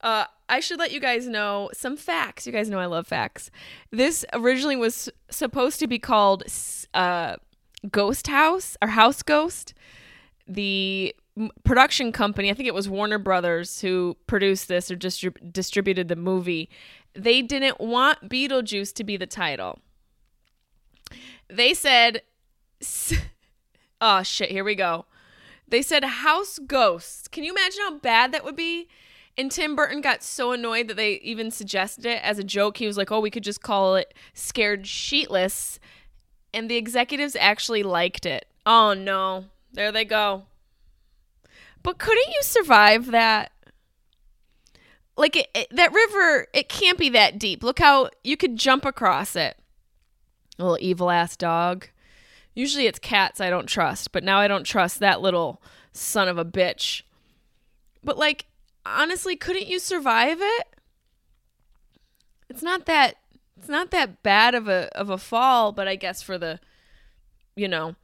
Uh, 0.00 0.24
I 0.48 0.60
should 0.60 0.78
let 0.78 0.92
you 0.92 1.00
guys 1.00 1.26
know 1.26 1.70
some 1.72 1.96
facts. 1.96 2.46
You 2.46 2.52
guys 2.52 2.68
know 2.68 2.78
I 2.78 2.86
love 2.86 3.06
facts. 3.06 3.50
This 3.90 4.24
originally 4.34 4.76
was 4.76 5.08
supposed 5.30 5.80
to 5.80 5.86
be 5.86 5.98
called 5.98 6.44
uh, 6.92 7.36
Ghost 7.90 8.26
House 8.26 8.76
or 8.82 8.88
House 8.88 9.22
Ghost. 9.22 9.72
The 10.46 11.14
production 11.64 12.12
company, 12.12 12.50
I 12.50 12.54
think 12.54 12.68
it 12.68 12.74
was 12.74 12.88
Warner 12.88 13.18
Brothers 13.18 13.80
who 13.80 14.16
produced 14.26 14.68
this 14.68 14.90
or 14.90 14.96
distrib- 14.96 15.52
distributed 15.52 16.08
the 16.08 16.16
movie, 16.16 16.68
they 17.14 17.42
didn't 17.42 17.80
want 17.80 18.28
Beetlejuice 18.28 18.92
to 18.94 19.04
be 19.04 19.16
the 19.16 19.26
title. 19.26 19.78
They 21.48 21.74
said, 21.74 22.22
oh 24.00 24.22
shit, 24.22 24.50
here 24.50 24.64
we 24.64 24.74
go. 24.74 25.06
They 25.68 25.82
said 25.82 26.04
House 26.04 26.58
Ghosts. 26.58 27.28
Can 27.28 27.44
you 27.44 27.52
imagine 27.52 27.80
how 27.82 27.98
bad 27.98 28.32
that 28.32 28.44
would 28.44 28.56
be? 28.56 28.88
And 29.36 29.50
Tim 29.50 29.74
Burton 29.74 30.00
got 30.00 30.22
so 30.22 30.52
annoyed 30.52 30.88
that 30.88 30.96
they 30.96 31.14
even 31.14 31.50
suggested 31.50 32.06
it 32.06 32.22
as 32.22 32.38
a 32.38 32.44
joke. 32.44 32.76
He 32.76 32.86
was 32.86 32.96
like, 32.96 33.10
oh, 33.10 33.20
we 33.20 33.30
could 33.30 33.42
just 33.42 33.62
call 33.62 33.96
it 33.96 34.14
Scared 34.32 34.84
Sheetless. 34.84 35.78
And 36.52 36.70
the 36.70 36.76
executives 36.76 37.36
actually 37.40 37.82
liked 37.82 38.26
it. 38.26 38.46
Oh 38.64 38.94
no. 38.94 39.46
There 39.72 39.90
they 39.90 40.04
go. 40.04 40.44
But 41.82 41.98
couldn't 41.98 42.28
you 42.28 42.42
survive 42.42 43.10
that? 43.10 43.50
Like 45.16 45.36
it, 45.36 45.48
it, 45.54 45.68
that 45.70 45.92
river, 45.92 46.46
it 46.54 46.68
can't 46.68 46.98
be 46.98 47.08
that 47.10 47.38
deep. 47.38 47.62
Look 47.62 47.80
how 47.80 48.10
you 48.22 48.36
could 48.36 48.56
jump 48.56 48.84
across 48.84 49.34
it. 49.34 49.58
Little 50.58 50.78
evil 50.80 51.10
ass 51.10 51.36
dog. 51.36 51.88
Usually 52.54 52.86
it's 52.86 52.98
cats 52.98 53.40
I 53.40 53.50
don't 53.50 53.66
trust, 53.66 54.12
but 54.12 54.24
now 54.24 54.38
I 54.38 54.48
don't 54.48 54.64
trust 54.64 55.00
that 55.00 55.20
little 55.20 55.60
son 55.92 56.28
of 56.28 56.38
a 56.38 56.44
bitch. 56.44 57.02
But 58.02 58.18
like 58.18 58.46
honestly, 58.86 59.36
couldn't 59.36 59.66
you 59.66 59.78
survive 59.78 60.38
it? 60.40 60.66
It's 62.48 62.62
not 62.62 62.86
that 62.86 63.16
it's 63.56 63.68
not 63.68 63.90
that 63.90 64.22
bad 64.22 64.54
of 64.54 64.68
a 64.68 64.88
of 64.96 65.10
a 65.10 65.18
fall, 65.18 65.72
but 65.72 65.88
I 65.88 65.96
guess 65.96 66.22
for 66.22 66.38
the 66.38 66.60
you 67.56 67.68
know, 67.68 67.94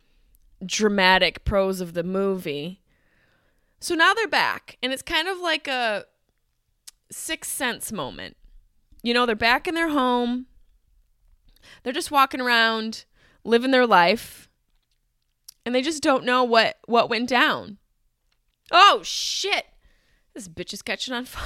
dramatic 0.65 1.45
prose 1.45 1.81
of 1.81 1.95
the 1.95 2.05
movie. 2.05 2.81
So 3.81 3.95
now 3.95 4.15
they're 4.15 4.29
back, 4.29 4.77
and 4.83 4.93
it's 4.93 5.03
kind 5.03 5.29
of 5.29 5.39
like 5.39 5.67
a 5.67 6.05
sixth 7.11 7.51
sense 7.51 7.91
moment. 7.91 8.37
You 9.03 9.15
know, 9.15 9.25
they're 9.25 9.35
back 9.35 9.67
in 9.67 9.75
their 9.75 9.89
home. 9.89 10.47
They're 11.83 11.93
just 11.93 12.11
walking 12.11 12.41
around, 12.41 13.05
living 13.45 13.71
their 13.71 13.87
life, 13.87 14.49
and 15.65 15.75
they 15.75 15.83
just 15.83 16.03
don't 16.03 16.25
know 16.25 16.45
what 16.45 16.79
what 16.87 17.11
went 17.11 17.29
down. 17.29 17.79
Oh 18.71 19.01
shit! 19.03 19.67
This 20.35 20.49
bitch 20.49 20.73
is 20.73 20.83
catching 20.83 21.15
on 21.15 21.25
fire. 21.27 21.45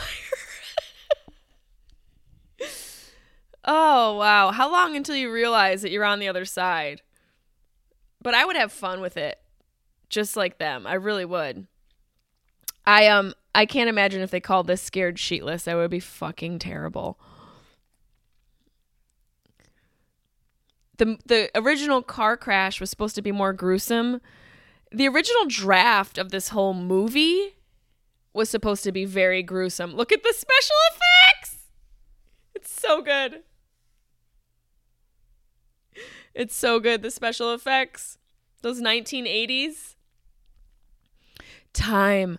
oh 3.65 4.17
wow! 4.17 4.51
How 4.51 4.71
long 4.71 4.97
until 4.97 5.17
you 5.17 5.33
realize 5.33 5.83
that 5.83 5.91
you're 5.91 6.05
on 6.05 6.19
the 6.19 6.29
other 6.29 6.45
side? 6.45 7.03
But 8.23 8.35
I 8.35 8.45
would 8.45 8.57
have 8.57 8.73
fun 8.73 9.01
with 9.01 9.17
it, 9.17 9.39
just 10.09 10.37
like 10.37 10.59
them. 10.59 10.87
I 10.87 10.95
really 10.95 11.25
would. 11.25 11.67
I 12.87 13.07
um 13.09 13.35
I 13.55 13.67
can't 13.67 13.89
imagine 13.89 14.23
if 14.23 14.31
they 14.31 14.41
called 14.41 14.67
this 14.67 14.83
scared 14.83 15.17
sheetless. 15.17 15.65
That 15.65 15.77
would 15.77 15.91
be 15.91 16.01
fucking 16.01 16.59
terrible. 16.59 17.19
The 20.97 21.19
the 21.27 21.51
original 21.55 22.03
car 22.03 22.37
crash 22.37 22.81
was 22.81 22.91
supposed 22.91 23.15
to 23.17 23.23
be 23.23 23.33
more 23.33 23.53
gruesome. 23.53 24.21
The 24.93 25.09
original 25.09 25.47
draft 25.47 26.19
of 26.19 26.31
this 26.31 26.51
whole 26.51 26.75
movie 26.75 27.57
was 28.33 28.49
supposed 28.49 28.85
to 28.85 28.93
be 28.93 29.05
very 29.05 29.43
gruesome. 29.43 29.95
Look 29.95 30.13
at 30.13 30.23
the 30.23 30.33
special 30.33 30.77
effects. 30.93 31.69
It's 32.55 32.73
so 32.73 33.03
good. 33.03 33.43
It's 36.35 36.55
so 36.55 36.81
good 36.81 37.03
the 37.03 37.11
special 37.11 37.53
effects. 37.53 38.19
Those 38.63 38.81
1980s. 38.81 39.95
Time 41.73 42.39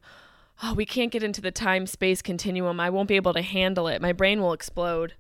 oh, 0.63 0.74
we 0.74 0.86
can't 0.86 1.12
get 1.12 1.24
into 1.24 1.41
the 1.41 1.52
time 1.52 1.88
space 1.88 2.22
continuum. 2.22 2.80
I 2.80 2.89
won't 2.89 3.08
be 3.08 3.15
able 3.15 3.34
to 3.34 3.41
handle 3.41 3.88
it. 3.88 4.02
My 4.02 4.13
brain 4.13 4.41
will 4.41 4.54
explode. 4.54 5.13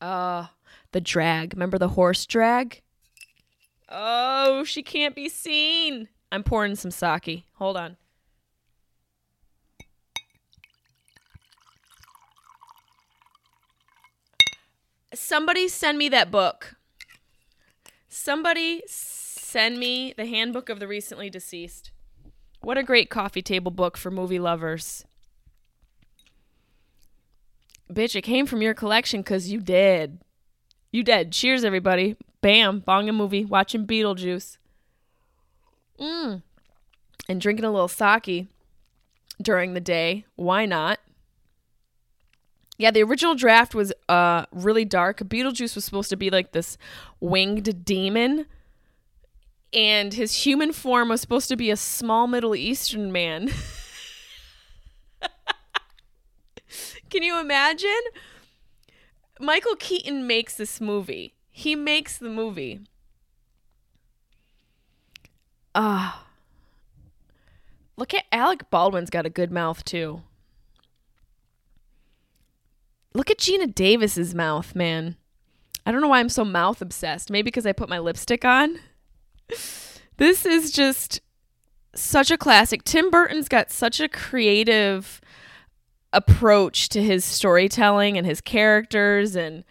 Uh, 0.00 0.46
the 0.94 1.00
drag. 1.02 1.52
Remember 1.52 1.76
the 1.76 1.88
horse 1.88 2.24
drag? 2.24 2.80
Oh, 3.90 4.64
she 4.64 4.82
can't 4.82 5.14
be 5.14 5.28
seen. 5.28 6.08
I'm 6.32 6.42
pouring 6.42 6.76
some 6.76 6.90
sake. 6.90 7.44
Hold 7.56 7.76
on. 7.76 7.96
Somebody 15.12 15.68
send 15.68 15.98
me 15.98 16.08
that 16.08 16.30
book. 16.30 16.76
Somebody 18.08 18.82
send 18.86 19.78
me 19.78 20.14
the 20.16 20.26
handbook 20.26 20.68
of 20.68 20.78
the 20.78 20.88
recently 20.88 21.28
deceased. 21.28 21.90
What 22.60 22.78
a 22.78 22.82
great 22.82 23.10
coffee 23.10 23.42
table 23.42 23.70
book 23.70 23.96
for 23.96 24.10
movie 24.10 24.38
lovers. 24.38 25.04
Bitch, 27.92 28.16
it 28.16 28.22
came 28.22 28.46
from 28.46 28.62
your 28.62 28.74
collection 28.74 29.20
because 29.20 29.50
you 29.50 29.60
did. 29.60 30.20
You 30.94 31.02
did. 31.02 31.32
Cheers, 31.32 31.64
everybody. 31.64 32.16
Bam. 32.40 32.78
Bong 32.78 33.08
a 33.08 33.12
movie. 33.12 33.44
Watching 33.44 33.84
Beetlejuice. 33.84 34.58
Mmm. 35.98 36.42
And 37.28 37.40
drinking 37.40 37.64
a 37.64 37.72
little 37.72 37.88
sake 37.88 38.46
during 39.42 39.74
the 39.74 39.80
day. 39.80 40.24
Why 40.36 40.66
not? 40.66 41.00
Yeah, 42.78 42.92
the 42.92 43.02
original 43.02 43.34
draft 43.34 43.74
was 43.74 43.92
uh 44.08 44.46
really 44.52 44.84
dark. 44.84 45.18
Beetlejuice 45.18 45.74
was 45.74 45.84
supposed 45.84 46.10
to 46.10 46.16
be 46.16 46.30
like 46.30 46.52
this 46.52 46.78
winged 47.18 47.84
demon 47.84 48.46
and 49.72 50.14
his 50.14 50.46
human 50.46 50.72
form 50.72 51.08
was 51.08 51.20
supposed 51.20 51.48
to 51.48 51.56
be 51.56 51.72
a 51.72 51.76
small 51.76 52.28
Middle 52.28 52.54
Eastern 52.54 53.10
man. 53.10 53.50
Can 57.10 57.24
you 57.24 57.40
imagine? 57.40 57.90
Michael 59.40 59.76
Keaton 59.76 60.26
makes 60.26 60.56
this 60.56 60.80
movie. 60.80 61.34
He 61.50 61.74
makes 61.74 62.18
the 62.18 62.28
movie. 62.28 62.80
Ah. 65.74 66.20
Uh, 66.20 66.24
look 67.96 68.14
at 68.14 68.24
Alec 68.32 68.70
Baldwin's 68.70 69.10
got 69.10 69.26
a 69.26 69.30
good 69.30 69.50
mouth 69.50 69.84
too. 69.84 70.22
Look 73.12 73.30
at 73.30 73.38
Geena 73.38 73.72
Davis's 73.72 74.34
mouth, 74.34 74.74
man. 74.74 75.16
I 75.86 75.92
don't 75.92 76.00
know 76.00 76.08
why 76.08 76.20
I'm 76.20 76.28
so 76.28 76.44
mouth 76.44 76.80
obsessed. 76.80 77.30
Maybe 77.30 77.44
because 77.44 77.66
I 77.66 77.72
put 77.72 77.88
my 77.88 77.98
lipstick 77.98 78.44
on 78.44 78.80
this 80.16 80.46
is 80.46 80.70
just 80.70 81.20
such 81.94 82.30
a 82.30 82.38
classic. 82.38 82.84
Tim 82.84 83.10
Burton's 83.10 83.48
got 83.48 83.70
such 83.70 84.00
a 84.00 84.08
creative 84.08 85.20
approach 86.14 86.88
to 86.90 87.02
his 87.02 87.24
storytelling 87.24 88.16
and 88.16 88.26
his 88.26 88.40
characters 88.40 89.36
and 89.36 89.64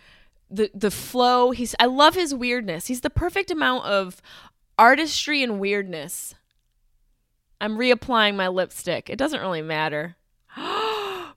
the 0.52 0.70
the 0.74 0.92
flow. 0.92 1.52
He's 1.52 1.74
I 1.80 1.86
love 1.86 2.14
his 2.16 2.36
weirdness. 2.36 2.88
He's 2.88 3.02
the 3.02 3.10
perfect 3.10 3.50
amount 3.50 3.86
of 3.86 4.22
artistry 4.78 5.42
and 5.42 5.60
weirdness. 5.60 6.36
I'm 7.60 7.78
reapplying 7.78 8.36
my 8.36 8.50
lipstick. 8.50 9.10
It 9.10 9.18
doesn't 9.18 9.40
really 9.40 9.62
matter. 9.62 10.18
and 10.58 11.34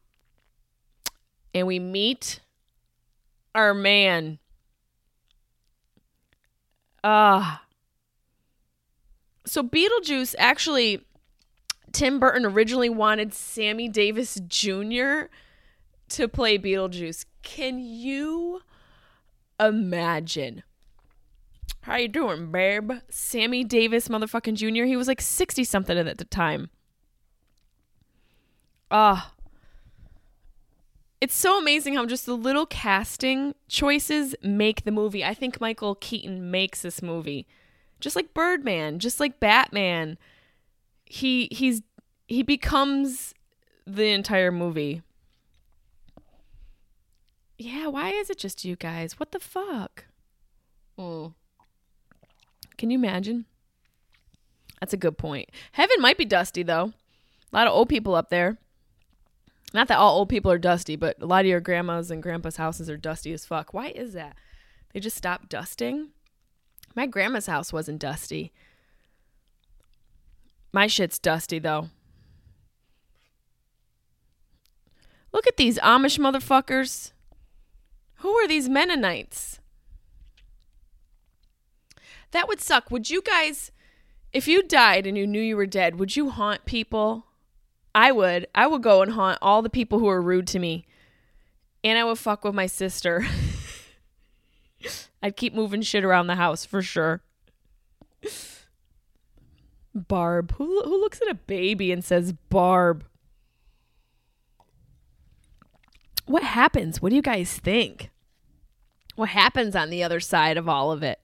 we 1.66 1.78
meet 1.78 2.40
our 3.54 3.72
man. 3.72 4.38
Ah. 7.04 7.62
Uh, 7.62 7.66
so 9.46 9.62
Beetlejuice 9.62 10.34
actually 10.38 11.05
Tim 11.96 12.20
Burton 12.20 12.44
originally 12.44 12.90
wanted 12.90 13.32
Sammy 13.32 13.88
Davis 13.88 14.38
Jr. 14.46 15.30
to 16.10 16.28
play 16.28 16.58
Beetlejuice. 16.58 17.24
Can 17.40 17.78
you 17.78 18.60
imagine? 19.58 20.62
How 21.80 21.96
you 21.96 22.08
doing, 22.08 22.52
babe? 22.52 22.92
Sammy 23.08 23.64
Davis 23.64 24.08
motherfucking 24.08 24.56
Jr. 24.56 24.84
He 24.84 24.94
was 24.94 25.08
like 25.08 25.22
60 25.22 25.64
something 25.64 25.96
at 25.96 26.18
the 26.18 26.26
time. 26.26 26.68
Ah. 28.90 29.30
Uh, 29.30 29.30
it's 31.22 31.34
so 31.34 31.58
amazing 31.58 31.94
how 31.94 32.04
just 32.04 32.26
the 32.26 32.36
little 32.36 32.66
casting 32.66 33.54
choices 33.68 34.34
make 34.42 34.84
the 34.84 34.90
movie. 34.90 35.24
I 35.24 35.32
think 35.32 35.62
Michael 35.62 35.94
Keaton 35.94 36.50
makes 36.50 36.82
this 36.82 37.00
movie 37.00 37.46
just 38.00 38.16
like 38.16 38.34
Birdman, 38.34 38.98
just 38.98 39.18
like 39.18 39.40
Batman. 39.40 40.18
He 41.06 41.48
he's 41.50 41.82
he 42.26 42.42
becomes 42.42 43.34
the 43.86 44.08
entire 44.08 44.52
movie. 44.52 45.02
Yeah, 47.58 47.86
why 47.86 48.10
is 48.10 48.28
it 48.28 48.38
just 48.38 48.64
you 48.64 48.76
guys? 48.76 49.18
What 49.18 49.32
the 49.32 49.40
fuck? 49.40 50.04
Oh. 50.98 51.32
Can 52.76 52.90
you 52.90 52.98
imagine? 52.98 53.46
That's 54.80 54.92
a 54.92 54.98
good 54.98 55.16
point. 55.16 55.48
Heaven 55.72 55.96
might 56.00 56.18
be 56.18 56.26
dusty 56.26 56.62
though. 56.62 56.92
A 57.52 57.56
lot 57.56 57.66
of 57.66 57.72
old 57.72 57.88
people 57.88 58.14
up 58.14 58.28
there. 58.28 58.58
Not 59.72 59.88
that 59.88 59.98
all 59.98 60.18
old 60.18 60.28
people 60.28 60.50
are 60.50 60.58
dusty, 60.58 60.96
but 60.96 61.20
a 61.20 61.26
lot 61.26 61.40
of 61.40 61.46
your 61.46 61.60
grandmas 61.60 62.10
and 62.10 62.22
grandpa's 62.22 62.56
houses 62.56 62.90
are 62.90 62.96
dusty 62.96 63.32
as 63.32 63.46
fuck. 63.46 63.72
Why 63.72 63.88
is 63.88 64.12
that? 64.12 64.36
They 64.92 65.00
just 65.00 65.16
stopped 65.16 65.48
dusting? 65.48 66.10
My 66.94 67.06
grandma's 67.06 67.46
house 67.46 67.72
wasn't 67.72 68.00
dusty. 68.00 68.52
My 70.76 70.88
shit's 70.88 71.18
dusty 71.18 71.58
though. 71.58 71.88
Look 75.32 75.46
at 75.46 75.56
these 75.56 75.78
Amish 75.78 76.18
motherfuckers. 76.18 77.12
Who 78.16 78.34
are 78.34 78.46
these 78.46 78.68
Mennonites? 78.68 79.58
That 82.32 82.46
would 82.46 82.60
suck. 82.60 82.90
Would 82.90 83.08
you 83.08 83.22
guys, 83.22 83.72
if 84.34 84.46
you 84.46 84.62
died 84.62 85.06
and 85.06 85.16
you 85.16 85.26
knew 85.26 85.40
you 85.40 85.56
were 85.56 85.64
dead, 85.64 85.98
would 85.98 86.14
you 86.14 86.28
haunt 86.28 86.66
people? 86.66 87.24
I 87.94 88.12
would. 88.12 88.46
I 88.54 88.66
would 88.66 88.82
go 88.82 89.00
and 89.00 89.12
haunt 89.12 89.38
all 89.40 89.62
the 89.62 89.70
people 89.70 89.98
who 89.98 90.08
are 90.08 90.20
rude 90.20 90.46
to 90.48 90.58
me. 90.58 90.84
And 91.82 91.98
I 91.98 92.04
would 92.04 92.18
fuck 92.18 92.44
with 92.44 92.54
my 92.54 92.66
sister. 92.66 93.26
I'd 95.22 95.38
keep 95.38 95.54
moving 95.54 95.80
shit 95.80 96.04
around 96.04 96.26
the 96.26 96.34
house 96.34 96.66
for 96.66 96.82
sure. 96.82 97.22
Barb. 99.96 100.54
Who 100.56 100.82
who 100.82 101.00
looks 101.00 101.20
at 101.22 101.30
a 101.30 101.34
baby 101.34 101.92
and 101.92 102.04
says 102.04 102.32
Barb? 102.50 103.04
What 106.26 106.42
happens? 106.42 107.00
What 107.00 107.10
do 107.10 107.16
you 107.16 107.22
guys 107.22 107.58
think? 107.58 108.10
What 109.14 109.30
happens 109.30 109.74
on 109.74 109.90
the 109.90 110.02
other 110.02 110.20
side 110.20 110.56
of 110.56 110.68
all 110.68 110.92
of 110.92 111.02
it? 111.02 111.20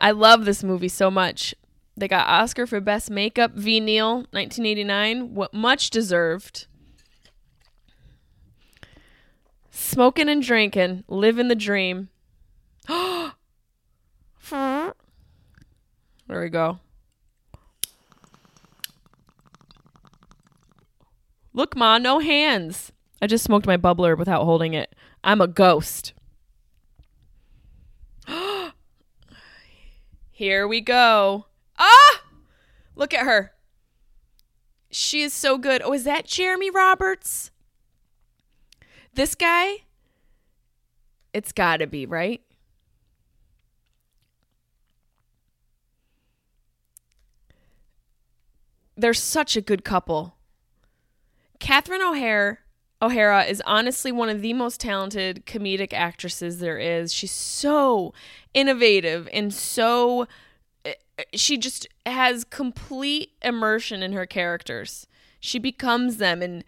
I 0.00 0.10
love 0.10 0.44
this 0.44 0.64
movie 0.64 0.88
so 0.88 1.10
much. 1.10 1.54
They 1.96 2.08
got 2.08 2.28
Oscar 2.28 2.66
for 2.66 2.80
Best 2.80 3.10
Makeup, 3.10 3.52
Ve 3.54 3.80
Neill, 3.80 4.18
1989. 4.30 5.34
What 5.34 5.52
much 5.52 5.90
deserved. 5.90 6.66
Smoking 9.70 10.28
and 10.28 10.42
drinking, 10.42 11.04
living 11.08 11.48
the 11.48 11.54
dream. 11.54 12.08
there 12.88 13.32
we 16.28 16.48
go. 16.48 16.78
Look, 21.58 21.74
Ma, 21.74 21.98
no 21.98 22.20
hands. 22.20 22.92
I 23.20 23.26
just 23.26 23.42
smoked 23.42 23.66
my 23.66 23.76
bubbler 23.76 24.16
without 24.16 24.44
holding 24.44 24.74
it. 24.74 24.94
I'm 25.24 25.40
a 25.40 25.48
ghost. 25.48 26.12
Here 30.30 30.68
we 30.68 30.80
go. 30.80 31.46
Ah! 31.76 32.22
Look 32.94 33.12
at 33.12 33.26
her. 33.26 33.54
She 34.92 35.20
is 35.20 35.32
so 35.32 35.58
good. 35.58 35.82
Oh, 35.84 35.92
is 35.92 36.04
that 36.04 36.26
Jeremy 36.26 36.70
Roberts? 36.70 37.50
This 39.14 39.34
guy? 39.34 39.78
It's 41.34 41.50
got 41.50 41.78
to 41.78 41.88
be, 41.88 42.06
right? 42.06 42.40
They're 48.96 49.12
such 49.12 49.56
a 49.56 49.60
good 49.60 49.84
couple. 49.84 50.37
Catherine 51.58 52.02
O'Hara 52.02 52.58
O'Hara 53.00 53.44
is 53.44 53.62
honestly 53.64 54.10
one 54.10 54.28
of 54.28 54.42
the 54.42 54.52
most 54.52 54.80
talented 54.80 55.46
comedic 55.46 55.92
actresses 55.92 56.58
there 56.58 56.78
is. 56.78 57.12
She's 57.12 57.30
so 57.30 58.12
innovative 58.54 59.28
and 59.32 59.54
so 59.54 60.26
eh, 60.84 60.94
she 61.34 61.56
just 61.56 61.86
has 62.04 62.42
complete 62.44 63.32
immersion 63.42 64.02
in 64.02 64.12
her 64.14 64.26
characters. 64.26 65.06
She 65.38 65.60
becomes 65.60 66.16
them 66.16 66.42
and 66.42 66.64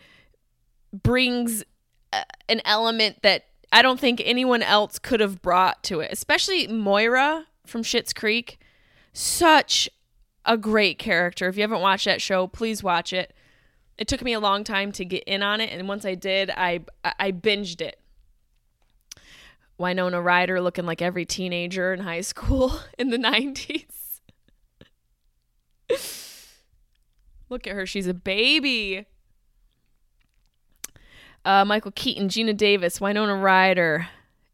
brings 0.93 1.65
eh, 2.13 2.23
an 2.49 2.61
element 2.65 3.23
that 3.23 3.47
I 3.73 3.83
don't 3.83 3.99
think 3.99 4.23
anyone 4.25 4.63
else 4.63 5.01
could 5.01 5.21
have 5.21 5.43
brought 5.43 5.83
to 5.85 5.99
it, 5.99 6.13
especially 6.13 6.69
Moira 6.69 7.47
from 7.67 7.83
Schitt's 7.83 8.13
Creek. 8.13 8.61
Such 9.13 9.89
a 10.45 10.57
great 10.57 10.99
character. 10.99 11.49
If 11.49 11.57
you 11.57 11.63
haven't 11.63 11.81
watched 11.81 12.05
that 12.05 12.23
show, 12.23 12.47
please 12.47 12.85
watch 12.85 13.13
it 13.13 13.33
it 14.01 14.09
took 14.09 14.23
me 14.23 14.33
a 14.33 14.41
long 14.41 14.65
time 14.65 14.91
to 14.93 15.05
get 15.05 15.23
in 15.25 15.43
on 15.43 15.61
it 15.61 15.71
and 15.71 15.87
once 15.87 16.05
i 16.05 16.15
did 16.17 16.51
i 16.57 16.81
i 17.05 17.31
binged 17.31 17.81
it. 17.81 18.01
Winona 19.79 20.21
ryder 20.21 20.61
looking 20.61 20.85
like 20.85 21.01
every 21.01 21.25
teenager 21.25 21.95
in 21.95 22.01
high 22.01 22.21
school 22.23 22.81
in 22.99 23.11
the 23.11 23.19
90s 23.19 24.21
look 27.49 27.67
at 27.67 27.75
her 27.75 27.87
she's 27.87 28.07
a 28.07 28.15
baby. 28.15 29.07
Uh, 31.45 31.65
michael 31.65 31.93
keaton 31.93 32.29
Geena 32.29 32.57
davis 32.57 33.01
winona 33.01 33.37
ryder 33.37 34.09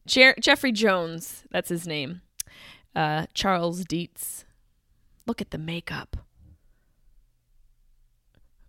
Jer- 0.07 0.37
jeffrey 0.41 0.73
jones 0.73 1.45
that's 1.51 1.69
his 1.69 1.87
name. 1.87 2.21
Uh, 2.95 3.27
charles 3.35 3.85
Deetz. 3.85 4.45
Look 5.27 5.41
at 5.41 5.51
the 5.51 5.59
makeup 5.59 6.17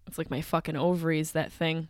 it's 0.08 0.18
like 0.18 0.32
my 0.32 0.42
fucking 0.42 0.76
ovaries, 0.76 1.32
that 1.34 1.52
thing. 1.52 1.90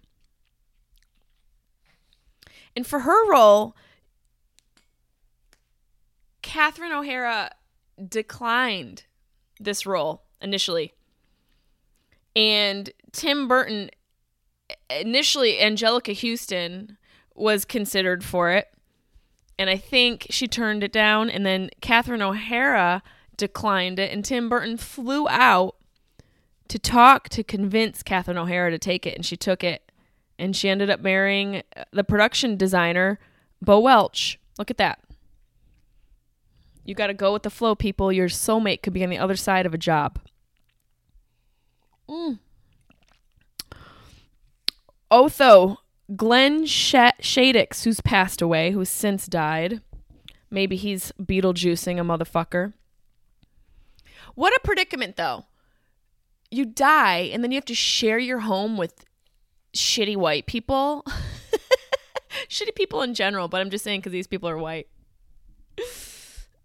And 2.75 2.85
for 2.85 2.99
her 2.99 3.31
role, 3.31 3.75
Catherine 6.41 6.91
O'Hara 6.91 7.51
declined 8.07 9.05
this 9.59 9.85
role 9.85 10.23
initially. 10.41 10.93
And 12.35 12.91
Tim 13.11 13.47
Burton, 13.47 13.89
initially, 14.89 15.57
Anjelica 15.57 16.15
Huston 16.15 16.97
was 17.33 17.65
considered 17.65 18.23
for 18.23 18.51
it. 18.51 18.67
And 19.57 19.71
I 19.71 19.77
think 19.77 20.27
she 20.29 20.47
turned 20.47 20.83
it 20.83 20.91
down. 20.91 21.31
And 21.31 21.45
then 21.45 21.71
Catherine 21.81 22.21
O'Hara 22.21 23.01
declined 23.37 23.97
it. 23.97 24.11
And 24.11 24.23
Tim 24.23 24.49
Burton 24.49 24.77
flew 24.77 25.27
out 25.29 25.76
to 26.69 26.79
talk 26.79 27.29
to 27.29 27.43
convince 27.43 28.03
Catherine 28.03 28.37
O'Hara 28.37 28.71
to 28.71 28.79
take 28.79 29.05
it, 29.05 29.15
and 29.15 29.25
she 29.25 29.37
took 29.37 29.63
it. 29.63 29.91
And 30.39 30.55
she 30.55 30.69
ended 30.69 30.89
up 30.89 30.99
marrying 30.99 31.63
the 31.91 32.03
production 32.03 32.57
designer, 32.57 33.19
Bo 33.61 33.79
Welch. 33.79 34.39
Look 34.59 34.69
at 34.69 34.77
that. 34.77 34.99
You 36.85 36.93
got 36.93 37.07
to 37.07 37.13
go 37.13 37.33
with 37.33 37.43
the 37.43 37.49
flow, 37.49 37.75
people. 37.75 38.11
Your 38.11 38.29
soulmate 38.29 38.81
could 38.81 38.93
be 38.93 39.03
on 39.03 39.09
the 39.09 39.17
other 39.17 39.35
side 39.35 39.65
of 39.65 39.73
a 39.73 39.77
job. 39.77 40.19
Mm. 42.07 42.39
Otho, 45.09 45.77
Glenn 46.15 46.65
Sh- 46.65 46.93
Shadix, 47.21 47.83
who's 47.83 47.99
passed 48.01 48.41
away, 48.41 48.71
who's 48.71 48.89
since 48.89 49.25
died. 49.25 49.81
Maybe 50.49 50.75
he's 50.77 51.11
Beetlejuicing 51.19 51.99
a 51.99 52.03
motherfucker. 52.03 52.73
What 54.35 54.55
a 54.55 54.59
predicament, 54.63 55.17
though 55.17 55.45
you 56.51 56.65
die 56.65 57.29
and 57.33 57.43
then 57.43 57.51
you 57.51 57.57
have 57.57 57.65
to 57.65 57.75
share 57.75 58.19
your 58.19 58.39
home 58.39 58.77
with 58.77 59.05
shitty 59.73 60.17
white 60.17 60.45
people. 60.45 61.05
shitty 62.49 62.75
people 62.75 63.01
in 63.01 63.13
general, 63.13 63.47
but 63.47 63.61
I'm 63.61 63.69
just 63.69 63.83
saying 63.83 64.01
because 64.01 64.11
these 64.11 64.27
people 64.27 64.49
are 64.49 64.57
white. 64.57 64.87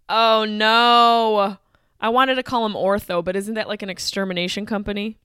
oh 0.09 0.45
no. 0.45 1.57
I 1.99 2.09
wanted 2.09 2.35
to 2.35 2.43
call 2.43 2.65
him 2.65 2.73
Ortho, 2.73 3.23
but 3.23 3.35
isn't 3.35 3.53
that 3.53 3.67
like 3.67 3.81
an 3.81 3.89
extermination 3.89 4.65
company? 4.65 5.17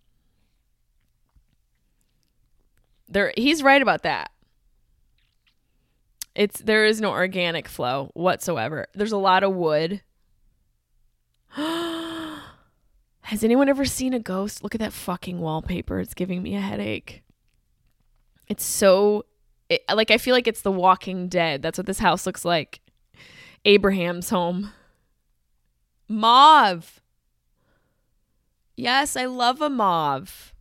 There 3.09 3.33
he's 3.37 3.63
right 3.63 3.81
about 3.81 4.03
that. 4.03 4.31
It's 6.35 6.61
there 6.61 6.85
is 6.85 7.01
no 7.01 7.11
organic 7.11 7.67
flow 7.67 8.11
whatsoever. 8.15 8.87
There's 8.95 9.13
a 9.13 9.17
lot 9.17 9.43
of 9.43 9.55
wood. 9.55 10.03
Oh, 11.57 12.08
Has 13.29 13.45
anyone 13.45 13.69
ever 13.69 13.85
seen 13.85 14.15
a 14.15 14.19
ghost? 14.19 14.65
Look 14.65 14.75
at 14.75 14.81
that 14.81 14.95
fucking 14.95 15.39
wallpaper. 15.39 16.01
It's 16.01 16.15
giving 16.15 16.43
me 16.43 16.57
a 16.57 16.63
headache. 16.63 17.23
It's 18.47 18.65
so 18.65 19.27
it, 19.69 19.83
like 19.95 20.11
I 20.11 20.17
feel 20.17 20.35
like 20.35 20.47
it's 20.47 20.63
The 20.63 20.73
Walking 20.73 21.29
Dead. 21.29 21.61
That's 21.61 21.77
what 21.77 21.87
this 21.87 21.99
house 21.99 22.25
looks 22.25 22.47
like. 22.47 22.81
Abraham's 23.67 24.31
home. 24.31 24.73
Mauve. 26.09 27.03
Yes, 28.77 29.15
I 29.15 29.27
love 29.27 29.61
a 29.61 29.69
mauve. 29.69 30.55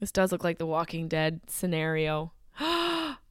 This 0.00 0.10
does 0.10 0.32
look 0.32 0.42
like 0.42 0.58
the 0.58 0.66
Walking 0.66 1.06
Dead 1.06 1.42
scenario. 1.46 2.32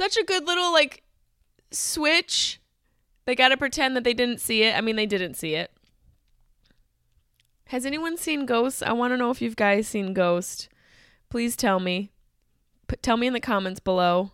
such 0.00 0.16
a 0.16 0.24
good 0.24 0.46
little 0.46 0.72
like 0.72 1.02
switch. 1.70 2.58
They 3.26 3.34
got 3.34 3.50
to 3.50 3.58
pretend 3.58 3.94
that 3.96 4.02
they 4.02 4.14
didn't 4.14 4.40
see 4.40 4.62
it. 4.62 4.74
I 4.74 4.80
mean, 4.80 4.96
they 4.96 5.04
didn't 5.04 5.34
see 5.34 5.54
it. 5.54 5.70
Has 7.66 7.84
anyone 7.84 8.16
seen 8.16 8.46
Ghost? 8.46 8.82
I 8.82 8.94
want 8.94 9.12
to 9.12 9.18
know 9.18 9.30
if 9.30 9.42
you 9.42 9.54
guys 9.54 9.86
seen 9.86 10.14
Ghost. 10.14 10.70
Please 11.28 11.54
tell 11.54 11.80
me. 11.80 12.12
P- 12.88 12.96
tell 13.02 13.18
me 13.18 13.26
in 13.26 13.34
the 13.34 13.40
comments 13.40 13.78
below. 13.78 14.32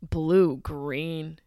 Blue, 0.00 0.56
green. 0.56 1.38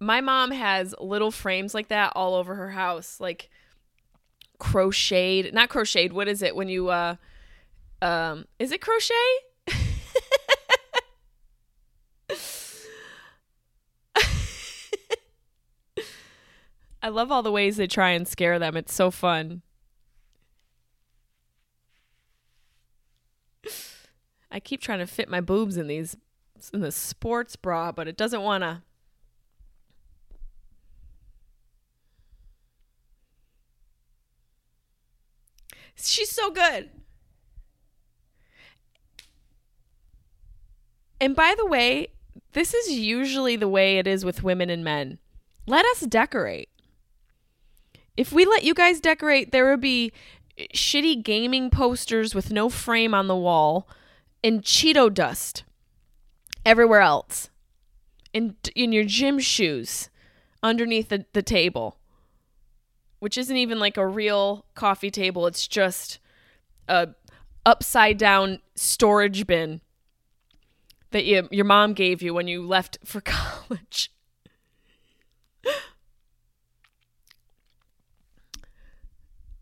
My 0.00 0.22
mom 0.22 0.52
has 0.52 0.94
little 0.98 1.30
frames 1.30 1.74
like 1.74 1.88
that 1.88 2.14
all 2.16 2.34
over 2.34 2.54
her 2.54 2.70
house. 2.70 3.20
Like 3.20 3.50
crocheted, 4.58 5.54
not 5.54 5.68
crocheted. 5.68 6.12
What 6.12 6.28
is 6.28 6.42
it 6.42 6.54
when 6.56 6.68
you 6.68 6.88
uh 6.88 7.16
um 8.02 8.46
is 8.58 8.72
it 8.72 8.80
crochet? 8.80 9.14
I 17.02 17.08
love 17.10 17.30
all 17.30 17.42
the 17.42 17.52
ways 17.52 17.76
they 17.76 17.86
try 17.86 18.10
and 18.10 18.26
scare 18.26 18.58
them. 18.58 18.78
It's 18.78 18.94
so 18.94 19.10
fun. 19.10 19.60
I 24.50 24.58
keep 24.58 24.80
trying 24.80 25.00
to 25.00 25.06
fit 25.06 25.28
my 25.28 25.42
boobs 25.42 25.76
in 25.76 25.86
these 25.86 26.16
in 26.72 26.80
the 26.80 26.92
sports 26.92 27.56
bra, 27.56 27.92
but 27.92 28.08
it 28.08 28.16
doesn't 28.16 28.40
want 28.40 28.62
to 28.62 28.82
She's 35.96 36.30
so 36.30 36.50
good. 36.50 36.90
And 41.20 41.34
by 41.34 41.54
the 41.56 41.66
way, 41.66 42.08
this 42.52 42.74
is 42.74 42.90
usually 42.90 43.56
the 43.56 43.68
way 43.68 43.98
it 43.98 44.06
is 44.06 44.24
with 44.24 44.42
women 44.42 44.70
and 44.70 44.84
men. 44.84 45.18
Let 45.66 45.84
us 45.86 46.00
decorate. 46.00 46.68
If 48.16 48.32
we 48.32 48.44
let 48.44 48.62
you 48.62 48.74
guys 48.74 49.00
decorate, 49.00 49.50
there 49.50 49.70
would 49.70 49.80
be 49.80 50.12
shitty 50.74 51.22
gaming 51.24 51.70
posters 51.70 52.34
with 52.34 52.52
no 52.52 52.68
frame 52.68 53.14
on 53.14 53.26
the 53.26 53.36
wall 53.36 53.88
and 54.42 54.62
Cheeto 54.62 55.12
dust 55.12 55.64
everywhere 56.64 57.00
else. 57.00 57.50
In 58.32 58.56
in 58.74 58.92
your 58.92 59.04
gym 59.04 59.38
shoes 59.38 60.10
underneath 60.62 61.08
the, 61.08 61.24
the 61.32 61.42
table. 61.42 61.98
Which 63.24 63.38
isn't 63.38 63.56
even 63.56 63.78
like 63.78 63.96
a 63.96 64.06
real 64.06 64.66
coffee 64.74 65.10
table. 65.10 65.46
It's 65.46 65.66
just 65.66 66.18
a 66.88 67.08
upside 67.64 68.18
down 68.18 68.58
storage 68.74 69.46
bin 69.46 69.80
that 71.10 71.24
you, 71.24 71.48
your 71.50 71.64
mom 71.64 71.94
gave 71.94 72.20
you 72.20 72.34
when 72.34 72.48
you 72.48 72.66
left 72.66 72.98
for 73.02 73.20
college. 73.24 74.12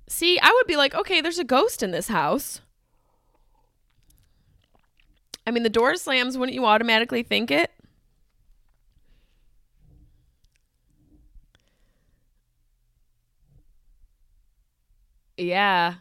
See, 0.09 0.41
I 0.41 0.53
would 0.57 0.67
be 0.67 0.75
like, 0.75 0.97
okay, 0.97 1.21
there's 1.21 1.39
a 1.39 1.45
ghost 1.45 1.85
in 1.85 1.93
this 1.93 2.09
house. 2.09 2.63
I 5.47 5.53
mean, 5.53 5.63
the 5.63 5.71
door 5.71 5.95
slams, 5.95 6.37
wouldn't 6.37 6.57
you 6.57 6.67
automatically 6.67 7.23
think 7.23 7.53
it? 7.53 7.71
Yeah. 15.43 15.95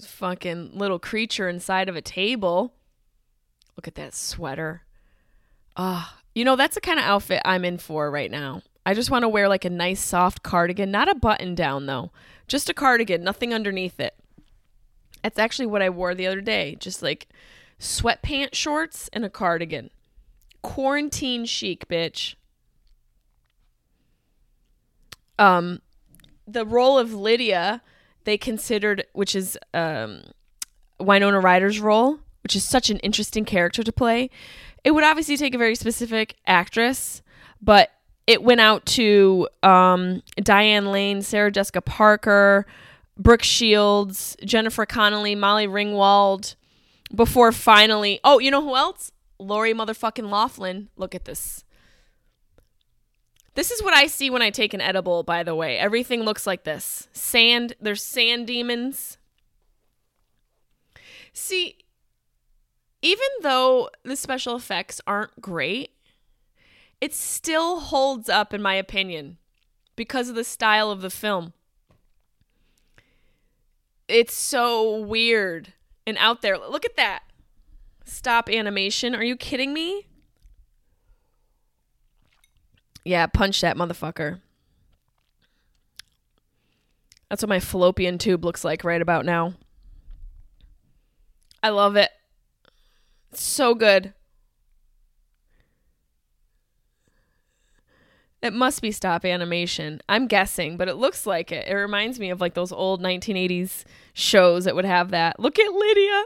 Fucking 0.00 0.72
little 0.74 0.98
creature 0.98 1.48
inside 1.48 1.88
of 1.88 1.96
a 1.96 2.02
table. 2.02 2.74
Look 3.76 3.88
at 3.88 3.94
that 3.96 4.14
sweater. 4.14 4.82
Ah, 5.76 6.16
oh, 6.16 6.20
you 6.34 6.44
know, 6.44 6.56
that's 6.56 6.74
the 6.74 6.80
kind 6.80 6.98
of 6.98 7.04
outfit 7.04 7.42
I'm 7.44 7.64
in 7.64 7.78
for 7.78 8.10
right 8.10 8.30
now. 8.30 8.62
I 8.84 8.94
just 8.94 9.10
want 9.10 9.22
to 9.22 9.28
wear 9.28 9.48
like 9.48 9.64
a 9.64 9.70
nice 9.70 10.02
soft 10.02 10.42
cardigan, 10.42 10.90
not 10.90 11.10
a 11.10 11.14
button 11.14 11.54
down 11.54 11.86
though, 11.86 12.10
just 12.46 12.70
a 12.70 12.74
cardigan, 12.74 13.22
nothing 13.22 13.52
underneath 13.52 14.00
it. 14.00 14.14
That's 15.22 15.38
actually 15.38 15.66
what 15.66 15.82
I 15.82 15.90
wore 15.90 16.14
the 16.14 16.26
other 16.26 16.40
day, 16.40 16.76
just 16.80 17.02
like 17.02 17.28
sweatpants 17.78 18.54
shorts 18.54 19.10
and 19.12 19.24
a 19.24 19.30
cardigan. 19.30 19.90
Quarantine 20.62 21.44
chic, 21.44 21.86
bitch. 21.86 22.34
Um 25.38 25.82
the 26.46 26.64
role 26.64 26.98
of 26.98 27.12
Lydia 27.12 27.82
they 28.28 28.38
considered 28.38 29.04
which 29.12 29.34
is 29.34 29.58
um 29.74 30.22
Winona 31.00 31.40
Ryder's 31.40 31.80
role 31.80 32.20
which 32.48 32.56
is 32.56 32.64
such 32.64 32.88
an 32.88 32.98
interesting 33.00 33.44
character 33.44 33.82
to 33.82 33.92
play. 33.92 34.30
It 34.82 34.92
would 34.92 35.04
obviously 35.04 35.36
take 35.36 35.54
a 35.54 35.58
very 35.58 35.74
specific 35.74 36.36
actress, 36.46 37.20
but 37.60 37.90
it 38.26 38.42
went 38.42 38.62
out 38.62 38.86
to 38.86 39.48
um, 39.62 40.22
Diane 40.36 40.86
Lane, 40.90 41.20
Sarah 41.20 41.50
Jessica 41.50 41.82
Parker, 41.82 42.64
Brooke 43.18 43.42
Shields, 43.42 44.34
Jennifer 44.44 44.86
Connelly, 44.86 45.34
Molly 45.34 45.66
Ringwald, 45.66 46.54
before 47.14 47.52
finally. 47.52 48.18
Oh, 48.24 48.38
you 48.38 48.50
know 48.50 48.62
who 48.62 48.76
else? 48.76 49.12
Lori 49.38 49.74
motherfucking 49.74 50.30
Loughlin. 50.30 50.88
Look 50.96 51.14
at 51.14 51.26
this. 51.26 51.64
This 53.58 53.72
is 53.72 53.82
what 53.82 53.92
I 53.92 54.06
see 54.06 54.30
when 54.30 54.40
I 54.40 54.50
take 54.50 54.72
an 54.72 54.80
edible, 54.80 55.24
by 55.24 55.42
the 55.42 55.52
way. 55.52 55.78
Everything 55.78 56.22
looks 56.22 56.46
like 56.46 56.62
this. 56.62 57.08
Sand, 57.12 57.72
there's 57.80 58.04
sand 58.04 58.46
demons. 58.46 59.18
See, 61.32 61.78
even 63.02 63.26
though 63.42 63.90
the 64.04 64.14
special 64.14 64.54
effects 64.54 65.00
aren't 65.08 65.40
great, 65.40 65.90
it 67.00 67.12
still 67.12 67.80
holds 67.80 68.28
up, 68.28 68.54
in 68.54 68.62
my 68.62 68.74
opinion, 68.74 69.38
because 69.96 70.28
of 70.28 70.36
the 70.36 70.44
style 70.44 70.92
of 70.92 71.00
the 71.00 71.10
film. 71.10 71.52
It's 74.06 74.36
so 74.36 75.00
weird 75.00 75.72
and 76.06 76.16
out 76.18 76.42
there. 76.42 76.58
Look 76.58 76.84
at 76.84 76.94
that. 76.94 77.24
Stop 78.04 78.48
animation. 78.48 79.16
Are 79.16 79.24
you 79.24 79.34
kidding 79.34 79.74
me? 79.74 80.07
Yeah, 83.04 83.26
punch 83.26 83.60
that 83.60 83.76
motherfucker. 83.76 84.40
That's 87.28 87.42
what 87.42 87.48
my 87.48 87.60
fallopian 87.60 88.18
tube 88.18 88.44
looks 88.44 88.64
like 88.64 88.84
right 88.84 89.02
about 89.02 89.24
now. 89.24 89.54
I 91.62 91.70
love 91.70 91.96
it. 91.96 92.10
So 93.32 93.74
good. 93.74 94.14
It 98.40 98.52
must 98.52 98.80
be 98.80 98.92
stop 98.92 99.24
animation. 99.24 100.00
I'm 100.08 100.28
guessing, 100.28 100.76
but 100.76 100.88
it 100.88 100.94
looks 100.94 101.26
like 101.26 101.50
it. 101.50 101.66
It 101.66 101.74
reminds 101.74 102.20
me 102.20 102.30
of 102.30 102.40
like 102.40 102.54
those 102.54 102.70
old 102.70 103.02
1980s 103.02 103.84
shows 104.12 104.64
that 104.64 104.76
would 104.76 104.84
have 104.84 105.10
that. 105.10 105.40
Look 105.40 105.58
at 105.58 105.72
Lydia. 105.72 106.24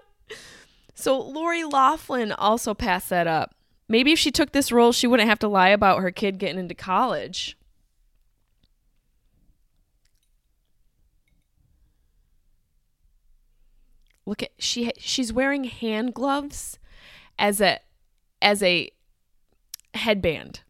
So 0.94 1.18
Lori 1.18 1.64
Loughlin 1.64 2.32
also 2.32 2.74
passed 2.74 3.08
that 3.08 3.26
up. 3.26 3.54
Maybe 3.92 4.12
if 4.12 4.18
she 4.18 4.30
took 4.30 4.52
this 4.52 4.72
role, 4.72 4.90
she 4.92 5.06
wouldn't 5.06 5.28
have 5.28 5.38
to 5.40 5.48
lie 5.48 5.68
about 5.68 6.00
her 6.00 6.10
kid 6.10 6.38
getting 6.38 6.58
into 6.58 6.74
college. 6.74 7.58
Look 14.24 14.42
at 14.42 14.52
she 14.58 14.92
she's 14.96 15.30
wearing 15.30 15.64
hand 15.64 16.14
gloves 16.14 16.78
as 17.38 17.60
a 17.60 17.80
as 18.40 18.62
a 18.62 18.90
headband. 19.92 20.62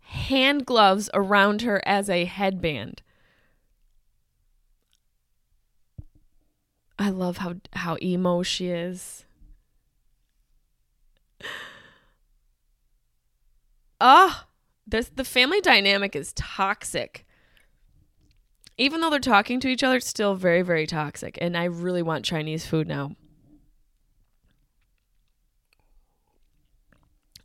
Hand 0.00 0.66
gloves 0.66 1.08
around 1.14 1.62
her 1.62 1.80
as 1.86 2.10
a 2.10 2.24
headband. 2.24 3.02
I 6.98 7.10
love 7.10 7.36
how 7.36 7.54
how 7.74 7.98
emo 8.02 8.42
she 8.42 8.66
is. 8.66 9.23
Ah, 14.00 14.44
oh, 14.44 14.48
this 14.86 15.10
the 15.14 15.24
family 15.24 15.60
dynamic 15.60 16.14
is 16.14 16.32
toxic. 16.34 17.24
Even 18.76 19.00
though 19.00 19.10
they're 19.10 19.20
talking 19.20 19.60
to 19.60 19.68
each 19.68 19.84
other, 19.84 19.96
it's 19.96 20.06
still 20.08 20.34
very, 20.34 20.62
very 20.62 20.86
toxic. 20.86 21.38
And 21.40 21.56
I 21.56 21.64
really 21.64 22.02
want 22.02 22.24
Chinese 22.24 22.66
food 22.66 22.88
now. 22.88 23.14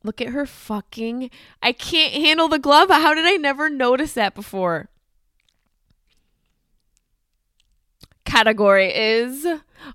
Look 0.03 0.21
at 0.21 0.29
her 0.29 0.45
fucking. 0.45 1.29
I 1.61 1.71
can't 1.71 2.13
handle 2.13 2.47
the 2.47 2.57
glove. 2.59 2.89
How 2.89 3.13
did 3.13 3.25
I 3.25 3.35
never 3.35 3.69
notice 3.69 4.13
that 4.13 4.33
before? 4.33 4.89
Category 8.25 8.91
is 8.95 9.45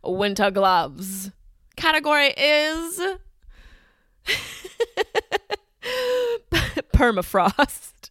winter 0.03 0.51
gloves. 0.51 1.31
Category 1.77 2.35
is 2.37 3.01
permafrost. 6.95 8.11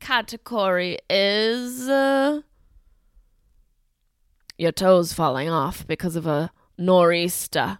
Category 0.00 0.98
is 1.08 1.88
uh, 1.88 2.42
your 4.58 4.72
toes 4.72 5.12
falling 5.12 5.48
off 5.48 5.86
because 5.86 6.16
of 6.16 6.26
a 6.26 6.50
nor'easter 6.76 7.78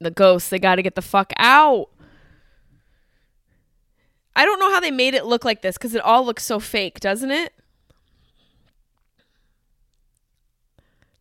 the 0.00 0.10
ghosts. 0.10 0.50
They 0.50 0.58
got 0.58 0.76
to 0.76 0.82
get 0.82 0.94
the 0.94 1.02
fuck 1.02 1.32
out. 1.38 1.88
I 4.34 4.44
don't 4.44 4.60
know 4.60 4.70
how 4.70 4.80
they 4.80 4.90
made 4.90 5.14
it 5.14 5.24
look 5.24 5.44
like 5.44 5.62
this 5.62 5.78
because 5.78 5.94
it 5.94 6.02
all 6.02 6.24
looks 6.24 6.44
so 6.44 6.60
fake, 6.60 7.00
doesn't 7.00 7.30
it? 7.30 7.52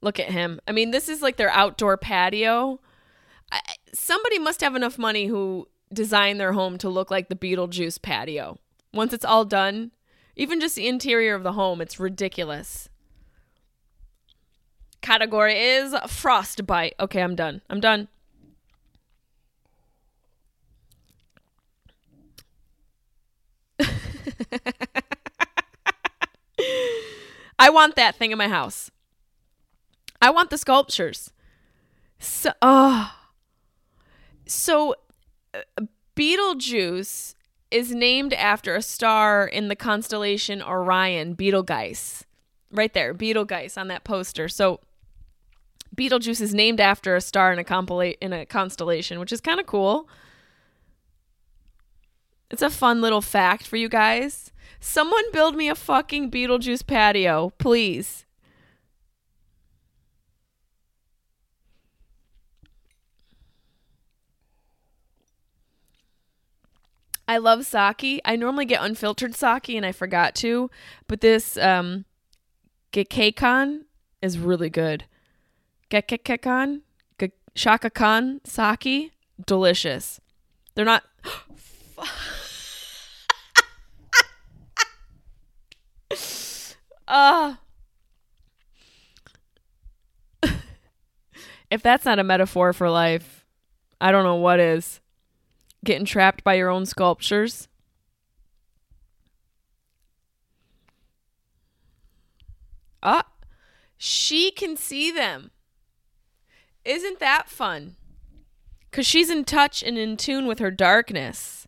Look 0.05 0.19
at 0.19 0.29
him. 0.29 0.61
I 0.67 0.71
mean, 0.71 0.91
this 0.91 1.09
is 1.09 1.23
like 1.23 1.37
their 1.37 1.49
outdoor 1.49 1.97
patio. 1.97 2.79
I, 3.51 3.59
somebody 3.91 4.37
must 4.37 4.61
have 4.61 4.75
enough 4.75 4.99
money 4.99 5.25
who 5.25 5.67
designed 5.91 6.39
their 6.39 6.53
home 6.53 6.77
to 6.77 6.89
look 6.89 7.09
like 7.09 7.27
the 7.27 7.35
Beetlejuice 7.35 7.99
patio. 7.99 8.59
Once 8.93 9.13
it's 9.13 9.25
all 9.25 9.45
done, 9.45 9.89
even 10.35 10.59
just 10.59 10.75
the 10.75 10.87
interior 10.87 11.33
of 11.33 11.41
the 11.41 11.53
home, 11.53 11.81
it's 11.81 11.99
ridiculous. 11.99 12.87
Category 15.01 15.59
is 15.59 15.95
frostbite. 16.07 16.93
Okay, 16.99 17.23
I'm 17.23 17.35
done. 17.35 17.63
I'm 17.67 17.79
done. 17.79 18.07
I 27.57 27.71
want 27.71 27.95
that 27.95 28.17
thing 28.17 28.29
in 28.29 28.37
my 28.37 28.49
house. 28.49 28.91
I 30.25 30.31
want 30.31 30.49
the 30.49 30.57
sculptures. 30.57 31.31
So, 32.17 32.51
oh. 32.59 33.13
so 34.47 34.95
uh, 35.53 35.83
Beetlejuice 36.15 37.35
is 37.69 37.91
named 37.91 38.33
after 38.33 38.75
a 38.75 38.81
star 38.81 39.45
in 39.45 39.67
the 39.67 39.75
constellation 39.75 40.63
Orion, 40.63 41.35
Betelgeuse. 41.35 42.23
Right 42.71 42.91
there, 42.91 43.13
Betelgeuse 43.13 43.77
on 43.77 43.87
that 43.89 44.03
poster. 44.03 44.49
So 44.49 44.79
Betelgeuse 45.93 46.41
is 46.41 46.55
named 46.55 46.81
after 46.81 47.15
a 47.15 47.21
star 47.21 47.53
in 47.53 47.59
a 47.59 47.63
compila- 47.63 48.17
in 48.19 48.33
a 48.33 48.47
constellation, 48.47 49.19
which 49.19 49.31
is 49.31 49.41
kind 49.41 49.59
of 49.59 49.67
cool. 49.67 50.09
It's 52.49 52.63
a 52.63 52.71
fun 52.71 52.99
little 52.99 53.21
fact 53.21 53.67
for 53.67 53.77
you 53.77 53.89
guys. 53.89 54.51
Someone 54.79 55.31
build 55.31 55.55
me 55.55 55.69
a 55.69 55.75
fucking 55.75 56.31
Beetlejuice 56.31 56.87
patio, 56.87 57.51
please. 57.59 58.25
I 67.27 67.37
love 67.37 67.65
sake. 67.65 68.21
I 68.23 68.35
normally 68.35 68.65
get 68.65 68.83
unfiltered 68.83 69.35
sake 69.35 69.69
and 69.69 69.85
I 69.85 69.91
forgot 69.91 70.35
to, 70.35 70.69
but 71.07 71.21
this 71.21 71.57
um 71.57 72.05
Gekkeikan 72.93 73.81
is 74.21 74.37
really 74.37 74.69
good. 74.69 75.05
Gekkeikan, 75.89 76.81
Shaka 77.55 77.89
Khan 77.89 78.41
sake, 78.43 79.11
delicious. 79.45 80.19
They're 80.75 80.85
not 80.85 81.03
Uh 87.07 87.55
if 91.71 91.81
that's 91.81 92.05
not 92.05 92.19
a 92.19 92.23
metaphor 92.23 92.73
for 92.73 92.89
life, 92.89 93.45
I 93.99 94.11
don't 94.11 94.23
know 94.23 94.35
what 94.35 94.59
is. 94.59 94.99
Getting 95.85 96.05
trapped 96.05 96.43
by 96.43 96.55
your 96.55 96.69
own 96.69 96.87
sculptures. 96.87 97.67
Ah, 103.03 103.27
she 103.95 104.49
can 104.49 104.75
see 104.75 105.11
them. 105.11 105.51
Isn't 106.83 107.19
that 107.19 107.49
fun? 107.49 107.97
Because 108.89 109.05
she's 109.05 109.29
in 109.29 109.45
touch 109.45 109.83
and 109.83 109.95
in 109.95 110.17
tune 110.17 110.47
with 110.47 110.57
her 110.57 110.71
darkness. 110.71 111.67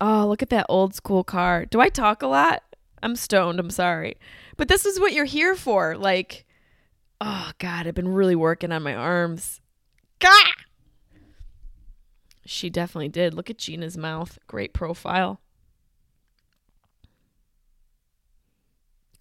Oh, 0.00 0.26
look 0.26 0.42
at 0.42 0.50
that 0.50 0.66
old 0.68 0.96
school 0.96 1.22
car. 1.22 1.64
Do 1.64 1.80
I 1.80 1.90
talk 1.90 2.22
a 2.22 2.26
lot? 2.26 2.64
I'm 3.04 3.14
stoned. 3.14 3.60
I'm 3.60 3.70
sorry. 3.70 4.16
But 4.56 4.66
this 4.66 4.84
is 4.84 4.98
what 4.98 5.12
you're 5.12 5.26
here 5.26 5.54
for. 5.54 5.96
Like, 5.96 6.44
oh, 7.20 7.52
God, 7.58 7.86
I've 7.86 7.94
been 7.94 8.12
really 8.12 8.34
working 8.34 8.72
on 8.72 8.82
my 8.82 8.96
arms. 8.96 9.60
Gah! 10.18 10.30
She 12.50 12.68
definitely 12.68 13.08
did. 13.08 13.32
Look 13.32 13.48
at 13.48 13.58
Geena's 13.58 13.96
mouth. 13.96 14.36
Great 14.48 14.72
profile. 14.72 15.40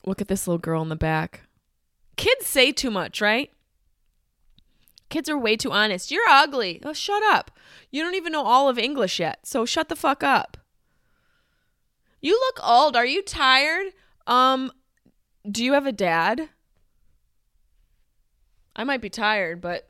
Look 0.04 0.20
at 0.20 0.28
this 0.28 0.48
little 0.48 0.58
girl 0.58 0.82
in 0.82 0.90
the 0.90 0.96
back. 0.96 1.42
Kids 2.16 2.48
say 2.48 2.72
too 2.72 2.90
much, 2.90 3.22
right? 3.22 3.52
Kids 5.10 5.30
are 5.30 5.38
way 5.38 5.56
too 5.56 5.72
honest. 5.72 6.10
You're 6.10 6.28
ugly. 6.28 6.82
Oh, 6.84 6.92
shut 6.92 7.22
up. 7.22 7.52
You 7.92 8.02
don't 8.02 8.16
even 8.16 8.32
know 8.32 8.48
all 8.48 8.68
of 8.68 8.80
English 8.80 9.20
yet, 9.20 9.46
so 9.46 9.64
shut 9.64 9.90
the 9.90 9.96
fuck 9.96 10.24
up. 10.24 10.58
You 12.22 12.34
look 12.34 12.60
old. 12.68 12.96
Are 12.96 13.06
you 13.06 13.22
tired? 13.22 13.94
Um, 14.26 14.72
do 15.50 15.64
you 15.64 15.74
have 15.74 15.86
a 15.86 15.92
dad? 15.92 16.50
I 18.76 18.84
might 18.86 19.02
be 19.02 19.10
tired, 19.12 19.62
but 19.62 19.88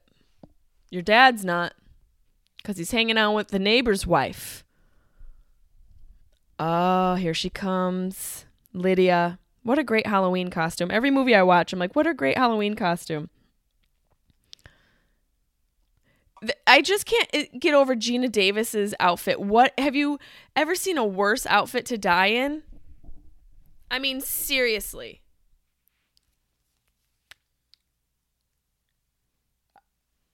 your 0.92 1.04
dad's 1.04 1.46
not 1.46 1.74
because 2.62 2.78
he's 2.78 2.92
hanging 2.92 3.18
out 3.18 3.34
with 3.34 3.50
the 3.50 3.60
neighbor's 3.60 4.06
wife. 4.06 4.64
Oh, 6.60 7.16
here 7.16 7.34
she 7.34 7.50
comes. 7.50 8.46
Lydia. 8.74 9.40
What 9.64 9.80
a 9.80 9.84
great 9.84 10.08
Halloween 10.08 10.50
costume. 10.50 10.92
Every 10.92 11.12
movie 11.12 11.36
I 11.36 11.44
watch, 11.44 11.74
I'm 11.74 11.80
like, 11.80 11.96
what 11.96 12.08
a 12.08 12.14
great 12.14 12.38
Halloween 12.38 12.76
costume. 12.76 13.30
I 16.66 16.82
just 16.82 17.06
can't 17.06 17.30
uh, 17.34 17.44
get 17.60 17.74
over 17.74 17.96
Geena 17.96 18.32
Davis's 18.32 18.96
outfit. 19.00 19.42
What 19.42 19.74
have 19.78 19.96
you 19.96 20.20
ever 20.56 20.74
seen 20.76 20.98
a 20.98 21.06
worse 21.06 21.46
outfit 21.46 21.86
to 21.88 21.98
die 21.98 22.28
in? 22.28 22.64
I 23.92 24.00
mean, 24.00 24.22
seriously. 24.22 25.22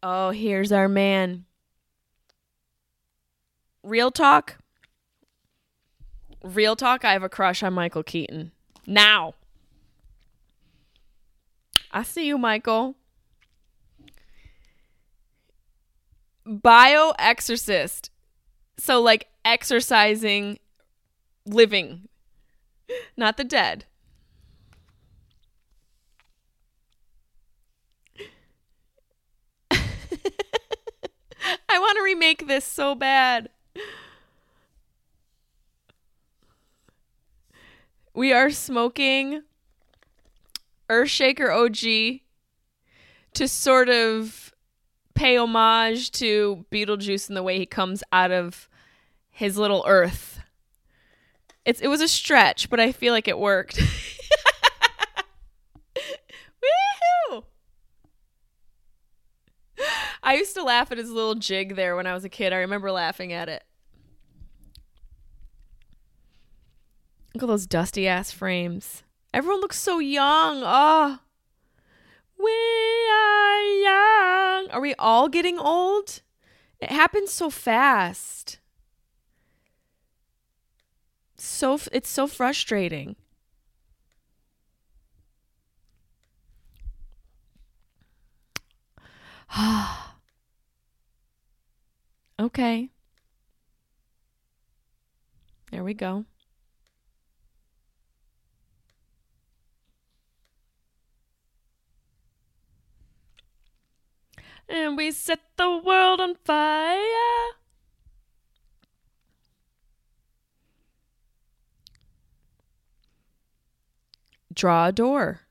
Oh, 0.03 0.29
here's 0.29 0.71
our 0.71 0.87
man. 0.87 1.45
Real 3.85 4.11
talk. 4.11 4.57
Real 6.43 6.75
talk, 6.75 7.05
I 7.05 7.13
have 7.13 7.23
a 7.23 7.29
crush 7.29 7.63
on 7.63 7.73
Michael 7.73 8.03
Keaton. 8.03 8.51
Now. 8.85 9.35
I 11.91 12.03
see 12.03 12.27
you, 12.27 12.37
Michael. 12.37 12.95
bio 16.45 17.13
exorcist. 17.17 18.11
So 18.77 19.01
like 19.01 19.27
exercising 19.43 20.59
living, 21.45 22.07
not 23.17 23.37
the 23.37 23.43
dead. 23.43 23.85
I 29.71 29.79
want 31.79 31.97
to 31.97 32.03
remake 32.03 32.47
this 32.47 32.65
so 32.65 32.95
bad. 32.95 33.49
We 38.13 38.31
are 38.31 38.49
smoking 38.49 39.43
Earthshaker 40.89 41.49
OG 41.49 42.21
to 43.33 43.47
sort 43.47 43.89
of 43.89 44.53
pay 45.15 45.37
homage 45.37 46.11
to 46.11 46.65
Beetlejuice 46.71 47.27
and 47.27 47.35
the 47.35 47.43
way 47.43 47.57
he 47.57 47.65
comes 47.65 48.03
out 48.11 48.31
of 48.31 48.69
his 49.29 49.57
little 49.57 49.83
earth. 49.87 50.39
It's 51.65 51.81
it 51.81 51.87
was 51.87 52.01
a 52.01 52.07
stretch, 52.07 52.69
but 52.69 52.79
I 52.79 52.91
feel 52.91 53.11
like 53.11 53.27
it 53.27 53.39
worked. 53.39 53.81
I 60.25 60.33
used 60.33 60.55
to 60.55 60.63
laugh 60.63 60.91
at 60.91 60.97
his 60.97 61.11
little 61.11 61.35
jig 61.35 61.75
there 61.75 61.95
when 61.95 62.07
I 62.07 62.15
was 62.15 62.25
a 62.25 62.29
kid. 62.29 62.51
I 62.51 62.57
remember 62.57 62.91
laughing 62.91 63.31
at 63.31 63.47
it. 63.47 63.63
Look 67.35 67.43
at 67.43 67.47
those 67.47 67.67
dusty 67.67 68.07
ass 68.07 68.31
frames. 68.31 69.03
Everyone 69.35 69.61
looks 69.61 69.77
so 69.77 69.99
young. 69.99 70.63
Oh. 70.65 71.19
We 72.39 72.51
are 73.13 73.61
young. 73.83 74.71
Are 74.71 74.81
we 74.81 74.95
all 74.95 75.29
getting 75.29 75.59
old? 75.59 76.23
It 76.79 76.89
happens 76.89 77.31
so 77.31 77.51
fast. 77.51 78.57
So 81.37 81.79
it's 81.91 82.09
so 82.09 82.25
frustrating. 82.25 83.15
Ah. 89.57 90.14
Okay. 92.39 92.89
There 95.71 95.83
we 95.83 95.93
go. 95.93 96.25
and 104.67 104.97
we 104.97 105.11
set 105.11 105.39
the 105.57 105.77
world 105.77 106.19
on 106.19 106.35
fire. 106.43 106.97
Draw 114.53 114.87
a 114.87 114.91
door. 114.91 115.41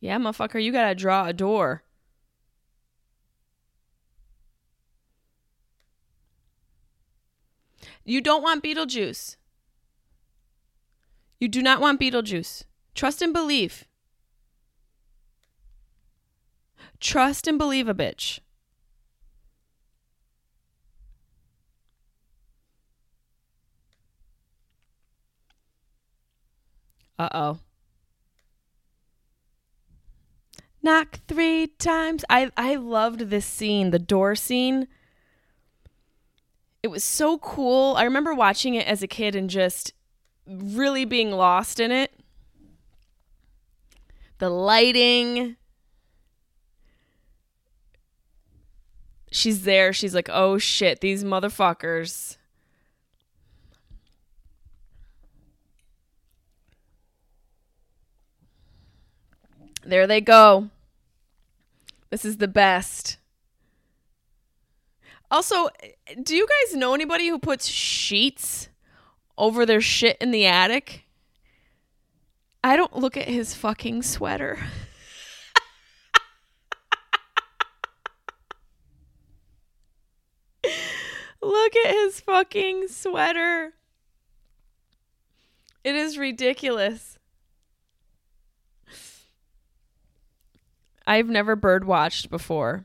Yeah, 0.00 0.18
motherfucker, 0.18 0.62
you 0.62 0.72
gotta 0.72 0.94
draw 0.94 1.26
a 1.26 1.32
door. 1.32 1.82
You 8.04 8.20
don't 8.20 8.42
want 8.42 8.64
Beetlejuice. 8.64 9.36
You 11.40 11.48
do 11.48 11.62
not 11.62 11.80
want 11.80 12.00
Beetlejuice. 12.00 12.64
Trust 12.94 13.20
and 13.22 13.32
believe. 13.32 13.84
Trust 17.00 17.46
and 17.46 17.58
believe 17.58 17.88
a 17.88 17.94
bitch. 17.94 18.40
Uh 27.18 27.28
oh. 27.32 27.58
Knock 30.82 31.18
three 31.26 31.66
times. 31.66 32.24
I 32.30 32.50
I 32.56 32.76
loved 32.76 33.30
this 33.30 33.46
scene, 33.46 33.90
the 33.90 33.98
door 33.98 34.34
scene. 34.34 34.88
It 36.82 36.88
was 36.88 37.02
so 37.02 37.38
cool. 37.38 37.96
I 37.96 38.04
remember 38.04 38.32
watching 38.32 38.74
it 38.74 38.86
as 38.86 39.02
a 39.02 39.08
kid 39.08 39.34
and 39.34 39.50
just 39.50 39.92
really 40.46 41.04
being 41.04 41.32
lost 41.32 41.80
in 41.80 41.90
it. 41.90 42.12
The 44.38 44.48
lighting. 44.48 45.56
She's 49.30 49.64
there. 49.64 49.92
She's 49.92 50.14
like, 50.14 50.30
"Oh 50.32 50.58
shit, 50.58 51.00
these 51.00 51.24
motherfuckers." 51.24 52.37
There 59.88 60.06
they 60.06 60.20
go. 60.20 60.68
This 62.10 62.26
is 62.26 62.36
the 62.36 62.46
best. 62.46 63.16
Also, 65.30 65.70
do 66.22 66.36
you 66.36 66.46
guys 66.46 66.76
know 66.76 66.92
anybody 66.92 67.28
who 67.28 67.38
puts 67.38 67.68
sheets 67.68 68.68
over 69.38 69.64
their 69.64 69.80
shit 69.80 70.18
in 70.20 70.30
the 70.30 70.44
attic? 70.44 71.06
I 72.62 72.76
don't 72.76 72.98
look 72.98 73.16
at 73.16 73.28
his 73.28 73.54
fucking 73.54 74.02
sweater. 74.02 74.58
look 81.40 81.76
at 81.76 81.94
his 81.94 82.20
fucking 82.20 82.88
sweater. 82.88 83.72
It 85.82 85.94
is 85.94 86.18
ridiculous. 86.18 87.17
I've 91.08 91.30
never 91.30 91.56
bird 91.56 91.86
watched 91.86 92.28
before. 92.28 92.84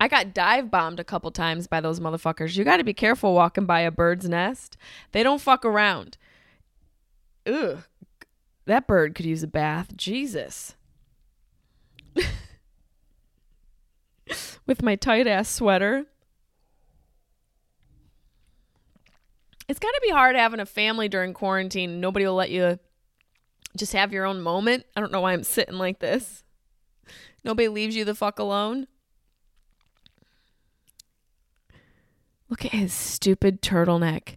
I 0.00 0.08
got 0.08 0.32
dive 0.32 0.70
bombed 0.70 0.98
a 0.98 1.04
couple 1.04 1.30
times 1.30 1.66
by 1.66 1.82
those 1.82 2.00
motherfuckers. 2.00 2.56
You 2.56 2.64
got 2.64 2.78
to 2.78 2.84
be 2.84 2.94
careful 2.94 3.34
walking 3.34 3.66
by 3.66 3.80
a 3.80 3.90
bird's 3.90 4.26
nest. 4.26 4.78
They 5.12 5.22
don't 5.22 5.40
fuck 5.40 5.66
around. 5.66 6.16
Ugh. 7.46 7.82
That 8.64 8.86
bird 8.86 9.14
could 9.14 9.26
use 9.26 9.42
a 9.42 9.46
bath. 9.46 9.96
Jesus. 9.96 10.76
With 14.66 14.82
my 14.82 14.96
tight 14.96 15.26
ass 15.26 15.50
sweater. 15.50 16.06
It's 19.68 19.78
got 19.78 19.90
to 19.90 20.00
be 20.02 20.10
hard 20.10 20.36
having 20.36 20.60
a 20.60 20.66
family 20.66 21.10
during 21.10 21.34
quarantine. 21.34 22.00
Nobody 22.00 22.24
will 22.24 22.34
let 22.34 22.50
you 22.50 22.78
just 23.76 23.92
have 23.92 24.14
your 24.14 24.24
own 24.24 24.40
moment. 24.40 24.86
I 24.96 25.00
don't 25.00 25.12
know 25.12 25.20
why 25.20 25.34
I'm 25.34 25.44
sitting 25.44 25.76
like 25.76 25.98
this. 25.98 26.44
Nobody 27.48 27.68
leaves 27.68 27.96
you 27.96 28.04
the 28.04 28.14
fuck 28.14 28.38
alone. 28.38 28.88
Look 32.50 32.66
at 32.66 32.72
his 32.72 32.92
stupid 32.92 33.62
turtleneck. 33.62 34.36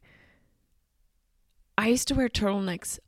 I 1.78 1.90
used 1.90 2.08
to 2.08 2.16
wear 2.16 2.30
turtlenecks 2.30 3.00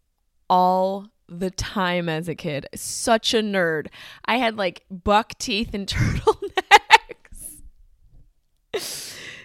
all 0.50 1.08
the 1.30 1.50
time 1.50 2.10
as 2.10 2.28
a 2.28 2.36
kid. 2.36 2.68
Such 2.76 3.34
a 3.34 3.38
nerd. 3.38 3.88
I 4.26 4.40
had 4.40 4.58
like 4.58 4.84
buck 4.92 5.38
teeth 5.38 5.74
and 5.74 5.88
turtlenecks. 5.88 7.62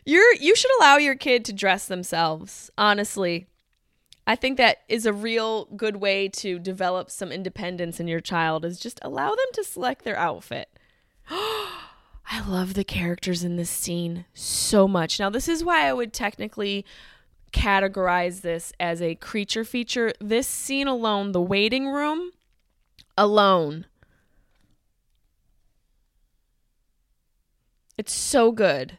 You're 0.04 0.34
you 0.34 0.56
should 0.56 0.72
allow 0.80 0.96
your 0.96 1.14
kid 1.14 1.44
to 1.44 1.52
dress 1.52 1.86
themselves, 1.86 2.68
honestly. 2.76 3.46
I 4.28 4.36
think 4.36 4.58
that 4.58 4.82
is 4.90 5.06
a 5.06 5.12
real 5.14 5.64
good 5.74 5.96
way 5.96 6.28
to 6.28 6.58
develop 6.58 7.10
some 7.10 7.32
independence 7.32 7.98
in 7.98 8.08
your 8.08 8.20
child 8.20 8.62
is 8.62 8.78
just 8.78 9.00
allow 9.00 9.30
them 9.30 9.46
to 9.54 9.64
select 9.64 10.04
their 10.04 10.18
outfit. 10.18 10.68
I 11.30 12.46
love 12.46 12.74
the 12.74 12.84
characters 12.84 13.42
in 13.42 13.56
this 13.56 13.70
scene 13.70 14.26
so 14.34 14.86
much. 14.86 15.18
Now, 15.18 15.30
this 15.30 15.48
is 15.48 15.64
why 15.64 15.88
I 15.88 15.94
would 15.94 16.12
technically 16.12 16.84
categorize 17.54 18.42
this 18.42 18.70
as 18.78 19.00
a 19.00 19.14
creature 19.14 19.64
feature. 19.64 20.12
This 20.20 20.46
scene 20.46 20.88
alone, 20.88 21.32
the 21.32 21.40
waiting 21.40 21.88
room 21.88 22.32
alone, 23.16 23.86
it's 27.96 28.12
so 28.12 28.52
good. 28.52 28.98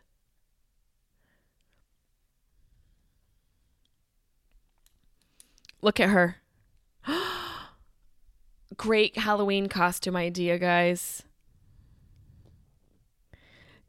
Look 5.81 5.99
at 5.99 6.09
her. 6.09 6.37
Great 8.77 9.17
Halloween 9.17 9.69
costume 9.69 10.15
idea, 10.15 10.57
guys. 10.57 11.23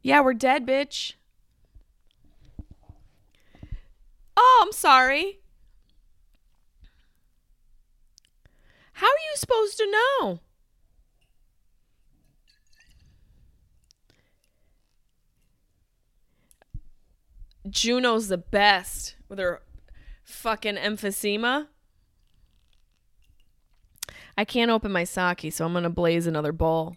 Yeah, 0.02 0.20
we're 0.20 0.34
dead, 0.34 0.66
bitch. 0.66 1.14
Oh, 4.36 4.64
I'm 4.64 4.72
sorry. 4.72 5.40
How 8.94 9.06
are 9.06 9.24
you 9.30 9.36
supposed 9.36 9.76
to 9.78 9.90
know? 9.90 10.40
Juno's 17.68 18.28
the 18.28 18.38
best 18.38 19.16
with 19.28 19.38
her 19.38 19.62
fucking 20.24 20.76
emphysema. 20.76 21.68
I 24.40 24.44
can't 24.46 24.70
open 24.70 24.90
my 24.90 25.04
sake, 25.04 25.52
so 25.52 25.66
I'm 25.66 25.74
to 25.82 25.90
blaze 25.90 26.26
another 26.26 26.50
bowl. 26.50 26.96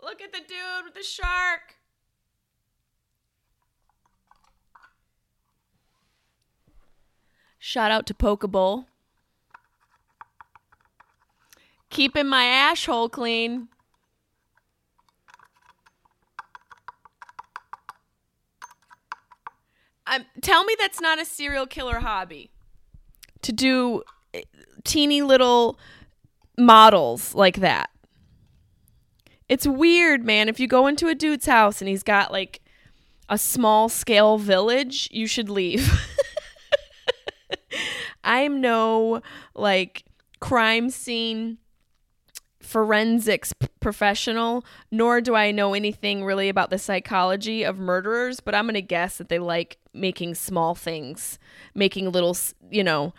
Look 0.00 0.22
at 0.22 0.32
the 0.32 0.38
dude 0.38 0.84
with 0.84 0.94
the 0.94 1.02
shark. 1.02 1.74
Shout 7.58 7.90
out 7.90 8.06
to 8.06 8.14
Pokeball. 8.14 8.84
Keeping 11.90 12.28
my 12.28 12.44
asshole 12.44 13.08
clean. 13.08 13.66
Um, 20.08 20.24
tell 20.40 20.64
me 20.64 20.74
that's 20.78 21.00
not 21.00 21.20
a 21.20 21.24
serial 21.24 21.66
killer 21.66 22.00
hobby. 22.00 22.50
To 23.42 23.52
do 23.52 24.02
eh, 24.32 24.42
teeny 24.84 25.22
little 25.22 25.78
models 26.56 27.34
like 27.34 27.56
that. 27.56 27.90
It's 29.48 29.66
weird, 29.66 30.24
man. 30.24 30.48
If 30.48 30.60
you 30.60 30.66
go 30.66 30.86
into 30.86 31.08
a 31.08 31.14
dude's 31.14 31.46
house 31.46 31.80
and 31.80 31.88
he's 31.88 32.02
got 32.02 32.32
like 32.32 32.60
a 33.28 33.38
small 33.38 33.88
scale 33.88 34.38
village, 34.38 35.08
you 35.12 35.26
should 35.26 35.48
leave. 35.48 35.90
I'm 38.24 38.60
no 38.60 39.22
like 39.54 40.04
crime 40.40 40.90
scene 40.90 41.58
forensics 42.68 43.54
p- 43.54 43.66
professional, 43.80 44.62
nor 44.90 45.22
do 45.22 45.34
I 45.34 45.50
know 45.52 45.72
anything 45.72 46.22
really 46.22 46.50
about 46.50 46.68
the 46.68 46.78
psychology 46.78 47.62
of 47.62 47.78
murderers, 47.78 48.40
but 48.40 48.54
I'm 48.54 48.66
going 48.66 48.74
to 48.74 48.82
guess 48.82 49.16
that 49.16 49.30
they 49.30 49.38
like 49.38 49.78
making 49.94 50.34
small 50.34 50.74
things, 50.74 51.38
making 51.74 52.12
little, 52.12 52.36
you 52.70 52.84
know, 52.84 53.14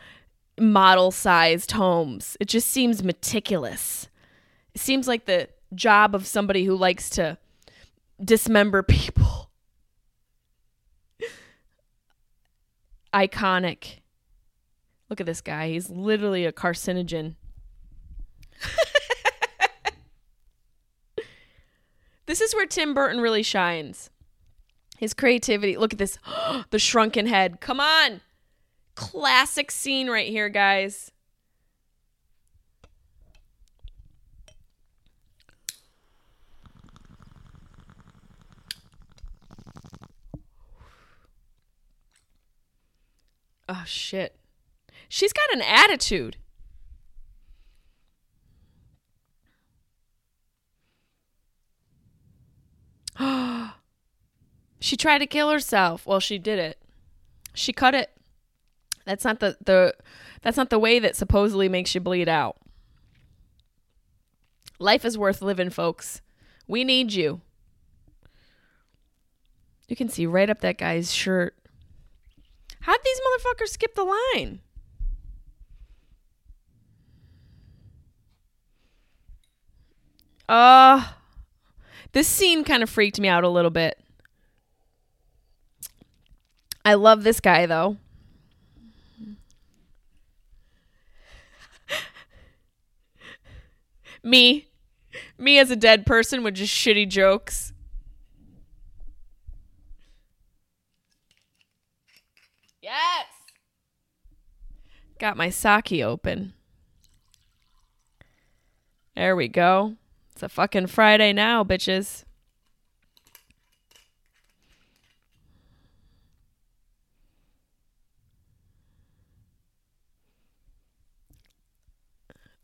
model 0.60 1.10
sized 1.10 1.72
homes. 1.72 2.38
It 2.40 2.48
just 2.48 2.70
seems 2.70 3.04
meticulous. 3.04 4.08
It 4.76 4.82
seems 4.82 5.08
like 5.08 5.26
the 5.26 5.50
job 5.74 6.14
of 6.14 6.28
somebody 6.28 6.64
who 6.66 6.76
likes 6.76 7.10
to 7.12 7.40
dismember 8.24 8.84
people. 8.88 9.50
Iconic. 13.12 14.02
Look 15.10 15.20
at 15.20 15.26
this 15.26 15.42
guy. 15.42 15.70
He's 15.70 15.90
literally 15.90 16.46
a 16.46 16.52
carcinogen. 16.52 17.34
this 22.30 22.42
is 22.42 22.54
where 22.54 22.68
Tim 22.68 22.94
Burton 22.94 23.22
really 23.22 23.42
shines. 23.42 24.12
His 25.00 25.16
creativity. 25.16 25.76
Look 25.78 25.94
at 25.94 25.98
this. 25.98 26.20
the 26.70 26.78
shrunken 26.78 27.26
head. 27.26 27.60
Come 27.60 27.80
on. 27.80 28.22
Classic 28.94 29.72
scene 29.72 30.12
right 30.12 30.28
here, 30.28 30.48
guys. 30.48 31.12
Oh 43.68 43.84
shit. 43.88 44.36
She's 45.08 45.34
got 45.34 45.52
an 45.52 45.64
attitude. 45.64 46.38
she 54.80 54.96
tried 54.96 55.20
to 55.20 55.28
kill 55.28 55.50
herself. 55.50 56.06
Well, 56.06 56.20
she 56.20 56.38
did 56.38 56.60
it. 56.60 56.80
She 57.54 57.74
cut 57.74 57.94
it. 57.94 58.12
That's 59.06 59.26
not 59.26 59.40
the 59.40 59.58
the 59.64 59.96
that's 60.42 60.58
not 60.58 60.70
the 60.70 60.80
way 60.80 61.00
that 61.00 61.16
supposedly 61.16 61.68
makes 61.68 61.94
you 61.94 62.02
bleed 62.02 62.30
out. 62.30 62.58
Life 64.80 65.04
is 65.04 65.18
worth 65.18 65.42
living, 65.42 65.70
folks. 65.70 66.22
We 66.68 66.84
need 66.84 67.12
you. 67.12 67.42
You 69.88 69.96
can 69.96 70.08
see 70.08 70.26
right 70.26 70.50
up 70.50 70.62
that 70.62 70.78
guy's 70.78 71.12
shirt. 71.14 71.56
How'd 72.82 73.00
these 73.04 73.20
motherfuckers 73.20 73.70
skip 73.70 73.96
the 73.96 74.16
line? 74.36 74.62
Uh 80.48 81.14
this 82.12 82.28
scene 82.28 82.64
kind 82.64 82.84
of 82.84 82.90
freaked 82.90 83.20
me 83.20 83.28
out 83.28 83.44
a 83.44 83.50
little 83.50 83.72
bit. 83.72 84.00
I 86.84 86.96
love 86.96 87.24
this 87.24 87.40
guy 87.40 87.66
though. 87.66 87.98
me. 94.24 94.66
Me 95.38 95.60
as 95.60 95.72
a 95.72 95.76
dead 95.76 96.06
person 96.06 96.44
with 96.44 96.56
just 96.56 96.74
shitty 96.74 97.10
jokes. 97.10 97.74
Yes. 102.82 103.26
Got 105.20 105.38
my 105.38 105.50
sake 105.50 106.04
open. 106.04 106.54
There 109.16 109.36
we 109.36 109.48
go. 109.48 109.96
It's 110.40 110.44
a 110.46 110.48
fucking 110.48 110.88
Friday 110.88 111.34
now, 111.34 111.66
bitches. 111.66 112.24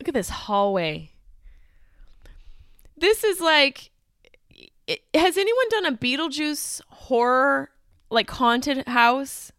Look 0.00 0.08
at 0.08 0.14
this 0.14 0.30
hallway. 0.30 1.10
This 2.96 3.22
is 3.22 3.42
like 3.42 3.90
has 5.12 5.36
anyone 5.36 5.68
done 5.68 5.84
a 5.84 5.92
Beetlejuice 5.92 6.80
horror 6.88 7.68
like 8.08 8.30
haunted 8.30 8.88
house? 8.88 9.52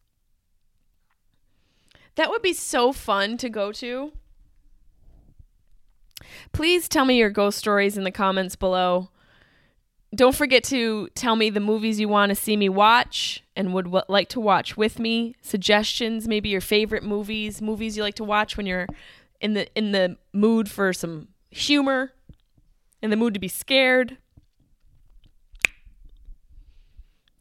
That 2.15 2.31
would 2.31 2.41
be 2.41 2.53
so 2.53 2.91
fun 2.91 3.37
to 3.37 3.47
go 3.47 3.71
to. 3.73 4.11
Please 6.51 6.87
tell 6.87 7.05
me 7.05 7.17
your 7.17 7.29
ghost 7.29 7.57
stories 7.57 7.97
in 7.97 8.03
the 8.03 8.11
comments 8.11 8.55
below. 8.55 9.09
Don't 10.15 10.35
forget 10.35 10.63
to 10.65 11.09
tell 11.15 11.35
me 11.35 11.49
the 11.49 11.59
movies 11.59 11.99
you 11.99 12.07
want 12.07 12.29
to 12.29 12.35
see 12.35 12.55
me 12.55 12.69
watch 12.69 13.43
and 13.55 13.73
would 13.73 13.85
w- 13.85 14.03
like 14.07 14.29
to 14.29 14.39
watch 14.39 14.77
with 14.77 14.99
me. 14.99 15.35
Suggestions, 15.41 16.27
maybe 16.27 16.49
your 16.49 16.61
favorite 16.61 17.03
movies, 17.03 17.61
movies 17.61 17.97
you 17.97 18.03
like 18.03 18.15
to 18.15 18.23
watch 18.23 18.55
when 18.55 18.65
you're 18.65 18.87
in 19.41 19.53
the 19.53 19.67
in 19.77 19.91
the 19.91 20.17
mood 20.33 20.71
for 20.71 20.93
some 20.93 21.27
humor, 21.51 22.13
in 23.01 23.09
the 23.09 23.17
mood 23.17 23.33
to 23.33 23.39
be 23.39 23.49
scared. 23.49 24.17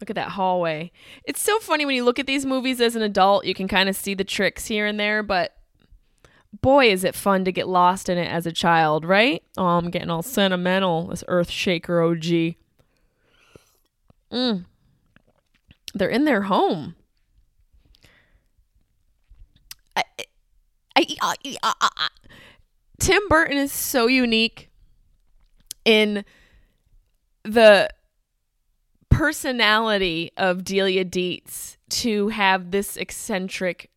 Look 0.00 0.10
at 0.10 0.16
that 0.16 0.30
hallway. 0.30 0.90
It's 1.24 1.40
so 1.40 1.58
funny 1.58 1.86
when 1.86 1.94
you 1.94 2.04
look 2.04 2.18
at 2.18 2.26
these 2.26 2.44
movies 2.44 2.80
as 2.80 2.96
an 2.96 3.02
adult, 3.02 3.46
you 3.46 3.54
can 3.54 3.66
kind 3.66 3.88
of 3.88 3.96
see 3.96 4.12
the 4.12 4.24
tricks 4.24 4.66
here 4.66 4.86
and 4.86 5.00
there, 5.00 5.22
but 5.22 5.55
boy, 6.62 6.90
is 6.90 7.04
it 7.04 7.14
fun 7.14 7.44
to 7.44 7.52
get 7.52 7.68
lost 7.68 8.08
in 8.08 8.18
it 8.18 8.30
as 8.30 8.46
a 8.46 8.52
child, 8.52 9.04
right? 9.04 9.42
Oh, 9.56 9.66
I'm 9.66 9.90
getting 9.90 10.10
all 10.10 10.22
sentimental. 10.22 11.08
This 11.08 11.24
Earth 11.28 11.50
Shaker 11.50 12.02
OG. 12.02 12.54
Mm. 14.32 14.64
They're 15.94 16.08
in 16.08 16.24
their 16.24 16.42
home. 16.42 16.94
I, 19.96 20.04
I, 20.94 21.34
I, 21.62 22.08
Tim 22.98 23.22
Burton 23.28 23.58
is 23.58 23.72
so 23.72 24.06
unique 24.06 24.70
in 25.84 26.24
the 27.44 27.88
personality 29.10 30.32
of 30.36 30.64
Delia 30.64 31.04
Deetz 31.04 31.76
to 31.88 32.28
have 32.28 32.70
this 32.70 32.96
eccentric 32.96 33.90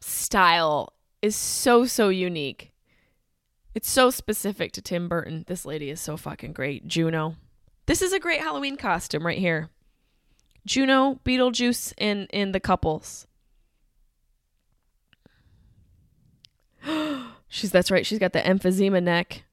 style 0.00 0.92
is 1.22 1.36
so 1.36 1.86
so 1.86 2.08
unique. 2.08 2.72
It's 3.74 3.88
so 3.88 4.10
specific 4.10 4.72
to 4.72 4.82
Tim 4.82 5.08
Burton. 5.08 5.44
This 5.46 5.64
lady 5.64 5.88
is 5.88 6.00
so 6.00 6.16
fucking 6.16 6.52
great. 6.52 6.86
Juno. 6.86 7.36
This 7.86 8.02
is 8.02 8.12
a 8.12 8.20
great 8.20 8.40
Halloween 8.40 8.76
costume 8.76 9.24
right 9.24 9.38
here. 9.38 9.70
Juno, 10.66 11.20
Beetlejuice, 11.24 11.94
and 11.96 12.28
in 12.32 12.52
the 12.52 12.60
couples. 12.60 13.26
She's 17.48 17.70
that's 17.70 17.90
right. 17.90 18.04
She's 18.04 18.18
got 18.18 18.32
the 18.32 18.40
emphysema 18.40 19.02
neck. 19.02 19.44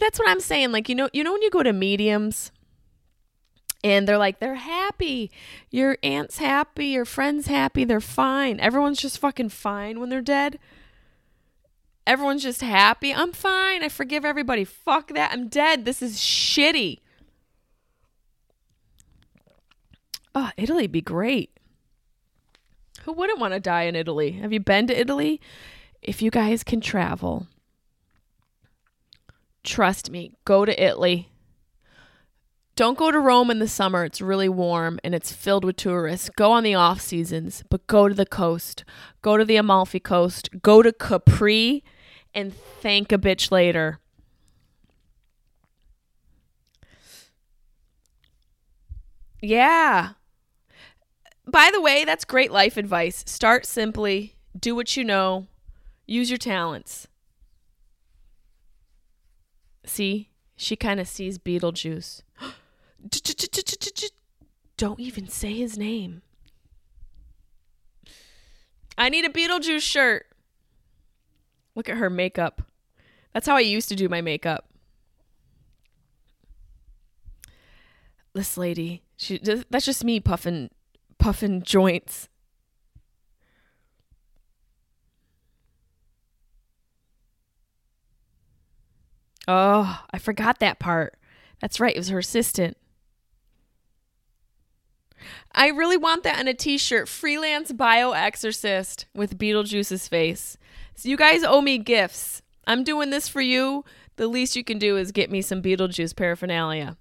That's 0.00 0.18
what 0.18 0.28
I'm 0.28 0.40
saying. 0.40 0.72
Like 0.72 0.88
you 0.88 0.94
know, 0.94 1.08
you 1.12 1.22
know 1.22 1.32
when 1.32 1.42
you 1.42 1.50
go 1.50 1.62
to 1.62 1.72
mediums 1.72 2.50
and 3.84 4.06
they're 4.06 4.18
like 4.18 4.38
they're 4.38 4.54
happy. 4.54 5.30
Your 5.70 5.98
aunt's 6.02 6.38
happy. 6.38 6.86
Your 6.86 7.04
friend's 7.04 7.46
happy. 7.46 7.84
They're 7.84 8.00
fine. 8.00 8.60
Everyone's 8.60 9.00
just 9.00 9.18
fucking 9.18 9.50
fine 9.50 10.00
when 10.00 10.08
they're 10.08 10.20
dead. 10.20 10.58
Everyone's 12.06 12.42
just 12.42 12.62
happy. 12.62 13.14
I'm 13.14 13.32
fine. 13.32 13.82
I 13.82 13.88
forgive 13.88 14.24
everybody. 14.24 14.64
Fuck 14.64 15.08
that. 15.14 15.32
I'm 15.32 15.48
dead. 15.48 15.84
This 15.84 16.02
is 16.02 16.16
shitty. 16.18 16.98
Ah, 20.34 20.50
oh 20.50 20.62
italy'd 20.62 20.92
be 20.92 21.02
great. 21.02 21.50
Who 23.04 23.12
wouldn't 23.12 23.40
want 23.40 23.54
to 23.54 23.60
die 23.60 23.82
in 23.82 23.96
italy? 23.96 24.32
Have 24.32 24.52
you 24.52 24.60
been 24.60 24.86
to 24.86 24.98
italy? 24.98 25.40
If 26.00 26.22
you 26.22 26.30
guys 26.30 26.64
can 26.64 26.80
travel 26.80 27.46
trust 29.64 30.10
me 30.10 30.32
go 30.44 30.64
to 30.64 30.84
italy 30.84 31.28
don't 32.74 32.96
go 32.96 33.10
to 33.10 33.18
Rome 33.18 33.50
in 33.50 33.58
the 33.58 33.68
summer. 33.68 34.04
It's 34.04 34.20
really 34.20 34.48
warm 34.48 34.98
and 35.04 35.14
it's 35.14 35.30
filled 35.30 35.64
with 35.64 35.76
tourists. 35.76 36.30
Go 36.30 36.52
on 36.52 36.62
the 36.62 36.74
off 36.74 37.00
seasons, 37.00 37.62
but 37.68 37.86
go 37.86 38.08
to 38.08 38.14
the 38.14 38.24
coast. 38.24 38.84
Go 39.20 39.36
to 39.36 39.44
the 39.44 39.56
Amalfi 39.56 40.00
Coast. 40.00 40.48
Go 40.62 40.82
to 40.82 40.92
Capri 40.92 41.84
and 42.34 42.54
thank 42.54 43.12
a 43.12 43.18
bitch 43.18 43.50
later. 43.50 43.98
Yeah. 49.42 50.10
By 51.46 51.70
the 51.72 51.80
way, 51.80 52.04
that's 52.04 52.24
great 52.24 52.52
life 52.52 52.78
advice. 52.78 53.22
Start 53.26 53.66
simply, 53.66 54.36
do 54.58 54.74
what 54.74 54.96
you 54.96 55.04
know, 55.04 55.46
use 56.06 56.30
your 56.30 56.38
talents. 56.38 57.06
See, 59.84 60.30
she 60.56 60.76
kind 60.76 61.00
of 61.00 61.08
sees 61.08 61.38
Beetlejuice. 61.38 62.22
Don't 64.76 65.00
even 65.00 65.28
say 65.28 65.54
his 65.54 65.78
name. 65.78 66.22
I 68.98 69.08
need 69.08 69.24
a 69.24 69.28
Beetlejuice 69.28 69.82
shirt. 69.82 70.26
Look 71.74 71.88
at 71.88 71.96
her 71.96 72.10
makeup. 72.10 72.62
That's 73.32 73.46
how 73.46 73.56
I 73.56 73.60
used 73.60 73.88
to 73.88 73.96
do 73.96 74.08
my 74.08 74.20
makeup. 74.20 74.68
This 78.34 78.56
lady, 78.56 79.02
she 79.16 79.38
that's 79.38 79.84
just 79.84 80.04
me 80.04 80.18
puffing 80.20 80.70
puffing 81.18 81.62
joints. 81.62 82.28
Oh, 89.46 90.02
I 90.10 90.18
forgot 90.18 90.60
that 90.60 90.78
part. 90.78 91.18
That's 91.60 91.78
right, 91.80 91.94
it 91.94 91.98
was 91.98 92.08
her 92.08 92.18
assistant. 92.18 92.76
I 95.52 95.68
really 95.68 95.96
want 95.96 96.22
that 96.22 96.38
on 96.38 96.48
a 96.48 96.54
t 96.54 96.78
shirt. 96.78 97.08
Freelance 97.08 97.72
bio 97.72 98.12
exorcist 98.12 99.06
with 99.14 99.38
Beetlejuice's 99.38 100.08
face. 100.08 100.56
So 100.94 101.08
you 101.08 101.16
guys 101.16 101.44
owe 101.44 101.60
me 101.60 101.78
gifts. 101.78 102.42
I'm 102.66 102.84
doing 102.84 103.10
this 103.10 103.28
for 103.28 103.40
you. 103.40 103.84
The 104.16 104.28
least 104.28 104.56
you 104.56 104.64
can 104.64 104.78
do 104.78 104.96
is 104.96 105.12
get 105.12 105.30
me 105.30 105.42
some 105.42 105.62
Beetlejuice 105.62 106.14
paraphernalia. 106.14 106.96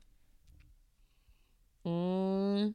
Mm. 1.85 2.73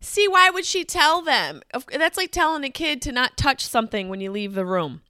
See, 0.00 0.28
why 0.28 0.50
would 0.50 0.66
she 0.66 0.84
tell 0.84 1.22
them? 1.22 1.62
That's 1.90 2.16
like 2.16 2.30
telling 2.30 2.62
a 2.62 2.70
kid 2.70 3.00
to 3.02 3.12
not 3.12 3.36
touch 3.36 3.66
something 3.66 4.08
when 4.08 4.20
you 4.20 4.30
leave 4.30 4.54
the 4.54 4.66
room. 4.66 5.00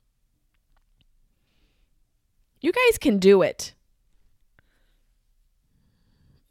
You 2.61 2.73
guys 2.73 2.97
can 2.99 3.19
do 3.19 3.43
it. 3.43 3.75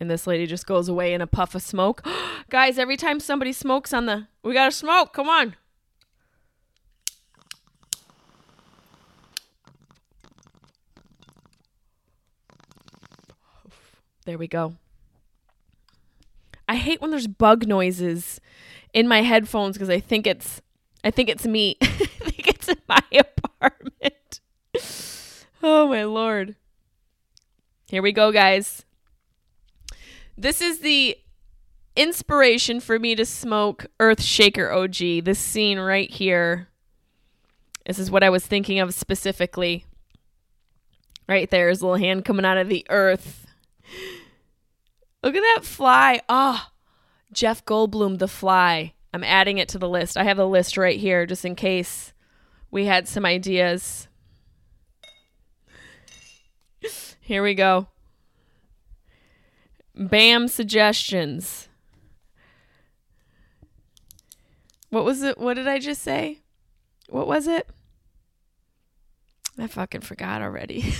And 0.03 0.11
this 0.11 0.27
lady 0.27 0.45
just 0.47 0.67
goes 0.67 0.89
away 0.89 1.13
in 1.13 1.21
a 1.21 1.27
puff 1.27 1.55
of 1.55 1.61
smoke. 1.61 2.05
Guys, 2.49 2.77
every 2.77 2.97
time 2.97 3.21
somebody 3.21 3.53
smokes 3.53 3.93
on 3.93 4.05
the. 4.05 4.27
We 4.43 4.53
got 4.53 4.65
to 4.65 4.71
smoke. 4.73 5.13
Come 5.13 5.29
on. 5.29 5.55
There 14.25 14.37
we 14.37 14.49
go. 14.49 14.75
I 16.67 16.75
hate 16.75 16.99
when 16.99 17.11
there's 17.11 17.27
bug 17.27 17.65
noises 17.65 18.41
in 18.93 19.07
my 19.07 19.21
headphones 19.21 19.77
because 19.77 19.89
I 19.89 20.01
think 20.01 20.27
it's 20.27 20.61
I 21.05 21.11
think 21.11 21.29
it's 21.29 21.47
me. 21.47 21.77
I 21.81 21.85
think 21.87 22.49
it's 22.49 22.67
in 22.67 22.81
my 22.89 22.99
apartment. 23.13 24.41
oh 25.63 25.87
my 25.87 26.03
lord. 26.03 26.57
Here 27.87 28.01
we 28.01 28.11
go, 28.11 28.33
guys. 28.33 28.83
This 30.37 30.61
is 30.61 30.79
the 30.79 31.17
inspiration 31.95 32.79
for 32.79 32.97
me 32.97 33.15
to 33.15 33.25
smoke 33.25 33.85
Earthshaker 33.99 34.73
OG. 34.73 35.25
This 35.25 35.39
scene 35.39 35.79
right 35.79 36.09
here. 36.09 36.69
This 37.85 37.99
is 37.99 38.09
what 38.09 38.23
I 38.23 38.29
was 38.29 38.45
thinking 38.45 38.79
of 38.79 38.93
specifically. 38.93 39.85
Right 41.27 41.49
there, 41.49 41.69
his 41.69 41.81
little 41.81 41.97
hand 41.97 42.25
coming 42.25 42.45
out 42.45 42.57
of 42.57 42.67
the 42.67 42.85
earth. 42.89 43.45
Look 45.21 45.35
at 45.35 45.41
that 45.55 45.63
fly. 45.63 46.19
Ah, 46.27 46.69
oh, 46.69 46.73
Jeff 47.31 47.63
Goldblum, 47.63 48.19
the 48.19 48.27
fly. 48.27 48.93
I'm 49.13 49.23
adding 49.23 49.59
it 49.59 49.69
to 49.69 49.77
the 49.77 49.87
list. 49.87 50.17
I 50.17 50.23
have 50.23 50.37
the 50.37 50.47
list 50.47 50.77
right 50.77 50.99
here 50.99 51.25
just 51.25 51.45
in 51.45 51.55
case 51.55 52.13
we 52.71 52.85
had 52.85 53.07
some 53.07 53.25
ideas. 53.25 54.07
Here 57.21 57.43
we 57.43 57.53
go. 57.53 57.87
Bam 59.95 60.47
suggestions. 60.47 61.69
What 64.89 65.05
was 65.05 65.21
it? 65.23 65.37
What 65.37 65.55
did 65.55 65.67
I 65.67 65.79
just 65.79 66.01
say? 66.01 66.39
What 67.09 67.27
was 67.27 67.47
it? 67.47 67.67
I 69.57 69.67
fucking 69.67 70.01
forgot 70.01 70.41
already. 70.41 70.81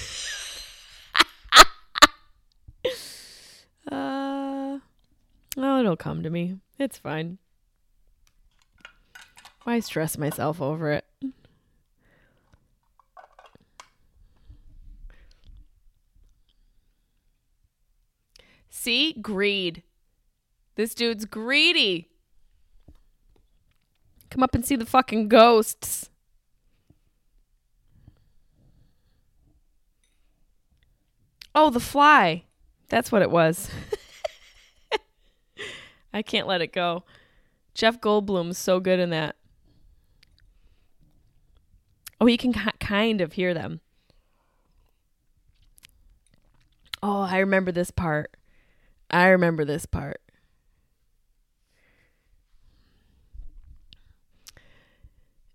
uh, 3.91 4.79
oh, 5.57 5.79
it'll 5.79 5.97
come 5.97 6.21
to 6.23 6.29
me. 6.29 6.57
It's 6.77 6.97
fine. 6.97 7.39
Why 9.63 9.79
stress 9.79 10.17
myself 10.17 10.61
over 10.61 10.91
it? 10.91 11.05
See? 18.75 19.13
Greed. 19.13 19.83
This 20.75 20.95
dude's 20.95 21.25
greedy. 21.25 22.09
Come 24.31 24.41
up 24.41 24.55
and 24.55 24.65
see 24.65 24.75
the 24.75 24.85
fucking 24.85 25.27
ghosts. 25.27 26.09
Oh, 31.53 31.69
the 31.69 31.79
fly. 31.79 32.45
That's 32.89 33.11
what 33.11 33.21
it 33.21 33.29
was. 33.29 33.69
I 36.13 36.23
can't 36.23 36.47
let 36.47 36.61
it 36.61 36.73
go. 36.73 37.03
Jeff 37.75 38.01
Goldblum's 38.01 38.57
so 38.57 38.79
good 38.79 38.99
in 38.99 39.11
that. 39.11 39.35
Oh, 42.19 42.25
you 42.25 42.39
can 42.39 42.53
kind 42.53 43.21
of 43.21 43.33
hear 43.33 43.53
them. 43.53 43.81
Oh, 47.03 47.21
I 47.21 47.37
remember 47.37 47.71
this 47.71 47.91
part. 47.91 48.35
I 49.13 49.27
remember 49.27 49.63
this 49.63 49.85
part. 49.85 50.19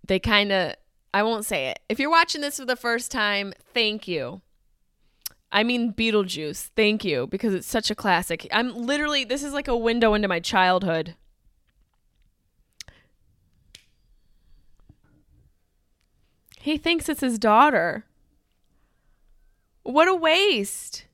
They 0.07 0.17
kind 0.17 0.51
of, 0.53 0.75
I 1.13 1.23
won't 1.23 1.45
say 1.45 1.67
it. 1.67 1.79
If 1.89 1.99
you're 1.99 2.09
watching 2.09 2.39
this 2.39 2.57
for 2.57 2.65
the 2.65 2.77
first 2.77 3.11
time, 3.11 3.53
thank 3.73 4.07
you. 4.07 4.41
I 5.51 5.63
mean 5.63 5.93
Beetlejuice. 5.93 6.69
Thank 6.75 7.03
you 7.03 7.27
because 7.27 7.53
it's 7.53 7.67
such 7.67 7.91
a 7.91 7.95
classic. 7.95 8.47
I'm 8.51 8.73
literally 8.73 9.25
this 9.25 9.43
is 9.43 9.51
like 9.51 9.67
a 9.67 9.75
window 9.75 10.13
into 10.13 10.27
my 10.27 10.39
childhood. 10.39 11.15
He 16.61 16.77
thinks 16.77 17.09
it's 17.09 17.21
his 17.21 17.39
daughter. 17.39 18.05
What 19.83 20.07
a 20.07 20.15
waste. 20.15 21.05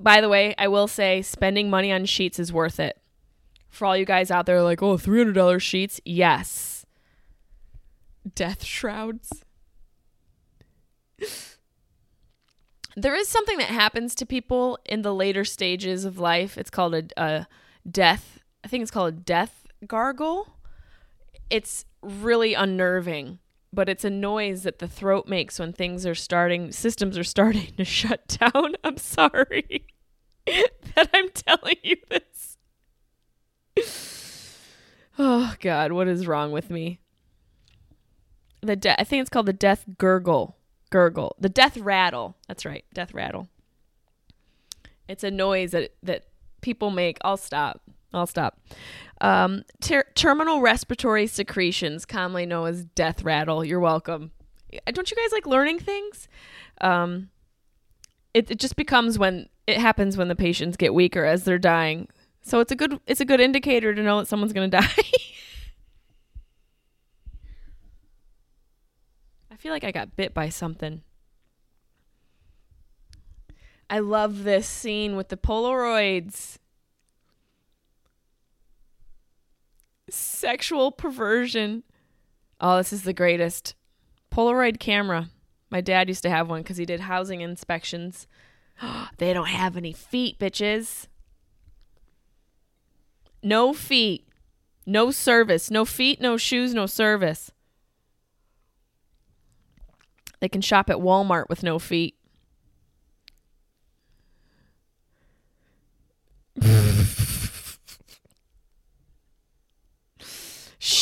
By 0.00 0.20
the 0.20 0.28
way, 0.28 0.54
I 0.58 0.68
will 0.68 0.88
say 0.88 1.22
spending 1.22 1.70
money 1.70 1.92
on 1.92 2.04
sheets 2.04 2.38
is 2.38 2.52
worth 2.52 2.78
it. 2.78 3.00
For 3.68 3.84
all 3.84 3.96
you 3.96 4.04
guys 4.04 4.30
out 4.30 4.46
there 4.46 4.62
like, 4.62 4.82
"Oh, 4.82 4.96
$300 4.96 5.60
sheets." 5.60 6.00
Yes 6.04 6.78
death 8.34 8.64
shrouds. 8.64 9.44
there 12.96 13.14
is 13.14 13.28
something 13.28 13.58
that 13.58 13.68
happens 13.68 14.14
to 14.16 14.26
people 14.26 14.78
in 14.84 15.02
the 15.02 15.14
later 15.14 15.44
stages 15.44 16.04
of 16.04 16.18
life. 16.18 16.58
It's 16.58 16.70
called 16.70 16.94
a, 16.94 17.04
a 17.16 17.46
death. 17.90 18.40
I 18.64 18.68
think 18.68 18.82
it's 18.82 18.90
called 18.90 19.08
a 19.14 19.16
death 19.16 19.66
gargle. 19.86 20.56
It's 21.50 21.84
really 22.02 22.54
unnerving, 22.54 23.38
but 23.72 23.88
it's 23.88 24.04
a 24.04 24.10
noise 24.10 24.62
that 24.62 24.78
the 24.78 24.88
throat 24.88 25.26
makes 25.26 25.58
when 25.58 25.72
things 25.72 26.06
are 26.06 26.14
starting, 26.14 26.72
systems 26.72 27.18
are 27.18 27.24
starting 27.24 27.72
to 27.76 27.84
shut 27.86 28.26
down. 28.28 28.74
I'm 28.84 28.96
sorry 28.96 29.86
that 30.46 31.10
I'm 31.12 31.30
telling 31.30 31.76
you 31.82 31.96
this. 32.08 32.56
Oh, 35.18 35.54
God, 35.60 35.92
what 35.92 36.08
is 36.08 36.26
wrong 36.26 36.52
with 36.52 36.70
me? 36.70 37.00
the 38.60 38.76
de- 38.76 39.00
I 39.00 39.04
think 39.04 39.20
it's 39.20 39.30
called 39.30 39.46
the 39.46 39.52
death 39.52 39.84
gurgle. 39.98 40.56
Gurgle. 40.90 41.36
The 41.38 41.48
death 41.48 41.76
rattle. 41.76 42.36
That's 42.48 42.64
right. 42.64 42.84
Death 42.92 43.14
rattle. 43.14 43.48
It's 45.08 45.24
a 45.24 45.30
noise 45.30 45.70
that 45.72 45.94
that 46.02 46.24
people 46.60 46.90
make. 46.90 47.18
I'll 47.22 47.36
stop. 47.36 47.82
I'll 48.12 48.26
stop. 48.26 48.58
Um, 49.20 49.64
ter- 49.80 50.06
terminal 50.14 50.60
respiratory 50.60 51.26
secretions, 51.26 52.06
commonly 52.06 52.46
known 52.46 52.68
as 52.68 52.84
death 52.84 53.22
rattle. 53.22 53.64
You're 53.64 53.80
welcome. 53.80 54.30
Don't 54.92 55.10
you 55.10 55.16
guys 55.16 55.32
like 55.32 55.46
learning 55.46 55.80
things? 55.80 56.28
Um, 56.80 57.30
it, 58.34 58.50
it 58.50 58.58
just 58.58 58.76
becomes 58.76 59.18
when 59.18 59.48
it 59.66 59.78
happens 59.78 60.16
when 60.16 60.28
the 60.28 60.36
patients 60.36 60.76
get 60.76 60.94
weaker 60.94 61.24
as 61.24 61.44
they're 61.44 61.58
dying. 61.58 62.08
So 62.42 62.60
it's 62.60 62.72
a 62.72 62.76
good 62.76 63.00
it's 63.06 63.20
a 63.20 63.24
good 63.24 63.40
indicator 63.40 63.94
to 63.94 64.02
know 64.02 64.20
that 64.20 64.26
someone's 64.26 64.52
going 64.52 64.70
to 64.70 64.76
die. 64.78 64.88
I 69.50 69.56
feel 69.56 69.72
like 69.72 69.84
I 69.84 69.90
got 69.90 70.16
bit 70.16 70.32
by 70.34 70.48
something. 70.48 71.02
I 73.90 73.98
love 74.00 74.44
this 74.44 74.66
scene 74.66 75.16
with 75.16 75.28
the 75.28 75.36
Polaroids. 75.36 76.58
Sexual 80.10 80.92
perversion. 80.92 81.82
Oh, 82.60 82.78
this 82.78 82.92
is 82.92 83.02
the 83.02 83.12
greatest. 83.12 83.74
Polaroid 84.32 84.78
camera. 84.78 85.28
My 85.70 85.80
dad 85.80 86.08
used 86.08 86.22
to 86.22 86.30
have 86.30 86.48
one 86.48 86.62
because 86.62 86.76
he 86.76 86.86
did 86.86 87.00
housing 87.00 87.40
inspections. 87.40 88.26
they 89.18 89.32
don't 89.32 89.48
have 89.48 89.76
any 89.76 89.92
feet, 89.92 90.38
bitches. 90.38 91.06
No 93.42 93.72
feet. 93.72 94.26
No 94.86 95.10
service. 95.10 95.70
No 95.70 95.84
feet, 95.84 96.20
no 96.20 96.36
shoes, 96.36 96.74
no 96.74 96.86
service. 96.86 97.50
They 100.40 100.48
can 100.48 100.62
shop 100.62 100.88
at 100.88 100.98
Walmart 100.98 101.48
with 101.48 101.62
no 101.62 101.78
feet. 101.78 102.17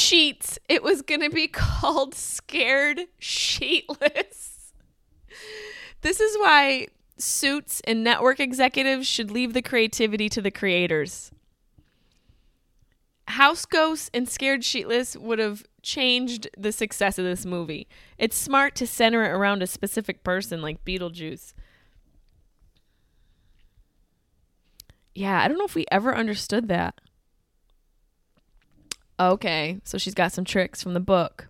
Sheets. 0.06 0.58
It 0.68 0.82
was 0.82 1.02
going 1.02 1.20
to 1.22 1.30
be 1.30 1.48
called 1.52 2.14
Scared 2.14 3.02
Sheetless. 3.20 4.72
This 6.02 6.20
is 6.20 6.36
why 6.38 6.86
suits 7.18 7.80
and 7.84 8.04
network 8.04 8.38
executives 8.38 9.06
should 9.08 9.30
leave 9.30 9.52
the 9.52 9.62
creativity 9.62 10.28
to 10.28 10.40
the 10.40 10.50
creators. 10.50 11.32
House 13.28 13.64
Ghosts 13.64 14.08
and 14.14 14.28
Scared 14.28 14.60
Sheetless 14.60 15.16
would 15.16 15.40
have 15.40 15.64
changed 15.82 16.48
the 16.56 16.70
success 16.70 17.18
of 17.18 17.24
this 17.24 17.44
movie. 17.44 17.88
It's 18.16 18.36
smart 18.36 18.76
to 18.76 18.86
center 18.86 19.24
it 19.24 19.30
around 19.30 19.62
a 19.62 19.66
specific 19.66 20.22
person 20.22 20.62
like 20.62 20.84
Beetlejuice. 20.84 21.52
Yeah, 25.16 25.42
I 25.42 25.48
don't 25.48 25.58
know 25.58 25.64
if 25.64 25.74
we 25.74 25.86
ever 25.90 26.14
understood 26.14 26.68
that. 26.68 27.00
Okay, 29.18 29.80
so 29.84 29.96
she's 29.96 30.14
got 30.14 30.32
some 30.32 30.44
tricks 30.44 30.82
from 30.82 30.94
the 30.94 31.00
book. 31.00 31.48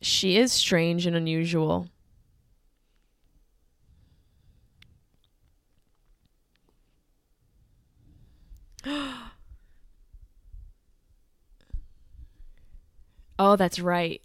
She 0.00 0.36
is 0.36 0.52
strange 0.52 1.06
and 1.06 1.16
unusual. 1.16 1.88
Oh, 13.40 13.54
that's 13.54 13.78
right. 13.78 14.20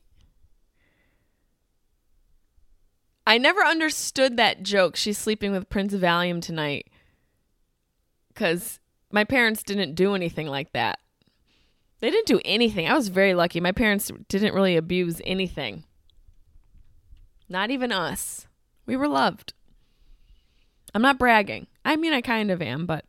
I 3.28 3.38
never 3.38 3.62
understood 3.62 4.38
that 4.38 4.64
joke. 4.64 4.96
She's 4.96 5.20
sleeping 5.20 5.52
with 5.52 5.70
Prince 5.70 5.94
Valium 5.94 6.41
tonight. 6.41 6.88
Because 8.34 8.80
my 9.12 9.24
parents 9.24 9.64
didn't 9.64 9.96
do 9.96 10.16
anything 10.16 10.48
like 10.48 10.74
that. 10.74 11.00
They 12.00 12.10
didn't 12.10 12.28
do 12.28 12.42
anything. 12.44 12.88
I 12.88 12.96
was 12.96 13.08
very 13.08 13.34
lucky. 13.34 13.60
My 13.60 13.72
parents 13.72 14.12
didn't 14.28 14.54
really 14.54 14.76
abuse 14.76 15.22
anything. 15.24 15.84
Not 17.48 17.70
even 17.70 17.92
us. 17.92 18.48
We 18.86 18.98
were 18.98 19.08
loved. 19.08 19.54
I'm 20.94 21.02
not 21.02 21.18
bragging. 21.18 21.68
I 21.86 21.96
mean, 21.96 22.14
I 22.14 22.22
kind 22.22 22.52
of 22.52 22.62
am, 22.62 22.86
but. 22.86 23.06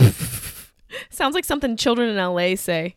Sounds 1.10 1.34
like 1.34 1.44
something 1.44 1.76
children 1.76 2.08
in 2.08 2.16
LA 2.16 2.54
say. 2.54 2.96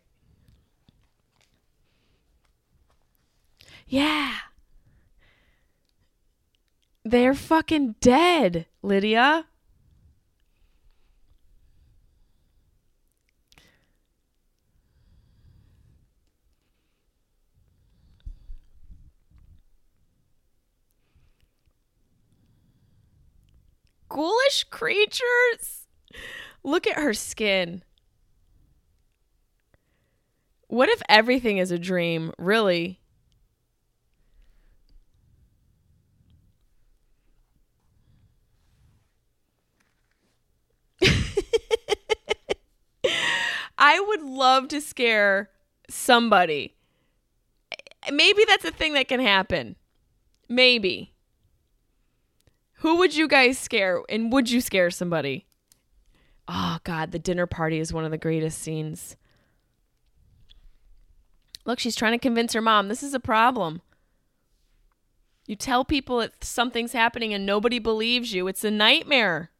Yeah. 3.87 4.35
They're 7.11 7.33
fucking 7.33 7.95
dead, 7.99 8.67
Lydia. 8.81 9.43
Ghoulish 24.07 24.63
creatures. 24.69 25.87
Look 26.63 26.87
at 26.87 26.95
her 26.95 27.13
skin. 27.13 27.83
What 30.69 30.87
if 30.87 31.01
everything 31.09 31.57
is 31.57 31.71
a 31.71 31.77
dream, 31.77 32.31
really? 32.37 33.00
I 43.81 43.99
would 43.99 44.21
love 44.21 44.67
to 44.69 44.79
scare 44.79 45.49
somebody. 45.89 46.75
Maybe 48.11 48.43
that's 48.47 48.63
a 48.63 48.71
thing 48.71 48.93
that 48.93 49.07
can 49.07 49.19
happen. 49.19 49.75
Maybe. 50.47 51.13
Who 52.75 52.97
would 52.97 53.15
you 53.15 53.27
guys 53.27 53.57
scare? 53.57 54.01
And 54.07 54.31
would 54.31 54.51
you 54.51 54.61
scare 54.61 54.91
somebody? 54.91 55.47
Oh, 56.47 56.77
God, 56.83 57.11
the 57.11 57.19
dinner 57.19 57.47
party 57.47 57.79
is 57.79 57.91
one 57.91 58.05
of 58.05 58.11
the 58.11 58.17
greatest 58.17 58.59
scenes. 58.59 59.15
Look, 61.65 61.79
she's 61.79 61.95
trying 61.95 62.13
to 62.13 62.19
convince 62.19 62.53
her 62.53 62.61
mom 62.61 62.87
this 62.87 63.03
is 63.03 63.13
a 63.13 63.19
problem. 63.19 63.81
You 65.47 65.55
tell 65.55 65.85
people 65.85 66.19
that 66.19 66.43
something's 66.43 66.93
happening 66.93 67.33
and 67.33 67.45
nobody 67.45 67.79
believes 67.79 68.33
you. 68.33 68.47
It's 68.47 68.63
a 68.63 68.71
nightmare. 68.71 69.50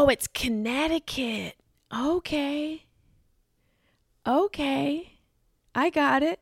Oh, 0.00 0.06
it's 0.08 0.28
Connecticut. 0.28 1.56
Okay. 1.92 2.84
Okay. 4.24 5.18
I 5.74 5.90
got 5.90 6.22
it. 6.22 6.38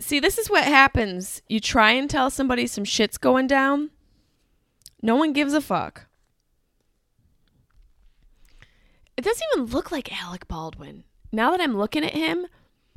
See, 0.00 0.18
this 0.18 0.36
is 0.36 0.50
what 0.50 0.64
happens. 0.64 1.42
You 1.48 1.60
try 1.60 1.92
and 1.92 2.10
tell 2.10 2.28
somebody 2.28 2.66
some 2.66 2.82
shit's 2.82 3.18
going 3.18 3.46
down. 3.46 3.90
No 5.00 5.14
one 5.14 5.32
gives 5.32 5.54
a 5.54 5.60
fuck. 5.60 6.06
It 9.16 9.22
doesn't 9.22 9.46
even 9.54 9.66
look 9.66 9.92
like 9.92 10.20
Alec 10.20 10.48
Baldwin. 10.48 11.04
Now 11.30 11.52
that 11.52 11.60
I'm 11.60 11.78
looking 11.78 12.02
at 12.02 12.14
him, 12.14 12.48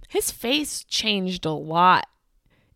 his 0.10 0.32
face 0.32 0.84
changed 0.84 1.46
a 1.46 1.52
lot 1.52 2.08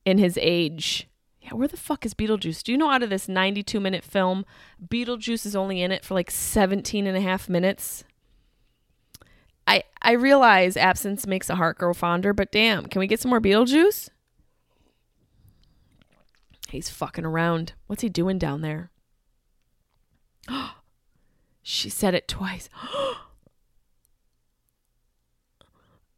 in 0.06 0.20
his 0.20 0.38
age. 0.40 1.09
Yeah, 1.50 1.58
where 1.58 1.68
the 1.68 1.78
fuck 1.78 2.06
is 2.06 2.14
Beetlejuice? 2.14 2.64
Do 2.64 2.72
you 2.72 2.78
know 2.78 2.92
out 2.92 3.02
of 3.02 3.10
this 3.10 3.28
92 3.28 3.80
minute 3.80 4.04
film, 4.04 4.46
Beetlejuice 4.86 5.46
is 5.46 5.56
only 5.56 5.82
in 5.82 5.92
it 5.92 6.06
for 6.06 6.14
like 6.14 6.30
17 6.30 7.08
and 7.08 7.18
a 7.18 7.22
half 7.22 7.50
minutes? 7.50 8.04
I 9.66 9.84
I 10.02 10.14
realize 10.14 10.78
absence 10.78 11.26
makes 11.26 11.50
a 11.50 11.56
heart 11.56 11.78
grow 11.78 11.94
fonder, 11.94 12.34
but 12.34 12.52
damn, 12.52 12.86
can 12.86 13.00
we 13.00 13.08
get 13.08 13.20
some 13.20 13.30
more 13.30 13.42
Beetlejuice? 13.42 14.10
He's 16.70 16.90
fucking 16.90 17.26
around. 17.26 17.74
What's 17.88 18.04
he 18.04 18.10
doing 18.10 18.38
down 18.38 18.62
there? 18.62 18.92
she 21.64 21.90
said 21.90 22.14
it 22.14 22.28
twice. 22.28 22.70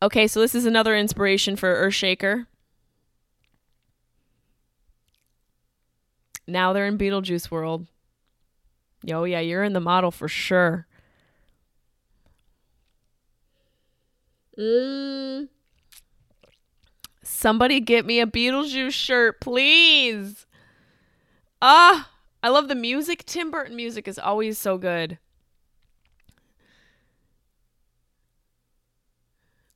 okay, 0.02 0.28
so 0.28 0.42
this 0.42 0.56
is 0.56 0.66
another 0.66 0.96
inspiration 0.96 1.56
for 1.56 1.74
Earthshaker. 1.74 2.48
Now 6.48 6.74
they're 6.74 6.88
in 6.88 6.98
Beetlejuice 6.98 7.50
world. 7.52 7.88
Oh 9.12 9.24
yeah, 9.24 9.39
you're 9.39 9.64
in 9.64 9.74
the 9.74 9.80
model 9.80 10.12
for 10.12 10.28
sure. 10.28 10.88
Mm. 14.58 15.48
Somebody 17.24 17.80
get 17.80 18.06
me 18.06 18.20
a 18.20 18.28
Beetlejuice 18.28 18.94
shirt, 18.94 19.42
please. 19.42 20.46
Ah, 21.62 22.10
I 22.44 22.50
love 22.50 22.68
the 22.68 22.76
music. 22.76 23.26
Tim 23.26 23.52
Burton 23.52 23.76
music 23.76 24.08
is 24.08 24.20
always 24.20 24.58
so 24.58 24.78
good. 24.78 25.18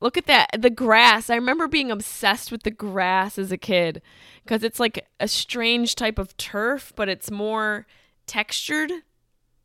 Look 0.06 0.18
at 0.18 0.28
that. 0.28 0.62
The 0.62 0.70
grass. 0.70 1.32
I 1.32 1.36
remember 1.36 1.68
being 1.68 1.90
obsessed 1.90 2.52
with 2.52 2.62
the 2.62 2.70
grass 2.70 3.40
as 3.40 3.52
a 3.52 3.58
kid 3.58 4.04
because 4.44 4.64
it's 4.64 4.80
like 4.80 5.08
a 5.20 5.28
strange 5.28 5.96
type 5.96 6.20
of 6.20 6.38
turf, 6.38 6.94
but 6.96 7.10
it's 7.10 7.32
more 7.32 7.88
textured. 8.28 8.92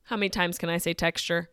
How 0.04 0.16
many 0.16 0.30
times 0.30 0.56
can 0.56 0.70
I 0.70 0.78
say 0.78 0.94
texture? 0.94 1.50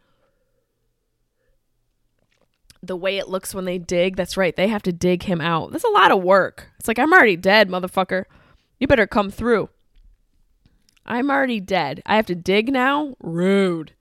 The 2.82 2.96
way 2.96 3.18
it 3.18 3.28
looks 3.28 3.54
when 3.54 3.66
they 3.66 3.78
dig. 3.78 4.16
That's 4.16 4.38
right. 4.38 4.56
They 4.56 4.70
have 4.70 4.84
to 4.84 4.94
dig 4.94 5.24
him 5.24 5.42
out. 5.42 5.74
That's 5.74 5.84
a 5.84 5.90
lot 5.90 6.14
of 6.14 6.24
work. 6.24 6.70
It's 6.80 6.88
like, 6.88 6.98
I'm 6.98 7.12
already 7.12 7.36
dead, 7.36 7.68
motherfucker. 7.68 8.24
You 8.80 8.88
better 8.88 9.06
come 9.06 9.32
through. 9.32 9.68
I'm 11.06 11.30
already 11.30 11.60
dead. 11.60 12.02
I 12.06 12.16
have 12.16 12.28
to 12.28 12.36
dig 12.36 12.72
now? 12.72 13.18
Rude. 13.20 13.92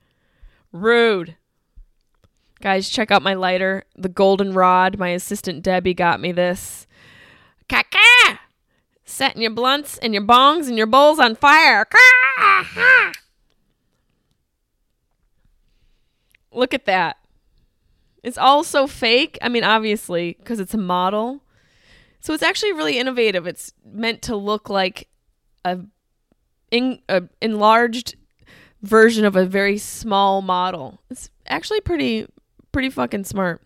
Rude. 0.71 1.35
Guys, 2.61 2.89
check 2.89 3.11
out 3.11 3.23
my 3.23 3.35
lighter, 3.35 3.85
the 3.97 4.09
golden 4.09 4.55
rod. 4.55 4.99
My 4.99 5.11
assistant 5.11 5.63
Debbie 5.63 5.95
got 5.95 6.21
me 6.21 6.33
this. 6.33 6.87
Caca! 7.69 8.39
Setting 9.05 9.43
your 9.43 9.51
blunts 9.51 9.99
and 9.99 10.15
your 10.15 10.25
bongs 10.25 10.69
and 10.69 10.77
your 10.77 10.87
bowls 10.87 11.19
on 11.19 11.37
fire. 11.37 11.87
Look 16.53 16.73
at 16.73 16.87
that. 16.87 17.19
It's 18.23 18.39
all 18.39 18.65
so 18.65 18.87
fake. 18.87 19.39
I 19.43 19.49
mean, 19.49 19.63
obviously, 19.63 20.37
because 20.39 20.59
it's 20.59 20.75
a 20.75 20.79
model. 20.79 21.43
So 22.21 22.33
it's 22.33 22.43
actually 22.43 22.73
really 22.73 22.99
innovative. 22.99 23.47
It's 23.47 23.73
meant 23.85 24.23
to 24.23 24.35
look 24.35 24.69
like 24.69 25.09
a, 25.65 25.79
in, 26.71 27.01
a 27.09 27.25
enlarged 27.41 28.17
version 28.83 29.25
of 29.25 29.37
a 29.37 29.45
very 29.45 29.79
small 29.79 30.43
model. 30.43 31.01
It's 31.11 31.31
actually 31.47 31.83
pretty 31.83 32.27
pretty 32.77 32.91
fucking 32.91 33.25
smart. 33.25 33.63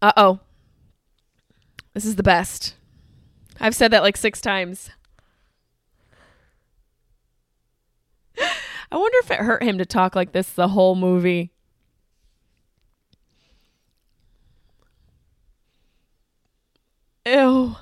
Uh 0.00 0.12
oh. 0.16 0.40
This 1.92 2.06
is 2.06 2.16
the 2.16 2.22
best. 2.22 2.74
I've 3.60 3.74
said 3.74 3.90
that 3.90 4.02
like 4.02 4.16
six 4.16 4.40
times. 4.40 4.88
I 8.40 8.96
wonder 8.96 9.18
if 9.18 9.30
it 9.30 9.40
hurt 9.40 9.62
him 9.62 9.76
to 9.76 9.84
talk 9.84 10.16
like 10.16 10.32
this 10.32 10.48
the 10.48 10.68
whole 10.68 10.94
movie. 10.94 11.52
Ew. 17.26 17.76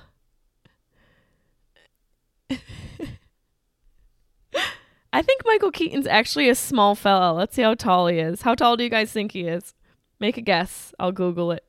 I 5.12 5.20
think 5.20 5.42
Michael 5.44 5.70
Keaton's 5.70 6.06
actually 6.06 6.48
a 6.48 6.54
small 6.54 6.94
fella. 6.94 7.34
Let's 7.34 7.54
see 7.54 7.62
how 7.62 7.74
tall 7.74 8.06
he 8.06 8.18
is. 8.18 8.42
How 8.42 8.54
tall 8.54 8.78
do 8.78 8.84
you 8.84 8.90
guys 8.90 9.12
think 9.12 9.32
he 9.32 9.42
is? 9.42 9.74
Make 10.18 10.38
a 10.38 10.40
guess. 10.40 10.94
I'll 10.98 11.12
Google 11.12 11.52
it. 11.52 11.64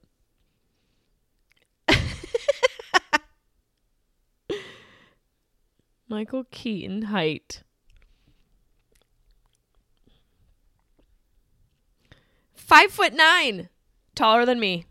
Michael 6.07 6.45
Keaton 6.51 7.01
height. 7.03 7.63
Five 12.53 12.91
foot 12.91 13.13
nine. 13.13 13.67
Taller 14.15 14.45
than 14.45 14.59
me. 14.59 14.85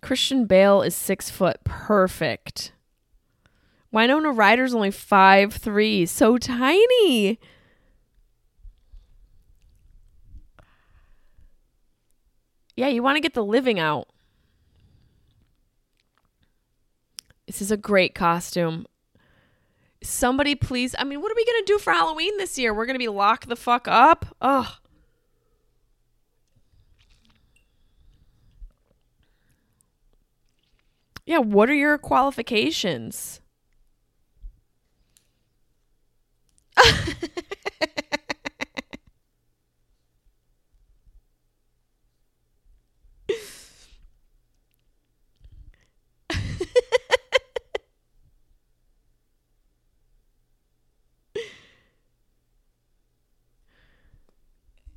Christian 0.00 0.46
Bale 0.46 0.82
is 0.82 0.94
six 0.94 1.30
foot. 1.30 1.56
Perfect. 1.64 2.70
Winona 3.90 4.30
Ryder's 4.32 4.74
only 4.74 4.90
five 4.90 5.54
three. 5.54 6.06
So 6.06 6.38
tiny. 6.38 7.38
Yeah, 12.76 12.88
you 12.88 13.02
want 13.02 13.16
to 13.16 13.20
get 13.20 13.34
the 13.34 13.44
living 13.44 13.80
out. 13.80 14.08
This 17.46 17.60
is 17.62 17.70
a 17.70 17.76
great 17.76 18.14
costume. 18.14 18.86
Somebody 20.02 20.54
please. 20.54 20.94
I 20.96 21.04
mean, 21.04 21.20
what 21.20 21.32
are 21.32 21.34
we 21.34 21.44
going 21.44 21.64
to 21.64 21.72
do 21.72 21.78
for 21.78 21.92
Halloween 21.92 22.36
this 22.36 22.58
year? 22.58 22.72
We're 22.72 22.86
going 22.86 22.94
to 22.94 23.00
be 23.00 23.08
locked 23.08 23.48
the 23.48 23.56
fuck 23.56 23.88
up? 23.88 24.26
Ugh. 24.40 24.66
Yeah, 31.26 31.38
what 31.38 31.68
are 31.68 31.74
your 31.74 31.98
qualifications? 31.98 33.40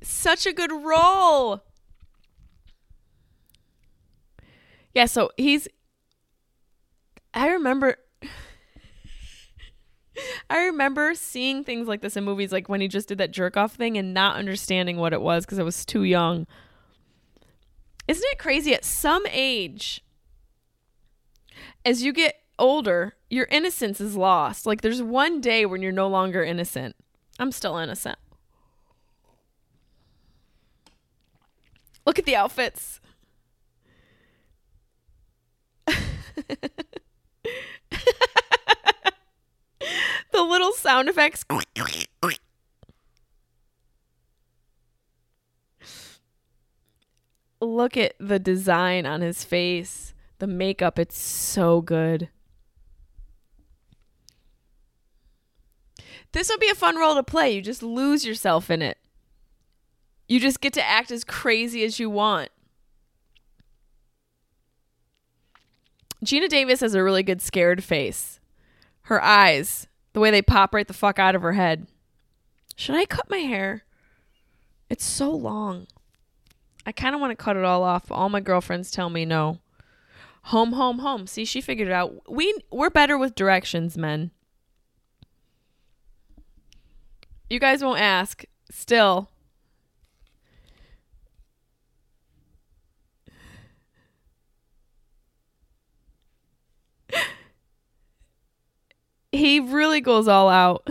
Such 0.02 0.46
a 0.46 0.52
good 0.52 0.72
role. 0.72 1.62
Yeah, 4.94 5.06
so 5.06 5.30
he's 5.36 5.68
I 7.34 7.48
remember 7.48 7.96
I 10.50 10.58
remember 10.64 11.14
seeing 11.14 11.64
things 11.64 11.88
like 11.88 12.00
this 12.00 12.16
in 12.16 12.24
movies, 12.24 12.52
like 12.52 12.68
when 12.68 12.80
he 12.80 12.88
just 12.88 13.08
did 13.08 13.18
that 13.18 13.30
jerk 13.30 13.56
off 13.56 13.74
thing 13.74 13.96
and 13.96 14.12
not 14.12 14.36
understanding 14.36 14.96
what 14.96 15.12
it 15.12 15.22
was 15.22 15.44
because 15.44 15.58
I 15.58 15.62
was 15.62 15.84
too 15.84 16.04
young. 16.04 16.46
Isn't 18.08 18.28
it 18.32 18.38
crazy? 18.38 18.74
At 18.74 18.84
some 18.84 19.24
age, 19.30 20.04
as 21.84 22.02
you 22.02 22.12
get 22.12 22.40
older, 22.58 23.14
your 23.30 23.46
innocence 23.50 24.00
is 24.00 24.16
lost. 24.16 24.66
Like 24.66 24.80
there's 24.82 25.02
one 25.02 25.40
day 25.40 25.64
when 25.64 25.82
you're 25.82 25.92
no 25.92 26.08
longer 26.08 26.42
innocent. 26.44 26.96
I'm 27.38 27.52
still 27.52 27.76
innocent. 27.78 28.18
Look 32.04 32.18
at 32.18 32.24
the 32.26 32.36
outfits. 32.36 33.00
the 40.32 40.42
little 40.42 40.72
sound 40.72 41.08
effects. 41.08 41.44
Look 47.60 47.96
at 47.96 48.14
the 48.18 48.38
design 48.38 49.06
on 49.06 49.20
his 49.20 49.44
face. 49.44 50.14
The 50.40 50.48
makeup, 50.48 50.98
it's 50.98 51.16
so 51.16 51.80
good. 51.80 52.28
This 56.32 56.48
would 56.48 56.58
be 56.58 56.70
a 56.70 56.74
fun 56.74 56.96
role 56.96 57.14
to 57.14 57.22
play. 57.22 57.52
You 57.52 57.62
just 57.62 57.82
lose 57.82 58.24
yourself 58.26 58.70
in 58.70 58.82
it. 58.82 58.98
You 60.28 60.40
just 60.40 60.60
get 60.60 60.72
to 60.72 60.84
act 60.84 61.10
as 61.10 61.24
crazy 61.24 61.84
as 61.84 62.00
you 62.00 62.10
want. 62.10 62.48
Geena 66.24 66.48
Davis 66.48 66.80
has 66.80 66.94
a 66.94 67.02
really 67.02 67.22
good 67.22 67.42
scared 67.42 67.84
face. 67.84 68.40
Her 69.02 69.22
eyes, 69.22 69.88
the 70.12 70.20
way 70.20 70.30
they 70.30 70.42
pop 70.42 70.74
right 70.74 70.86
the 70.86 70.94
fuck 70.94 71.18
out 71.18 71.34
of 71.34 71.42
her 71.42 71.52
head. 71.52 71.86
Should 72.76 72.96
I 72.96 73.04
cut 73.04 73.30
my 73.30 73.38
hair? 73.38 73.84
It's 74.88 75.04
so 75.04 75.30
long. 75.30 75.86
I 76.84 76.92
kind 76.92 77.14
of 77.14 77.20
want 77.20 77.30
to 77.30 77.42
cut 77.42 77.56
it 77.56 77.64
all 77.64 77.82
off, 77.82 78.08
but 78.08 78.14
all 78.16 78.28
my 78.28 78.40
girlfriends 78.40 78.90
tell 78.90 79.08
me 79.08 79.24
no. 79.24 79.58
Home, 80.46 80.72
home, 80.72 80.98
home. 80.98 81.26
See, 81.26 81.44
she 81.44 81.60
figured 81.60 81.88
it 81.88 81.94
out. 81.94 82.30
We 82.30 82.54
we're 82.70 82.90
better 82.90 83.16
with 83.16 83.34
directions, 83.34 83.96
men. 83.96 84.32
You 87.48 87.60
guys 87.60 87.84
won't 87.84 88.00
ask. 88.00 88.44
Still. 88.70 89.28
He 99.32 99.58
really 99.60 100.00
goes 100.00 100.28
all 100.28 100.48
out. 100.48 100.88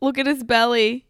Look 0.00 0.16
at 0.18 0.26
his 0.26 0.44
belly. 0.44 1.06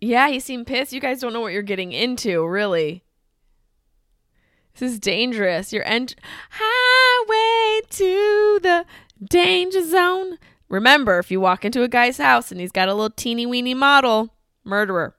yeah, 0.00 0.28
he 0.28 0.38
seemed 0.38 0.66
pissed. 0.66 0.92
You 0.92 1.00
guys 1.00 1.20
don't 1.20 1.32
know 1.32 1.40
what 1.40 1.52
you're 1.52 1.62
getting 1.62 1.90
into, 1.92 2.46
really. 2.46 3.02
This 4.78 4.92
is 4.92 5.00
dangerous. 5.00 5.72
You're 5.72 5.86
ent- 5.86 6.14
highway 6.50 7.80
to 7.90 8.58
the 8.62 8.84
danger 9.24 9.84
zone. 9.84 10.38
Remember, 10.68 11.18
if 11.18 11.30
you 11.30 11.40
walk 11.40 11.64
into 11.64 11.82
a 11.82 11.88
guy's 11.88 12.18
house 12.18 12.50
and 12.50 12.60
he's 12.60 12.72
got 12.72 12.88
a 12.88 12.94
little 12.94 13.10
teeny 13.10 13.46
weeny 13.46 13.74
model, 13.74 14.34
murderer. 14.64 15.14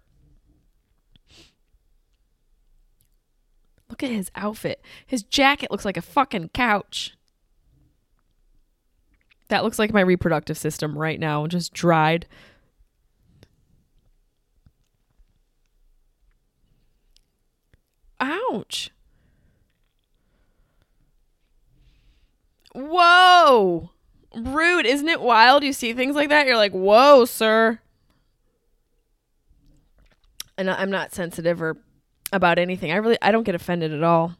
Look 3.89 4.03
at 4.03 4.09
his 4.09 4.29
outfit. 4.35 4.81
His 5.05 5.23
jacket 5.23 5.71
looks 5.71 5.85
like 5.85 5.97
a 5.97 6.01
fucking 6.01 6.49
couch. 6.49 7.15
That 9.47 9.63
looks 9.63 9.79
like 9.79 9.93
my 9.93 10.01
reproductive 10.01 10.57
system 10.57 10.97
right 10.97 11.19
now, 11.19 11.47
just 11.47 11.73
dried. 11.73 12.27
Ouch. 18.19 18.91
Whoa. 22.73 23.91
Rude. 24.37 24.85
Isn't 24.85 25.07
it 25.07 25.21
wild? 25.21 25.63
You 25.63 25.73
see 25.73 25.93
things 25.93 26.15
like 26.15 26.29
that, 26.29 26.45
you're 26.45 26.57
like, 26.57 26.73
whoa, 26.73 27.25
sir. 27.25 27.79
And 30.57 30.69
I'm 30.69 30.89
not 30.89 31.13
sensitive 31.13 31.61
or 31.61 31.77
about 32.31 32.59
anything. 32.59 32.91
I 32.91 32.97
really 32.97 33.17
I 33.21 33.31
don't 33.31 33.43
get 33.43 33.55
offended 33.55 33.93
at 33.93 34.03
all. 34.03 34.35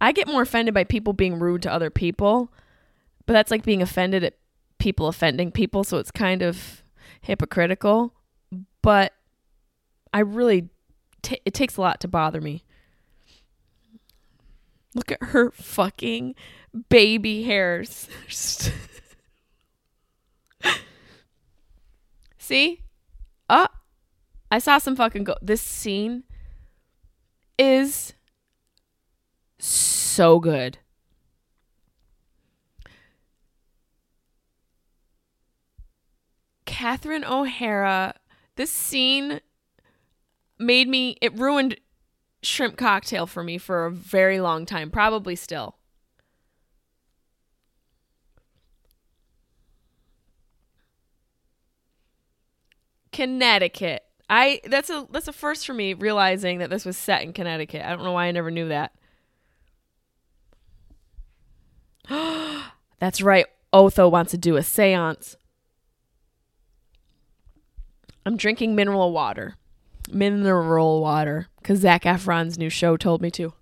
I 0.00 0.12
get 0.12 0.26
more 0.26 0.42
offended 0.42 0.74
by 0.74 0.84
people 0.84 1.12
being 1.12 1.38
rude 1.38 1.62
to 1.62 1.72
other 1.72 1.90
people, 1.90 2.52
but 3.26 3.34
that's 3.34 3.50
like 3.50 3.64
being 3.64 3.82
offended 3.82 4.24
at 4.24 4.34
people 4.78 5.08
offending 5.08 5.52
people, 5.52 5.84
so 5.84 5.98
it's 5.98 6.10
kind 6.10 6.42
of 6.42 6.82
hypocritical. 7.20 8.14
But 8.82 9.12
I 10.12 10.20
really 10.20 10.70
t- 11.22 11.40
it 11.44 11.54
takes 11.54 11.76
a 11.76 11.82
lot 11.82 12.00
to 12.00 12.08
bother 12.08 12.40
me. 12.40 12.64
Look 14.94 15.12
at 15.12 15.22
her 15.22 15.50
fucking 15.50 16.34
baby 16.88 17.42
hairs. 17.42 18.08
See? 22.50 22.82
Oh, 23.48 23.68
I 24.50 24.58
saw 24.58 24.78
some 24.78 24.96
fucking 24.96 25.22
go. 25.22 25.36
This 25.40 25.62
scene 25.62 26.24
is 27.56 28.14
so 29.60 30.40
good. 30.40 30.78
Catherine 36.66 37.24
O'Hara, 37.24 38.16
this 38.56 38.72
scene 38.72 39.40
made 40.58 40.88
me, 40.88 41.18
it 41.22 41.32
ruined 41.38 41.76
shrimp 42.42 42.76
cocktail 42.76 43.28
for 43.28 43.44
me 43.44 43.58
for 43.58 43.86
a 43.86 43.92
very 43.92 44.40
long 44.40 44.66
time, 44.66 44.90
probably 44.90 45.36
still. 45.36 45.76
Connecticut. 53.12 54.04
I 54.28 54.60
that's 54.64 54.90
a 54.90 55.06
that's 55.10 55.28
a 55.28 55.32
first 55.32 55.66
for 55.66 55.74
me 55.74 55.94
realizing 55.94 56.58
that 56.58 56.70
this 56.70 56.84
was 56.84 56.96
set 56.96 57.22
in 57.22 57.32
Connecticut. 57.32 57.84
I 57.84 57.90
don't 57.90 58.04
know 58.04 58.12
why 58.12 58.26
I 58.26 58.30
never 58.30 58.50
knew 58.50 58.68
that. 58.68 58.92
that's 62.98 63.20
right. 63.20 63.46
Otho 63.72 64.08
wants 64.08 64.30
to 64.30 64.38
do 64.38 64.56
a 64.56 64.60
séance. 64.60 65.36
I'm 68.24 68.36
drinking 68.36 68.74
mineral 68.74 69.12
water. 69.12 69.56
Mineral 70.12 71.00
water 71.00 71.48
cuz 71.62 71.80
Zac 71.80 72.02
Efron's 72.04 72.58
new 72.58 72.70
show 72.70 72.96
told 72.96 73.20
me 73.20 73.30
to. 73.32 73.52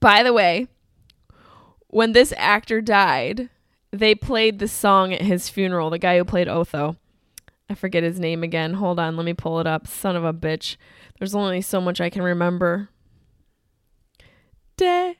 By 0.00 0.22
the 0.22 0.34
way, 0.34 0.68
when 1.94 2.12
this 2.12 2.34
actor 2.36 2.80
died, 2.80 3.48
they 3.92 4.16
played 4.16 4.58
the 4.58 4.66
song 4.66 5.12
at 5.12 5.22
his 5.22 5.48
funeral. 5.48 5.90
The 5.90 5.98
guy 5.98 6.18
who 6.18 6.24
played 6.24 6.48
Otho. 6.48 6.96
I 7.70 7.74
forget 7.74 8.02
his 8.02 8.18
name 8.18 8.42
again. 8.42 8.74
Hold 8.74 8.98
on, 8.98 9.16
let 9.16 9.24
me 9.24 9.32
pull 9.32 9.60
it 9.60 9.66
up. 9.68 9.86
Son 9.86 10.16
of 10.16 10.24
a 10.24 10.32
bitch. 10.32 10.76
There's 11.16 11.36
only 11.36 11.60
so 11.60 11.80
much 11.80 12.00
I 12.00 12.10
can 12.10 12.22
remember. 12.22 12.88
De 14.76 15.14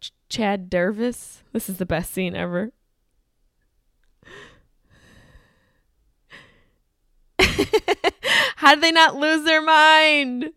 Ch- 0.00 0.12
Chad 0.30 0.70
Dervis. 0.70 1.42
This 1.52 1.68
is 1.68 1.76
the 1.76 1.84
best 1.84 2.14
scene 2.14 2.34
ever. 2.34 2.72
How 8.56 8.74
did 8.74 8.82
they 8.82 8.92
not 8.92 9.16
lose 9.16 9.44
their 9.44 9.60
mind? 9.60 10.52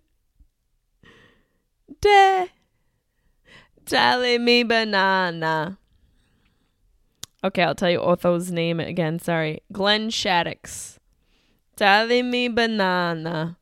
Telling 3.86 4.46
me 4.46 4.64
banana. 4.64 5.78
Okay, 7.44 7.64
I'll 7.64 7.76
tell 7.76 7.90
you 7.90 8.00
Otho's 8.00 8.52
name 8.52 8.80
again. 8.80 9.20
Sorry. 9.20 9.62
Glenn 9.72 10.10
Shadix. 10.10 10.98
Telling 11.76 12.32
me 12.32 12.48
banana. 12.48 13.58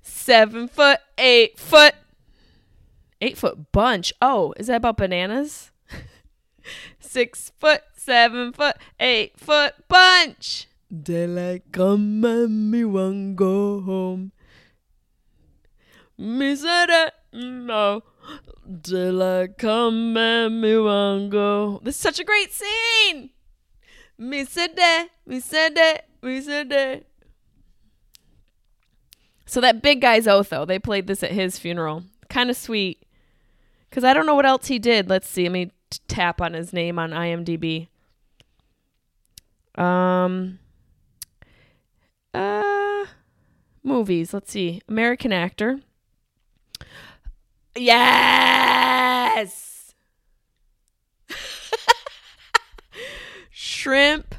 Seven 0.00 0.68
foot, 0.68 1.00
eight 1.18 1.58
foot. 1.58 1.94
Eight 3.20 3.36
foot 3.36 3.72
bunch. 3.72 4.12
Oh, 4.22 4.54
is 4.58 4.68
that 4.68 4.76
about 4.76 4.96
bananas? 4.96 5.72
Six 7.00 7.50
foot, 7.58 7.82
seven 7.96 8.52
foot, 8.52 8.76
eight 9.00 9.38
foot 9.38 9.74
bunch. 9.88 10.68
Daylight 10.90 11.70
come 11.70 12.24
and 12.24 12.70
me 12.70 12.84
want 12.84 13.36
go 13.36 13.80
home. 13.80 14.32
Me 16.18 16.56
say 16.56 16.86
that 16.86 17.14
no. 17.32 18.02
Daylight 18.82 19.56
come 19.56 20.16
and 20.16 20.60
me 20.60 20.76
want 20.76 21.30
go. 21.30 21.80
This 21.84 21.94
is 21.94 22.00
such 22.00 22.18
a 22.18 22.24
great 22.24 22.52
scene. 22.52 23.30
Me 24.18 24.44
said 24.44 24.74
that. 24.74 25.08
Me 25.26 25.38
said 25.38 25.76
that. 25.76 26.08
Me 26.22 26.40
said 26.40 26.68
that. 26.70 27.04
So 29.46 29.60
that 29.60 29.82
big 29.82 30.00
guy's 30.00 30.26
Otho. 30.26 30.64
They 30.64 30.80
played 30.80 31.06
this 31.06 31.22
at 31.22 31.30
his 31.30 31.56
funeral. 31.56 32.02
Kind 32.28 32.50
of 32.50 32.56
sweet. 32.56 33.06
Because 33.88 34.02
I 34.02 34.12
don't 34.12 34.26
know 34.26 34.34
what 34.34 34.46
else 34.46 34.66
he 34.66 34.80
did. 34.80 35.08
Let's 35.08 35.28
see. 35.28 35.44
Let 35.44 35.52
me 35.52 35.66
t- 35.90 35.98
tap 36.08 36.40
on 36.40 36.54
his 36.54 36.72
name 36.72 36.98
on 36.98 37.10
IMDb. 37.10 37.86
Um. 39.76 40.58
Uh. 42.34 43.06
Movies. 43.82 44.34
Let's 44.34 44.52
see. 44.52 44.82
American 44.88 45.32
actor. 45.32 45.80
Yes. 47.76 49.94
Shrimp 53.50 54.34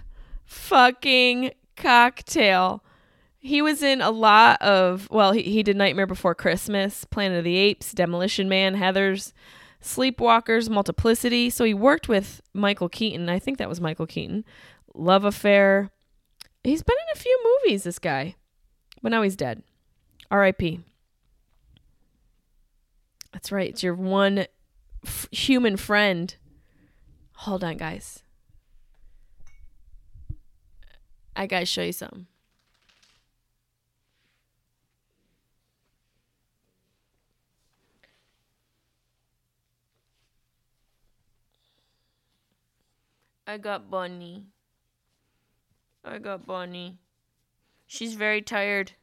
fucking 0.46 1.52
cocktail. 1.76 2.84
He 3.40 3.64
was 3.64 3.82
in 3.82 4.02
a 4.02 4.12
lot 4.12 4.62
of, 4.62 5.10
well, 5.10 5.32
he, 5.32 5.42
he 5.42 5.64
did 5.64 5.76
Nightmare 5.76 6.06
Before 6.06 6.36
Christmas, 6.36 7.06
Planet 7.06 7.40
of 7.40 7.44
the 7.44 7.56
Apes, 7.56 7.94
Demolition 7.94 8.48
Man, 8.48 8.76
Heathers, 8.76 9.34
Sleepwalkers, 9.82 10.70
Multiplicity. 10.70 11.50
So 11.50 11.66
he 11.66 11.74
worked 11.74 12.08
with 12.08 12.42
Michael 12.54 12.90
Keaton. 12.90 13.30
I 13.30 13.40
think 13.40 13.58
that 13.58 13.70
was 13.70 13.82
Michael 13.82 14.06
Keaton. 14.06 14.46
Love 14.94 15.26
Affair. 15.26 15.90
He's 16.64 16.84
been 16.84 16.96
in 16.96 17.18
a 17.18 17.20
few 17.20 17.40
movies, 17.64 17.84
this 17.84 18.00
guy. 18.00 18.36
But 19.02 19.10
now 19.10 19.24
he's 19.24 19.36
dead. 19.36 19.64
R.I.P. 20.30 20.80
That's 23.34 23.52
right. 23.52 23.70
It's 23.70 23.82
your 23.84 23.96
one 23.96 24.46
f- 25.06 25.28
human 25.32 25.76
friend. 25.78 26.36
Hold 27.38 27.64
on, 27.64 27.78
guys. 27.78 28.22
I 31.36 31.48
gotta 31.48 31.66
show 31.66 31.82
you 31.82 31.94
something. 31.94 32.28
I 43.48 43.58
got 43.58 43.90
Bunny. 43.90 44.46
I 46.04 46.18
got 46.18 46.46
Bunny. 46.46 46.98
She's 47.86 48.16
very 48.16 48.42
tired. 48.42 48.94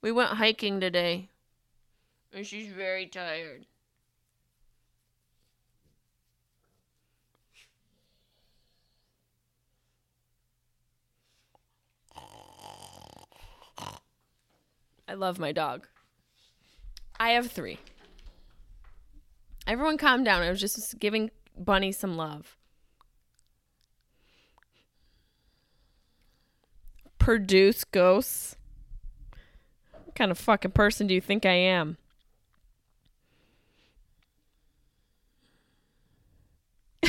We 0.00 0.12
went 0.12 0.30
hiking 0.30 0.80
today. 0.80 1.28
And 2.32 2.46
she's 2.46 2.72
very 2.72 3.06
tired. 3.06 3.66
I 15.08 15.14
love 15.14 15.38
my 15.38 15.52
dog. 15.52 15.86
I 17.18 17.30
have 17.30 17.50
three. 17.50 17.78
Everyone 19.66 19.98
calm 19.98 20.24
down. 20.24 20.42
I 20.42 20.50
was 20.50 20.60
just 20.60 20.98
giving 20.98 21.30
Bunny 21.56 21.92
some 21.92 22.16
love. 22.16 22.56
Produce 27.26 27.82
ghosts. 27.82 28.54
What 30.04 30.14
kind 30.14 30.30
of 30.30 30.38
fucking 30.38 30.70
person 30.70 31.08
do 31.08 31.14
you 31.14 31.20
think 31.20 31.44
I 31.44 31.54
am? 31.54 31.96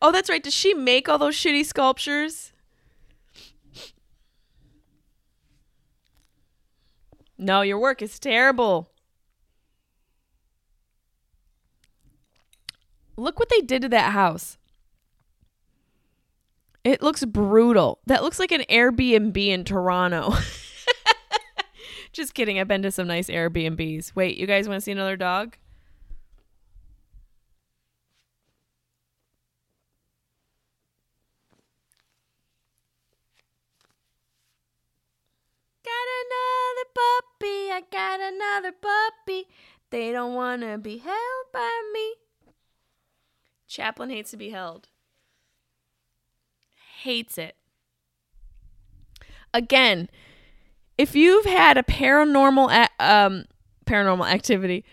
oh, 0.00 0.12
that's 0.12 0.30
right. 0.30 0.44
Does 0.44 0.54
she 0.54 0.74
make 0.74 1.08
all 1.08 1.18
those 1.18 1.34
shitty 1.34 1.66
sculptures? 1.66 2.52
No, 7.36 7.62
your 7.62 7.80
work 7.80 8.00
is 8.00 8.20
terrible. 8.20 8.90
Look 13.16 13.40
what 13.40 13.48
they 13.48 13.60
did 13.60 13.82
to 13.82 13.88
that 13.88 14.12
house. 14.12 14.56
It 16.86 17.02
looks 17.02 17.24
brutal. 17.24 17.98
That 18.06 18.22
looks 18.22 18.38
like 18.38 18.52
an 18.52 18.62
Airbnb 18.70 19.36
in 19.36 19.64
Toronto. 19.64 20.34
Just 22.12 22.32
kidding. 22.32 22.60
I've 22.60 22.68
been 22.68 22.82
to 22.82 22.92
some 22.92 23.08
nice 23.08 23.26
Airbnbs. 23.28 24.14
Wait, 24.14 24.36
you 24.36 24.46
guys 24.46 24.68
want 24.68 24.76
to 24.76 24.80
see 24.82 24.92
another 24.92 25.16
dog? 25.16 25.56
Got 35.84 36.06
another 36.22 36.88
puppy. 36.94 37.72
I 37.72 37.82
got 37.90 38.20
another 38.20 38.70
puppy. 38.70 39.48
They 39.90 40.12
don't 40.12 40.34
want 40.34 40.62
to 40.62 40.78
be 40.78 40.98
held 40.98 41.46
by 41.52 41.82
me. 41.92 42.14
Chaplin 43.66 44.10
hates 44.10 44.30
to 44.30 44.36
be 44.36 44.50
held. 44.50 44.86
Hates 47.06 47.38
it. 47.38 47.54
Again, 49.54 50.10
if 50.98 51.14
you've 51.14 51.44
had 51.44 51.78
a 51.78 51.84
paranormal 51.84 52.88
um 52.98 53.44
paranormal 53.86 54.28
activity, 54.28 54.84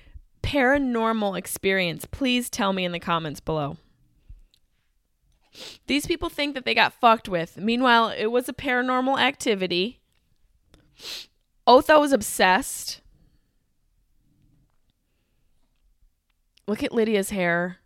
paranormal 0.44 1.36
experience, 1.36 2.06
please 2.06 2.52
tell 2.52 2.72
me 2.72 2.86
in 2.86 2.92
the 2.92 3.00
comments 3.00 3.40
below. 3.40 3.78
These 5.88 6.06
people 6.06 6.30
think 6.30 6.54
that 6.54 6.66
they 6.66 6.76
got 6.76 6.94
fucked 6.94 7.28
with. 7.28 7.58
Meanwhile, 7.58 8.10
it 8.16 8.28
was 8.28 8.48
a 8.48 8.54
paranormal 8.54 9.20
activity. 9.20 10.00
Otho 11.66 12.00
was 12.00 12.12
obsessed. 12.12 13.02
Look 16.68 16.84
at 16.84 16.94
Lydia's 16.94 17.32
hair. 17.32 17.80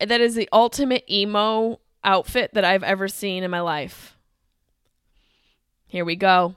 That 0.00 0.22
is 0.22 0.34
the 0.34 0.48
ultimate 0.50 1.04
emo 1.10 1.80
outfit 2.04 2.54
that 2.54 2.64
I've 2.64 2.82
ever 2.82 3.08
seen 3.08 3.42
in 3.42 3.50
my 3.50 3.60
life. 3.60 4.16
Here 5.86 6.04
we 6.04 6.16
go. 6.16 6.56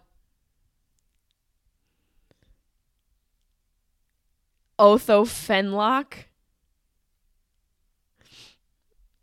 Otho 4.80 5.26
Fenlock. 5.26 6.26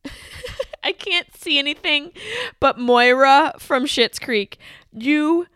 I 0.82 0.92
can't 0.92 1.34
see 1.36 1.58
anything 1.58 2.12
but 2.60 2.78
Moira 2.78 3.54
from 3.58 3.84
Schitt's 3.86 4.18
Creek. 4.18 4.58
You, 4.92 5.46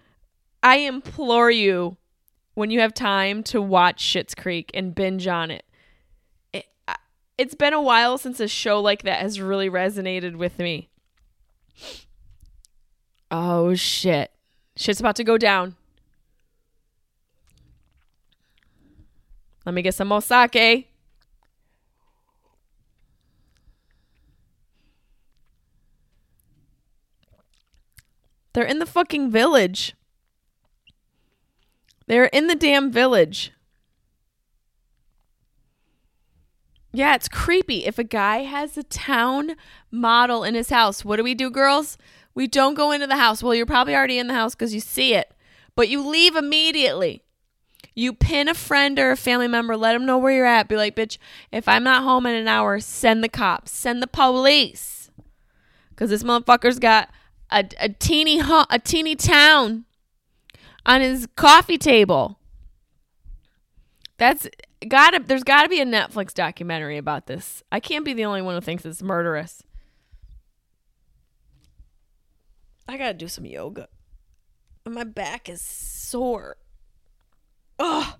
I 0.62 0.76
implore 0.78 1.50
you, 1.50 1.96
when 2.58 2.70
you 2.72 2.80
have 2.80 2.92
time 2.92 3.44
to 3.44 3.62
watch 3.62 4.02
Schitt's 4.02 4.34
Creek 4.34 4.72
and 4.74 4.92
binge 4.92 5.28
on 5.28 5.52
it. 5.52 5.64
It's 7.38 7.54
been 7.54 7.72
a 7.72 7.80
while 7.80 8.18
since 8.18 8.40
a 8.40 8.48
show 8.48 8.80
like 8.80 9.02
that 9.02 9.20
has 9.20 9.40
really 9.40 9.70
resonated 9.70 10.34
with 10.36 10.58
me. 10.58 10.90
Oh 13.30 13.74
shit. 13.74 14.32
Shit's 14.76 15.00
about 15.00 15.16
to 15.16 15.24
go 15.24 15.38
down. 15.38 15.76
Let 19.64 19.74
me 19.74 19.82
get 19.82 19.94
some 19.94 20.08
more 20.08 20.22
sake. 20.22 20.88
They're 28.54 28.64
in 28.64 28.78
the 28.78 28.86
fucking 28.86 29.30
village. 29.30 29.94
They're 32.06 32.24
in 32.24 32.46
the 32.46 32.54
damn 32.54 32.90
village. 32.90 33.52
Yeah, 36.92 37.14
it's 37.14 37.28
creepy. 37.28 37.84
If 37.84 37.98
a 37.98 38.04
guy 38.04 38.38
has 38.38 38.78
a 38.78 38.82
town 38.82 39.56
model 39.90 40.42
in 40.42 40.54
his 40.54 40.70
house, 40.70 41.04
what 41.04 41.16
do 41.16 41.22
we 41.22 41.34
do, 41.34 41.50
girls? 41.50 41.98
We 42.34 42.46
don't 42.46 42.74
go 42.74 42.92
into 42.92 43.06
the 43.06 43.16
house. 43.16 43.42
Well, 43.42 43.54
you're 43.54 43.66
probably 43.66 43.94
already 43.94 44.18
in 44.18 44.28
the 44.28 44.34
house 44.34 44.54
because 44.54 44.72
you 44.72 44.80
see 44.80 45.14
it, 45.14 45.32
but 45.74 45.88
you 45.88 46.06
leave 46.06 46.34
immediately. 46.34 47.22
You 47.94 48.12
pin 48.12 48.48
a 48.48 48.54
friend 48.54 48.98
or 48.98 49.10
a 49.10 49.16
family 49.16 49.48
member, 49.48 49.76
let 49.76 49.92
them 49.92 50.06
know 50.06 50.18
where 50.18 50.32
you're 50.32 50.46
at. 50.46 50.68
Be 50.68 50.76
like, 50.76 50.94
bitch, 50.94 51.18
if 51.50 51.66
I'm 51.66 51.82
not 51.82 52.04
home 52.04 52.26
in 52.26 52.34
an 52.36 52.46
hour, 52.46 52.78
send 52.78 53.24
the 53.24 53.28
cops, 53.28 53.72
send 53.72 54.00
the 54.00 54.06
police. 54.06 55.10
Because 55.90 56.10
this 56.10 56.22
motherfucker's 56.22 56.78
got 56.78 57.10
a, 57.50 57.68
a 57.80 57.88
teeny 57.88 58.40
a 58.40 58.78
teeny 58.78 59.16
town 59.16 59.84
on 60.86 61.00
his 61.00 61.26
coffee 61.34 61.78
table. 61.78 62.38
That's 64.16 64.48
gotta 64.86 65.20
there's 65.24 65.44
gotta 65.44 65.68
be 65.68 65.80
a 65.80 65.86
Netflix 65.86 66.32
documentary 66.32 66.98
about 66.98 67.26
this. 67.26 67.62
I 67.72 67.80
can't 67.80 68.04
be 68.04 68.12
the 68.12 68.24
only 68.24 68.42
one 68.42 68.54
who 68.54 68.60
thinks 68.60 68.84
it's 68.84 69.02
murderous. 69.02 69.62
I 72.86 72.96
gotta 72.96 73.14
do 73.14 73.28
some 73.28 73.44
yoga. 73.44 73.88
My 74.86 75.04
back 75.04 75.48
is 75.48 75.60
sore. 75.60 76.56
Ugh. 77.78 78.14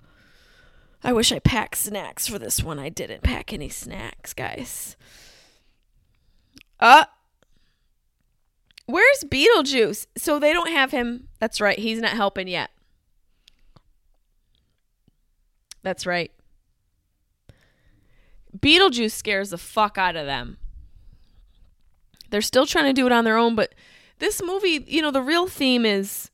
I 1.02 1.12
wish 1.12 1.30
I 1.30 1.38
packed 1.38 1.76
snacks 1.76 2.26
for 2.26 2.38
this 2.38 2.62
one. 2.62 2.78
I 2.78 2.88
didn't 2.88 3.22
pack 3.22 3.52
any 3.52 3.68
snacks, 3.68 4.34
guys. 4.34 4.96
Uh 6.80 7.04
Where's 8.86 9.22
Beetlejuice? 9.24 10.06
So 10.16 10.38
they 10.38 10.52
don't 10.52 10.70
have 10.70 10.90
him. 10.90 11.28
That's 11.40 11.60
right. 11.60 11.78
He's 11.78 12.00
not 12.00 12.12
helping 12.12 12.48
yet. 12.48 12.70
That's 15.82 16.06
right. 16.06 16.32
Beetlejuice 18.56 19.12
scares 19.12 19.50
the 19.50 19.58
fuck 19.58 19.98
out 19.98 20.16
of 20.16 20.26
them. 20.26 20.58
They're 22.30 22.40
still 22.42 22.66
trying 22.66 22.86
to 22.86 22.92
do 22.92 23.06
it 23.06 23.12
on 23.12 23.24
their 23.24 23.36
own, 23.36 23.54
but 23.54 23.74
this 24.18 24.42
movie, 24.42 24.84
you 24.86 25.02
know, 25.02 25.10
the 25.10 25.22
real 25.22 25.46
theme 25.46 25.86
is 25.86 26.30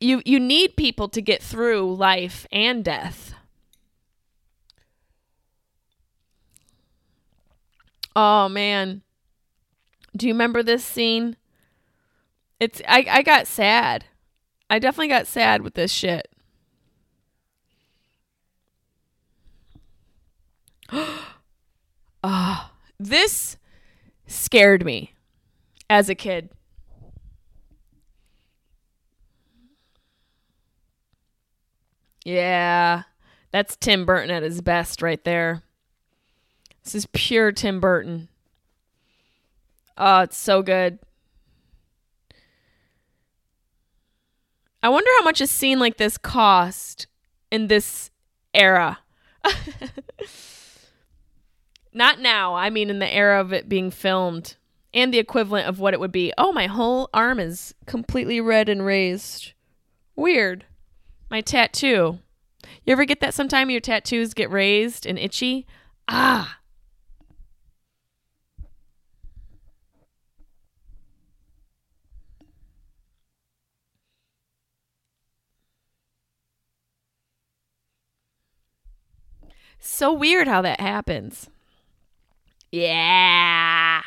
you 0.00 0.22
you 0.24 0.38
need 0.38 0.76
people 0.76 1.08
to 1.08 1.22
get 1.22 1.42
through 1.42 1.94
life 1.94 2.46
and 2.52 2.84
death. 2.84 3.34
Oh 8.14 8.48
man. 8.48 9.02
Do 10.16 10.26
you 10.26 10.32
remember 10.32 10.62
this 10.62 10.84
scene? 10.84 11.36
It's 12.58 12.80
I 12.88 13.06
I 13.08 13.22
got 13.22 13.46
sad. 13.46 14.06
I 14.68 14.78
definitely 14.78 15.08
got 15.08 15.26
sad 15.26 15.62
with 15.62 15.74
this 15.74 15.92
shit. 15.92 16.28
Ah, 22.28 22.72
oh, 22.72 22.76
this 22.98 23.56
scared 24.26 24.84
me 24.84 25.12
as 25.88 26.08
a 26.08 26.14
kid. 26.16 26.48
Yeah, 32.24 33.04
that's 33.52 33.76
Tim 33.76 34.04
Burton 34.04 34.30
at 34.30 34.42
his 34.42 34.60
best 34.60 35.02
right 35.02 35.22
there. 35.22 35.62
This 36.82 36.96
is 36.96 37.06
pure 37.12 37.52
Tim 37.52 37.78
Burton. 37.78 38.28
Oh, 39.96 40.22
it's 40.22 40.36
so 40.36 40.62
good. 40.62 40.98
I 44.82 44.88
wonder 44.88 45.10
how 45.18 45.24
much 45.24 45.40
a 45.40 45.46
scene 45.46 45.78
like 45.78 45.96
this 45.96 46.18
cost 46.18 47.06
in 47.50 47.68
this 47.68 48.10
era. 48.52 48.98
Not 51.96 52.20
now. 52.20 52.54
I 52.54 52.68
mean, 52.68 52.90
in 52.90 52.98
the 52.98 53.10
era 53.10 53.40
of 53.40 53.54
it 53.54 53.70
being 53.70 53.90
filmed 53.90 54.56
and 54.92 55.14
the 55.14 55.18
equivalent 55.18 55.66
of 55.66 55.80
what 55.80 55.94
it 55.94 55.98
would 55.98 56.12
be. 56.12 56.30
Oh, 56.36 56.52
my 56.52 56.66
whole 56.66 57.08
arm 57.14 57.40
is 57.40 57.74
completely 57.86 58.38
red 58.38 58.68
and 58.68 58.84
raised. 58.84 59.54
Weird. 60.14 60.66
My 61.30 61.40
tattoo. 61.40 62.18
You 62.84 62.92
ever 62.92 63.06
get 63.06 63.20
that 63.20 63.32
sometime 63.32 63.70
your 63.70 63.80
tattoos 63.80 64.34
get 64.34 64.50
raised 64.50 65.06
and 65.06 65.18
itchy? 65.18 65.66
Ah. 66.06 66.58
So 79.78 80.12
weird 80.12 80.46
how 80.46 80.60
that 80.60 80.80
happens. 80.80 81.48
Yeah. 82.76 84.02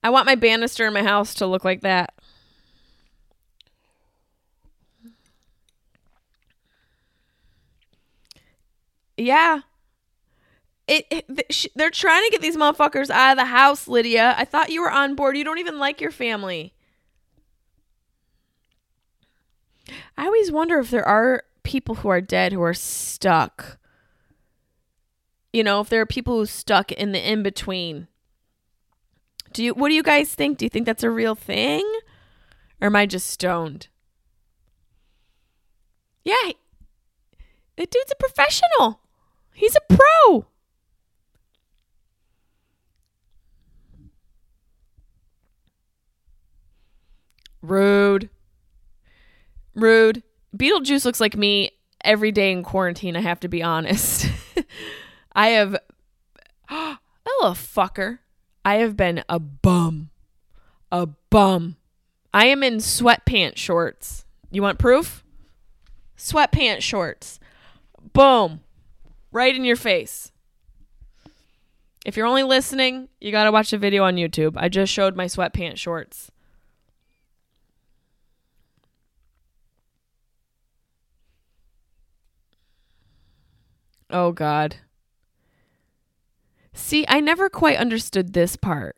I 0.00 0.10
want 0.10 0.26
my 0.26 0.36
banister 0.36 0.86
in 0.86 0.92
my 0.92 1.02
house 1.02 1.34
to 1.34 1.46
look 1.48 1.64
like 1.64 1.80
that. 1.80 2.14
Yeah. 9.16 9.62
It, 10.86 11.06
it 11.10 11.46
sh- 11.50 11.66
they're 11.74 11.90
trying 11.90 12.22
to 12.24 12.30
get 12.30 12.40
these 12.40 12.56
motherfuckers 12.56 13.10
out 13.10 13.32
of 13.32 13.38
the 13.38 13.46
house, 13.46 13.88
Lydia. 13.88 14.36
I 14.38 14.44
thought 14.44 14.70
you 14.70 14.82
were 14.82 14.92
on 14.92 15.16
board. 15.16 15.36
You 15.36 15.42
don't 15.42 15.58
even 15.58 15.80
like 15.80 16.00
your 16.00 16.12
family. 16.12 16.72
I 20.16 20.26
always 20.26 20.52
wonder 20.52 20.78
if 20.78 20.90
there 20.90 21.06
are 21.06 21.42
people 21.64 21.96
who 21.96 22.08
are 22.10 22.20
dead 22.20 22.52
who 22.52 22.62
are 22.62 22.74
stuck 22.74 23.78
you 25.56 25.64
know, 25.64 25.80
if 25.80 25.88
there 25.88 26.02
are 26.02 26.06
people 26.06 26.36
who 26.36 26.44
stuck 26.44 26.92
in 26.92 27.12
the 27.12 27.32
in 27.32 27.42
between. 27.42 28.08
Do 29.54 29.64
you 29.64 29.72
what 29.72 29.88
do 29.88 29.94
you 29.94 30.02
guys 30.02 30.34
think? 30.34 30.58
Do 30.58 30.66
you 30.66 30.68
think 30.68 30.84
that's 30.84 31.02
a 31.02 31.08
real 31.08 31.34
thing? 31.34 31.82
Or 32.78 32.88
am 32.88 32.96
I 32.96 33.06
just 33.06 33.30
stoned? 33.30 33.88
Yeah. 36.24 36.50
The 37.76 37.86
dude's 37.86 38.12
a 38.12 38.16
professional. 38.16 39.00
He's 39.54 39.74
a 39.74 39.94
pro. 39.94 40.44
Rude. 47.62 48.28
Rude. 49.74 50.22
Beetlejuice 50.54 51.06
looks 51.06 51.20
like 51.20 51.34
me 51.34 51.70
every 52.04 52.30
day 52.30 52.52
in 52.52 52.62
quarantine, 52.62 53.16
I 53.16 53.20
have 53.20 53.40
to 53.40 53.48
be 53.48 53.62
honest. 53.62 54.30
I 55.36 55.48
have, 55.48 55.76
oh, 56.70 56.96
little 57.26 57.54
fucker. 57.54 58.20
I 58.64 58.76
have 58.76 58.96
been 58.96 59.22
a 59.28 59.38
bum. 59.38 60.10
A 60.90 61.06
bum. 61.06 61.76
I 62.32 62.46
am 62.46 62.62
in 62.62 62.78
sweatpants 62.78 63.58
shorts. 63.58 64.24
You 64.50 64.62
want 64.62 64.78
proof? 64.78 65.22
Sweatpants 66.16 66.80
shorts. 66.80 67.38
Boom. 68.14 68.60
Right 69.30 69.54
in 69.54 69.64
your 69.64 69.76
face. 69.76 70.32
If 72.06 72.16
you're 72.16 72.26
only 72.26 72.42
listening, 72.42 73.08
you 73.20 73.30
got 73.30 73.44
to 73.44 73.52
watch 73.52 73.70
the 73.70 73.78
video 73.78 74.04
on 74.04 74.16
YouTube. 74.16 74.54
I 74.56 74.70
just 74.70 74.92
showed 74.92 75.16
my 75.16 75.26
sweatpants 75.26 75.76
shorts. 75.76 76.30
Oh, 84.08 84.32
God. 84.32 84.76
See, 86.76 87.06
I 87.08 87.20
never 87.20 87.48
quite 87.48 87.78
understood 87.78 88.34
this 88.34 88.54
part. 88.54 88.96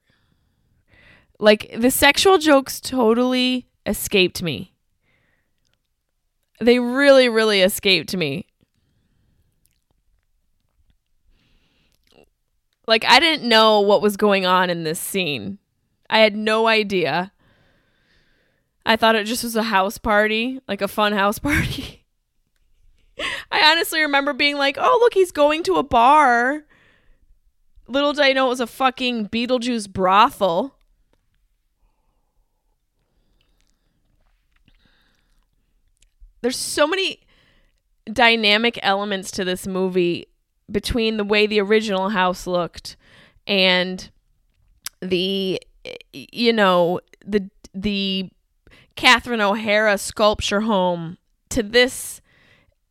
Like, 1.38 1.72
the 1.78 1.92
sexual 1.92 2.36
jokes 2.36 2.80
totally 2.80 3.68
escaped 3.86 4.42
me. 4.42 4.74
They 6.60 6.80
really, 6.80 7.28
really 7.28 7.62
escaped 7.62 8.16
me. 8.16 8.46
Like, 12.88 13.04
I 13.04 13.20
didn't 13.20 13.48
know 13.48 13.80
what 13.80 14.02
was 14.02 14.16
going 14.16 14.44
on 14.44 14.70
in 14.70 14.82
this 14.82 14.98
scene. 14.98 15.58
I 16.10 16.18
had 16.18 16.34
no 16.34 16.66
idea. 16.66 17.32
I 18.84 18.96
thought 18.96 19.14
it 19.14 19.24
just 19.24 19.44
was 19.44 19.54
a 19.54 19.62
house 19.62 19.98
party, 19.98 20.60
like 20.66 20.82
a 20.82 20.88
fun 20.88 21.12
house 21.12 21.38
party. 21.38 22.04
I 23.52 23.70
honestly 23.70 24.00
remember 24.00 24.32
being 24.32 24.56
like, 24.56 24.76
oh, 24.80 24.98
look, 25.00 25.14
he's 25.14 25.30
going 25.30 25.62
to 25.62 25.76
a 25.76 25.84
bar 25.84 26.64
Little 27.88 28.12
did 28.12 28.22
I 28.22 28.32
know 28.32 28.46
it 28.46 28.50
was 28.50 28.60
a 28.60 28.66
fucking 28.66 29.28
Beetlejuice 29.28 29.90
brothel. 29.90 30.74
There's 36.42 36.56
so 36.56 36.86
many 36.86 37.20
dynamic 38.12 38.78
elements 38.82 39.30
to 39.32 39.44
this 39.44 39.66
movie 39.66 40.26
between 40.70 41.16
the 41.16 41.24
way 41.24 41.46
the 41.46 41.60
original 41.60 42.10
house 42.10 42.46
looked 42.46 42.96
and 43.46 44.10
the 45.00 45.60
you 46.12 46.52
know 46.52 47.00
the 47.24 47.48
the 47.74 48.30
Catherine 48.96 49.40
O'Hara 49.40 49.96
sculpture 49.96 50.60
home 50.60 51.16
to 51.48 51.62
this 51.62 52.20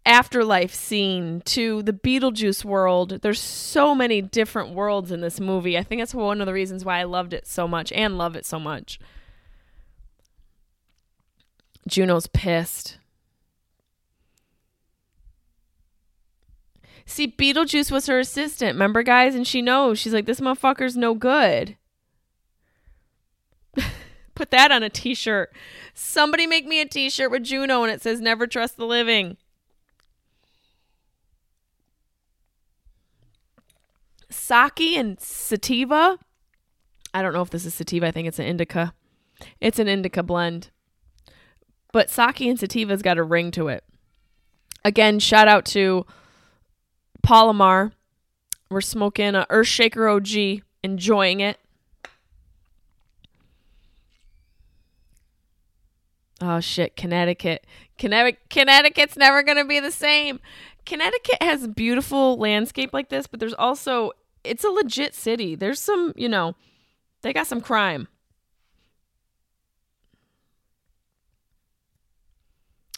afterlife 0.08 0.74
scene 0.74 1.42
to 1.46 1.84
the 1.84 1.94
Beetlejuice 1.94 2.64
world. 2.64 3.20
There's 3.22 3.42
so 3.42 3.94
many 3.94 4.22
different 4.22 4.74
worlds 4.74 5.12
in 5.12 5.22
this 5.22 5.40
movie. 5.40 5.78
I 5.78 5.84
think 5.84 6.02
that's 6.02 6.16
one 6.16 6.40
of 6.42 6.48
the 6.48 6.54
reasons 6.54 6.86
why 6.86 7.00
I 7.00 7.04
loved 7.04 7.34
it 7.34 7.46
so 7.46 7.68
much 7.68 7.92
and 7.92 8.18
love 8.18 8.36
it 8.36 8.46
so 8.46 8.60
much. 8.60 9.00
Juno's 11.88 12.28
pissed. 12.28 12.98
See, 17.06 17.28
Beetlejuice 17.28 17.92
was 17.92 18.08
her 18.08 18.20
assistant, 18.20 18.74
remember, 18.74 19.04
guys? 19.04 19.34
And 19.36 19.48
she 19.48 19.62
knows. 19.62 19.98
She's 19.98 20.14
like, 20.14 20.26
this 20.26 20.42
motherfucker's 20.42 20.98
no 20.98 21.14
good. 21.14 21.78
Put 24.36 24.52
that 24.52 24.72
on 24.72 24.84
a 24.84 24.90
t 24.90 25.16
shirt. 25.16 25.54
Somebody 25.94 26.48
make 26.48 26.66
me 26.66 26.82
a 26.82 26.86
t 26.86 27.10
shirt 27.10 27.32
with 27.32 27.44
Juno 27.44 27.84
and 27.84 27.92
it 27.92 28.02
says, 28.02 28.20
never 28.20 28.46
trust 28.46 28.76
the 28.76 28.86
living. 28.86 29.38
Sake 34.30 34.98
and 34.98 35.20
sativa. 35.20 36.18
I 37.14 37.22
don't 37.22 37.34
know 37.34 37.42
if 37.42 37.50
this 37.50 37.66
is 37.66 37.74
sativa. 37.74 38.08
I 38.08 38.12
think 38.12 38.28
it's 38.28 38.40
an 38.40 38.46
indica. 38.46 38.94
It's 39.62 39.80
an 39.80 39.88
indica 39.88 40.24
blend. 40.24 40.70
But 41.94 42.10
Sake 42.10 42.42
and 42.42 42.60
sativa's 42.60 43.02
got 43.02 43.18
a 43.18 43.24
ring 43.24 43.52
to 43.52 43.70
it. 43.70 43.84
Again, 44.84 45.20
shout 45.20 45.48
out 45.48 45.66
to 45.68 46.06
Palomar. 47.24 47.92
We're 48.70 48.82
smoking 48.82 49.36
a 49.36 49.46
Earthshaker 49.50 50.14
OG, 50.16 50.64
enjoying 50.84 51.40
it. 51.40 51.58
Oh 56.40 56.60
shit, 56.60 56.96
Connecticut. 56.96 57.66
Connecticut 57.98 58.50
Connecticut's 58.50 59.18
never 59.18 59.42
going 59.42 59.58
to 59.58 59.66
be 59.66 59.80
the 59.80 59.92
same. 59.92 60.40
Connecticut 60.88 61.42
has 61.42 61.68
beautiful 61.68 62.38
landscape 62.38 62.94
like 62.94 63.10
this, 63.10 63.28
but 63.28 63.42
there's 63.42 63.54
also 63.54 64.12
it's 64.46 64.64
a 64.64 64.70
legit 64.70 65.14
city. 65.14 65.54
There's 65.54 65.82
some, 65.82 66.14
you 66.16 66.30
know, 66.30 66.56
they 67.22 67.34
got 67.34 67.46
some 67.46 67.60
crime. 67.60 68.08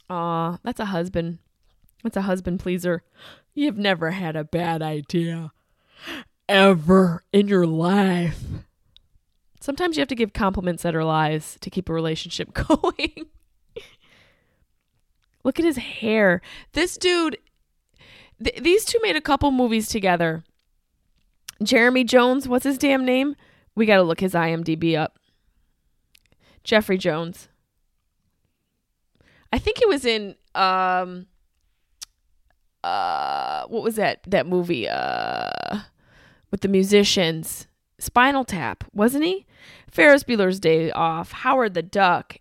Aw, 0.08 0.60
that's 0.64 0.80
a 0.80 0.86
husband. 0.86 1.40
That's 2.04 2.16
a 2.16 2.22
husband 2.22 2.60
pleaser. 2.60 3.02
You've 3.56 3.80
never 3.80 4.12
had 4.12 4.36
a 4.36 4.44
bad 4.44 4.84
idea 4.84 5.52
ever 6.48 7.24
in 7.34 7.48
your 7.48 7.66
life. 7.66 8.40
Sometimes 9.60 9.98
you 9.98 10.02
have 10.02 10.08
to 10.10 10.16
give 10.16 10.32
compliments 10.32 10.84
that 10.84 10.96
are 10.96 11.04
lies 11.04 11.58
to 11.62 11.72
keep 11.72 11.90
a 11.90 11.94
relationship 11.94 12.54
going. 12.68 13.26
Look 15.44 15.58
at 15.58 15.66
his 15.66 15.78
hair. 15.78 16.42
This 16.74 16.96
dude, 16.96 17.38
th- 18.44 18.62
these 18.64 18.86
two 18.86 19.00
made 19.02 19.16
a 19.16 19.22
couple 19.22 19.52
movies 19.52 19.88
together. 19.88 20.44
Jeremy 21.62 22.04
Jones, 22.04 22.48
what's 22.48 22.64
his 22.64 22.78
damn 22.78 23.06
name? 23.06 23.36
We 23.76 23.86
got 23.86 23.98
to 23.98 24.04
look 24.04 24.20
his 24.20 24.34
IMDb 24.34 24.98
up. 24.98 25.18
Jeffrey 26.64 26.98
Jones. 26.98 27.48
I 29.52 29.58
think 29.58 29.80
he 29.80 29.86
was 29.86 30.06
in 30.06 30.36
um 30.56 31.28
uh 32.84 33.66
what 33.68 33.84
was 33.84 33.96
that 33.96 34.24
that 34.26 34.48
movie 34.48 34.88
uh 34.88 35.50
with 36.52 36.62
the 36.62 36.68
musicians 36.68 37.68
Spinal 38.00 38.46
Tap, 38.46 38.86
wasn't 38.94 39.26
he? 39.26 39.46
Ferris 39.92 40.24
Bueller's 40.24 40.60
Day 40.60 40.92
Off, 40.92 41.32
Howard 41.32 41.74
the 41.74 41.84
Duck, 41.84 42.38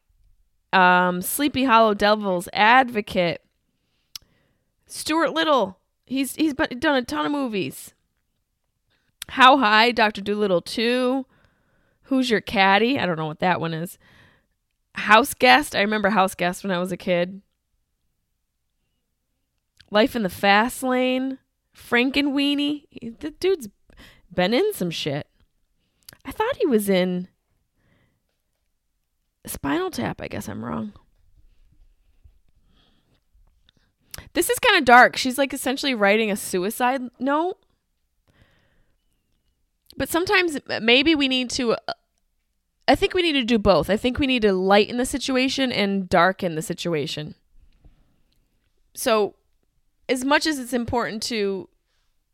um, 0.73 1.21
Sleepy 1.21 1.65
Hollow 1.65 1.95
Devil's 1.95 2.49
Advocate, 2.53 3.43
Stuart 4.87 5.33
Little. 5.33 5.79
He's 6.09 6.35
he's 6.37 6.55
done 6.55 6.97
a 6.97 7.03
ton 7.05 7.27
of 7.27 7.33
movies. 7.33 7.95
How 9.31 9.59
High, 9.59 9.93
Doctor 9.93 10.23
Dolittle 10.23 10.63
Two, 10.63 11.27
Who's 12.05 12.31
Your 12.31 12.41
Caddy? 12.41 12.99
I 12.99 13.05
don't 13.05 13.19
know 13.19 13.27
what 13.27 13.41
that 13.41 13.61
one 13.61 13.75
is. 13.75 13.99
House 14.95 15.35
Guest. 15.35 15.77
I 15.77 15.81
remember 15.81 16.11
House 16.11 16.35
Guest 16.35 16.65
when 16.65 16.71
I 16.71 16.79
was 16.79 16.93
a 16.93 16.97
kid. 16.97 17.43
Life 19.91 20.17
in 20.17 20.23
the 20.23 20.31
Fast 20.31 20.83
Lane. 20.83 21.39
Frankenweenie. 21.77 22.87
The 23.21 23.31
dude's 23.31 23.69
been 24.33 24.55
in 24.55 24.73
some 24.73 24.91
shit. 24.91 25.29
I 26.25 26.33
thought 26.33 26.57
he 26.57 26.67
was 26.67 26.89
in 26.89 27.29
Spinal 29.47 29.91
Tap. 29.91 30.21
I 30.21 30.29
guess 30.29 30.49
I'm 30.49 30.65
wrong. 30.65 30.93
This 34.33 34.51
is 34.51 34.59
kind 34.59 34.79
of 34.79 34.85
dark. 34.85 35.17
She's 35.17 35.39
like 35.39 35.53
essentially 35.53 35.95
writing 35.95 36.31
a 36.31 36.37
suicide 36.37 37.03
note. 37.19 37.59
But 39.97 40.09
sometimes 40.09 40.59
maybe 40.81 41.15
we 41.15 41.27
need 41.27 41.51
to 41.51 41.73
uh, 41.73 41.95
I 42.89 42.95
think 42.95 43.13
we 43.13 43.21
need 43.21 43.35
to 43.35 43.45
do 43.45 43.59
both. 43.59 43.91
I 43.91 43.99
think 43.99 44.19
we 44.19 44.27
need 44.27 44.43
to 44.43 44.53
lighten 44.55 44.97
the 44.97 45.05
situation 45.05 45.71
and 45.71 46.09
darken 46.09 46.55
the 46.55 46.63
situation. 46.63 47.35
So, 48.95 49.35
as 50.09 50.25
much 50.25 50.47
as 50.47 50.59
it's 50.59 50.73
important 50.73 51.23
to 51.25 51.69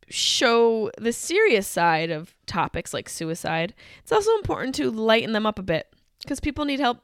show 0.07 0.89
the 0.97 1.11
serious 1.11 1.67
side 1.67 2.09
of 2.09 2.33
topics 2.45 2.93
like 2.93 3.09
suicide, 3.09 3.75
it's 4.01 4.13
also 4.13 4.33
important 4.35 4.73
to 4.75 4.89
lighten 4.89 5.33
them 5.33 5.45
up 5.45 5.59
a 5.59 5.63
bit 5.63 5.93
because 6.21 6.39
people 6.39 6.63
need 6.63 6.79
help 6.79 6.99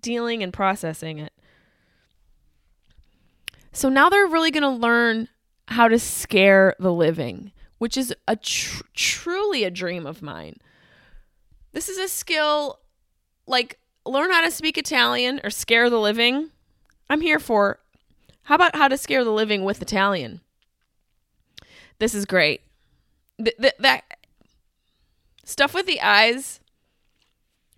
dealing 0.00 0.44
and 0.44 0.52
processing 0.52 1.18
it. 1.18 1.33
So 3.74 3.88
now 3.88 4.08
they're 4.08 4.26
really 4.28 4.52
going 4.52 4.62
to 4.62 4.68
learn 4.70 5.28
how 5.66 5.88
to 5.88 5.98
scare 5.98 6.76
the 6.78 6.92
living, 6.92 7.50
which 7.78 7.96
is 7.96 8.14
a 8.28 8.36
tr- 8.36 8.84
truly 8.94 9.64
a 9.64 9.70
dream 9.70 10.06
of 10.06 10.22
mine. 10.22 10.58
This 11.72 11.88
is 11.88 11.98
a 11.98 12.06
skill 12.06 12.78
like 13.46 13.78
learn 14.06 14.30
how 14.30 14.42
to 14.42 14.50
speak 14.50 14.78
Italian 14.78 15.40
or 15.42 15.50
scare 15.50 15.90
the 15.90 15.98
living. 15.98 16.50
I'm 17.10 17.20
here 17.20 17.40
for. 17.40 17.80
How 18.44 18.54
about 18.54 18.76
how 18.76 18.86
to 18.86 18.96
scare 18.96 19.24
the 19.24 19.32
living 19.32 19.64
with 19.64 19.82
Italian? 19.82 20.40
This 21.98 22.14
is 22.14 22.26
great. 22.26 22.60
Th- 23.42 23.56
th- 23.56 23.74
that 23.80 24.04
stuff 25.44 25.74
with 25.74 25.86
the 25.86 26.00
eyes 26.00 26.60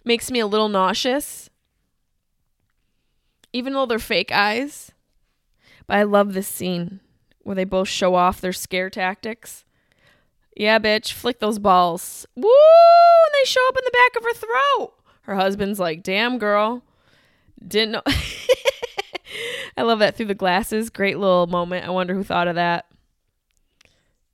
makes 0.04 0.30
me 0.30 0.40
a 0.40 0.46
little 0.46 0.68
nauseous, 0.68 1.48
even 3.54 3.72
though 3.72 3.86
they're 3.86 3.98
fake 3.98 4.30
eyes. 4.30 4.92
But 5.86 5.98
I 5.98 6.02
love 6.02 6.32
this 6.32 6.48
scene 6.48 7.00
where 7.42 7.54
they 7.54 7.64
both 7.64 7.88
show 7.88 8.14
off 8.14 8.40
their 8.40 8.52
scare 8.52 8.90
tactics. 8.90 9.64
Yeah, 10.56 10.78
bitch, 10.78 11.12
flick 11.12 11.38
those 11.38 11.58
balls. 11.58 12.26
Woo! 12.34 12.42
And 12.42 13.34
they 13.34 13.46
show 13.46 13.66
up 13.68 13.76
in 13.76 13.84
the 13.84 13.90
back 13.92 14.16
of 14.16 14.24
her 14.24 14.34
throat. 14.34 14.94
Her 15.22 15.34
husband's 15.36 15.78
like, 15.78 16.02
damn, 16.02 16.38
girl. 16.38 16.82
Didn't 17.66 17.92
know. 17.92 18.02
I 19.76 19.82
love 19.82 19.98
that 19.98 20.16
through 20.16 20.26
the 20.26 20.34
glasses. 20.34 20.90
Great 20.90 21.18
little 21.18 21.46
moment. 21.46 21.86
I 21.86 21.90
wonder 21.90 22.14
who 22.14 22.24
thought 22.24 22.48
of 22.48 22.54
that. 22.54 22.86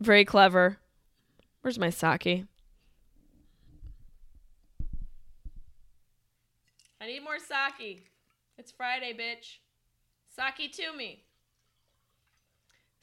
Very 0.00 0.24
clever. 0.24 0.78
Where's 1.62 1.78
my 1.78 1.90
sake? 1.90 2.44
I 7.00 7.06
need 7.06 7.24
more 7.24 7.38
sake. 7.38 8.06
It's 8.58 8.70
Friday, 8.70 9.12
bitch. 9.12 9.58
Sake 10.28 10.72
to 10.72 10.96
me. 10.96 11.24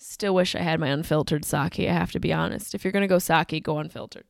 Still 0.10 0.34
wish 0.34 0.56
I 0.56 0.61
had 0.61 0.80
my 0.80 0.88
unfiltered 0.88 1.45
sake, 1.45 1.81
I 1.81 1.94
have 1.94 2.11
to 2.14 2.19
be 2.19 2.34
honest. 2.34 2.73
If 2.73 2.84
you're 2.84 2.91
going 2.91 3.03
to 3.03 3.07
go 3.07 3.19
sake, 3.19 3.64
go 3.64 3.77
unfiltered. 3.77 4.26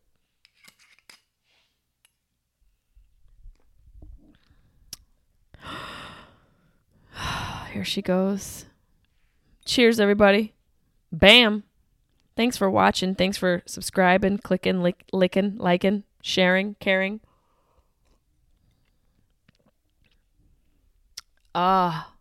Here 7.72 7.86
she 7.86 8.02
goes. 8.02 8.66
Cheers, 9.64 10.02
everybody. 10.02 10.54
Bam. 11.14 11.64
Thanks 12.36 12.58
for 12.58 12.70
watching. 12.70 13.16
Thanks 13.16 13.38
for 13.38 13.64
subscribing, 13.66 14.40
clicking, 14.40 14.82
lick, 14.82 15.06
licking, 15.14 15.56
liking, 15.56 16.04
sharing, 16.22 16.76
caring. 16.82 17.22
Ah. 21.56 22.12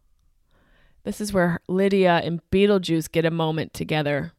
This 1.08 1.22
is 1.22 1.32
where 1.32 1.58
Lydia 1.68 2.20
and 2.22 2.42
Beetlejuice 2.50 3.10
get 3.10 3.24
a 3.24 3.30
moment 3.30 3.72
together. 3.72 4.32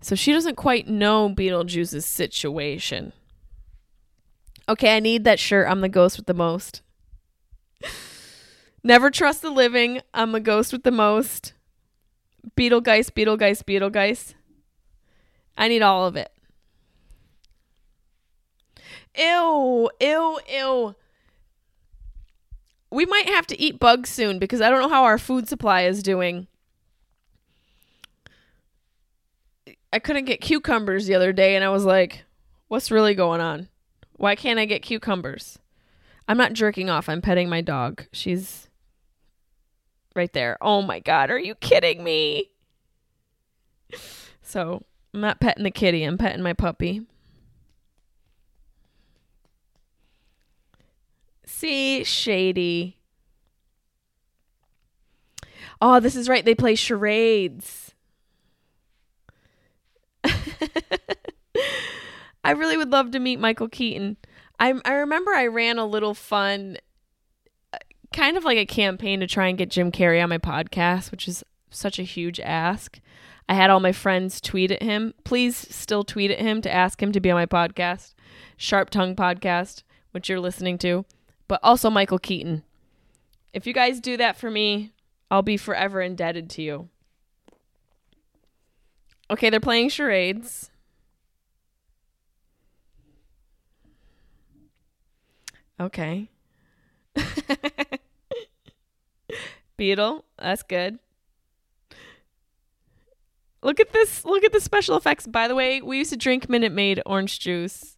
So 0.00 0.14
she 0.14 0.32
doesn't 0.32 0.54
quite 0.54 0.86
know 0.86 1.28
Beetlejuice's 1.28 2.06
situation. 2.06 3.12
Okay, 4.68 4.94
I 4.94 5.00
need 5.00 5.24
that 5.24 5.40
shirt. 5.40 5.68
I'm 5.68 5.80
the 5.80 5.88
ghost 5.88 6.18
with 6.18 6.26
the 6.26 6.34
most. 6.34 6.82
Never 8.84 9.10
trust 9.10 9.42
the 9.42 9.50
living. 9.50 10.00
I'm 10.14 10.30
the 10.30 10.38
ghost 10.38 10.72
with 10.72 10.84
the 10.84 10.92
most. 10.92 11.52
Beetlegeist, 12.56 13.10
Beetlegeist, 13.10 13.64
Beetlegeist. 13.64 14.34
I 15.58 15.66
need 15.66 15.82
all 15.82 16.06
of 16.06 16.14
it. 16.14 16.30
Ew, 19.18 19.90
ew, 20.00 20.38
ew. 20.48 20.94
We 22.94 23.06
might 23.06 23.28
have 23.28 23.48
to 23.48 23.60
eat 23.60 23.80
bugs 23.80 24.08
soon 24.08 24.38
because 24.38 24.60
I 24.60 24.70
don't 24.70 24.80
know 24.80 24.88
how 24.88 25.02
our 25.02 25.18
food 25.18 25.48
supply 25.48 25.82
is 25.82 26.00
doing. 26.00 26.46
I 29.92 29.98
couldn't 29.98 30.26
get 30.26 30.40
cucumbers 30.40 31.06
the 31.06 31.16
other 31.16 31.32
day 31.32 31.56
and 31.56 31.64
I 31.64 31.70
was 31.70 31.84
like, 31.84 32.24
what's 32.68 32.92
really 32.92 33.16
going 33.16 33.40
on? 33.40 33.68
Why 34.12 34.36
can't 34.36 34.60
I 34.60 34.64
get 34.64 34.82
cucumbers? 34.82 35.58
I'm 36.28 36.36
not 36.36 36.52
jerking 36.52 36.88
off. 36.88 37.08
I'm 37.08 37.20
petting 37.20 37.48
my 37.48 37.62
dog. 37.62 38.06
She's 38.12 38.68
right 40.14 40.32
there. 40.32 40.56
Oh 40.60 40.80
my 40.80 41.00
God. 41.00 41.30
Are 41.30 41.38
you 41.38 41.56
kidding 41.56 42.04
me? 42.04 42.50
So 44.40 44.84
I'm 45.12 45.20
not 45.20 45.40
petting 45.40 45.64
the 45.64 45.72
kitty. 45.72 46.04
I'm 46.04 46.16
petting 46.16 46.42
my 46.42 46.52
puppy. 46.52 47.02
See, 51.64 52.04
shady. 52.04 52.98
Oh, 55.80 55.98
this 55.98 56.14
is 56.14 56.28
right. 56.28 56.44
They 56.44 56.54
play 56.54 56.74
charades. 56.74 57.94
I 62.44 62.50
really 62.50 62.76
would 62.76 62.92
love 62.92 63.12
to 63.12 63.18
meet 63.18 63.40
Michael 63.40 63.70
Keaton. 63.70 64.18
I 64.60 64.74
I 64.84 64.92
remember 64.92 65.30
I 65.30 65.46
ran 65.46 65.78
a 65.78 65.86
little 65.86 66.12
fun 66.12 66.76
uh, 67.72 67.78
kind 68.12 68.36
of 68.36 68.44
like 68.44 68.58
a 68.58 68.66
campaign 68.66 69.20
to 69.20 69.26
try 69.26 69.46
and 69.46 69.56
get 69.56 69.70
Jim 69.70 69.90
Carrey 69.90 70.22
on 70.22 70.28
my 70.28 70.36
podcast, 70.36 71.10
which 71.10 71.26
is 71.26 71.42
such 71.70 71.98
a 71.98 72.02
huge 72.02 72.40
ask. 72.40 73.00
I 73.48 73.54
had 73.54 73.70
all 73.70 73.80
my 73.80 73.92
friends 73.92 74.38
tweet 74.38 74.70
at 74.70 74.82
him. 74.82 75.14
Please 75.24 75.56
still 75.74 76.04
tweet 76.04 76.30
at 76.30 76.40
him 76.40 76.60
to 76.60 76.70
ask 76.70 77.02
him 77.02 77.10
to 77.12 77.20
be 77.20 77.30
on 77.30 77.36
my 77.36 77.46
podcast, 77.46 78.12
Sharp 78.58 78.90
Tongue 78.90 79.16
Podcast, 79.16 79.82
which 80.10 80.28
you're 80.28 80.40
listening 80.40 80.76
to, 80.76 81.06
but 81.54 81.60
also 81.62 81.88
Michael 81.88 82.18
Keaton. 82.18 82.64
If 83.52 83.64
you 83.64 83.72
guys 83.72 84.00
do 84.00 84.16
that 84.16 84.36
for 84.36 84.50
me, 84.50 84.90
I'll 85.30 85.40
be 85.40 85.56
forever 85.56 86.00
indebted 86.00 86.50
to 86.50 86.62
you. 86.62 86.88
Okay, 89.30 89.50
they're 89.50 89.60
playing 89.60 89.90
charades. 89.90 90.72
Okay. 95.78 96.28
Beetle, 99.76 100.24
that's 100.36 100.64
good. 100.64 100.98
Look 103.62 103.78
at 103.78 103.92
this. 103.92 104.24
Look 104.24 104.42
at 104.42 104.52
the 104.52 104.60
special 104.60 104.96
effects. 104.96 105.28
By 105.28 105.46
the 105.46 105.54
way, 105.54 105.80
we 105.80 105.98
used 105.98 106.10
to 106.10 106.16
drink 106.16 106.48
Minute 106.48 106.72
Maid 106.72 107.00
orange 107.06 107.38
juice. 107.38 107.93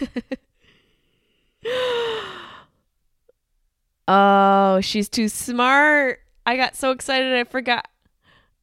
oh, 4.08 4.80
she's 4.80 5.08
too 5.08 5.28
smart. 5.28 6.20
I 6.46 6.56
got 6.56 6.76
so 6.76 6.90
excited 6.90 7.34
I 7.34 7.44
forgot 7.44 7.88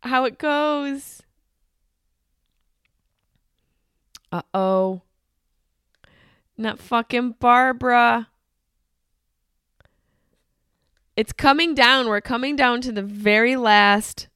how 0.01 0.25
it 0.25 0.37
goes. 0.37 1.21
Uh 4.31 4.41
oh. 4.53 5.01
Not 6.57 6.79
fucking 6.79 7.35
Barbara. 7.39 8.29
It's 11.15 11.33
coming 11.33 11.73
down. 11.73 12.07
We're 12.07 12.21
coming 12.21 12.55
down 12.55 12.81
to 12.81 12.91
the 12.91 13.03
very 13.03 13.55
last 13.55 14.27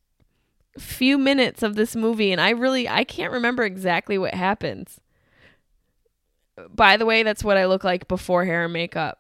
few 0.78 1.18
minutes 1.18 1.62
of 1.62 1.76
this 1.76 1.96
movie 1.96 2.32
and 2.32 2.40
I 2.40 2.52
really 2.52 2.88
I 2.88 3.04
can't 3.04 3.34
remember 3.34 3.64
exactly 3.64 4.18
what 4.18 4.34
happens. 4.34 5.02
By 6.70 6.98
the 6.98 7.06
way, 7.06 7.24
that's 7.24 7.44
what 7.44 7.58
I 7.58 7.66
look 7.66 7.84
like 7.84 8.08
before 8.08 8.46
hair 8.46 8.66
and 8.66 8.74
makeup. 8.74 9.20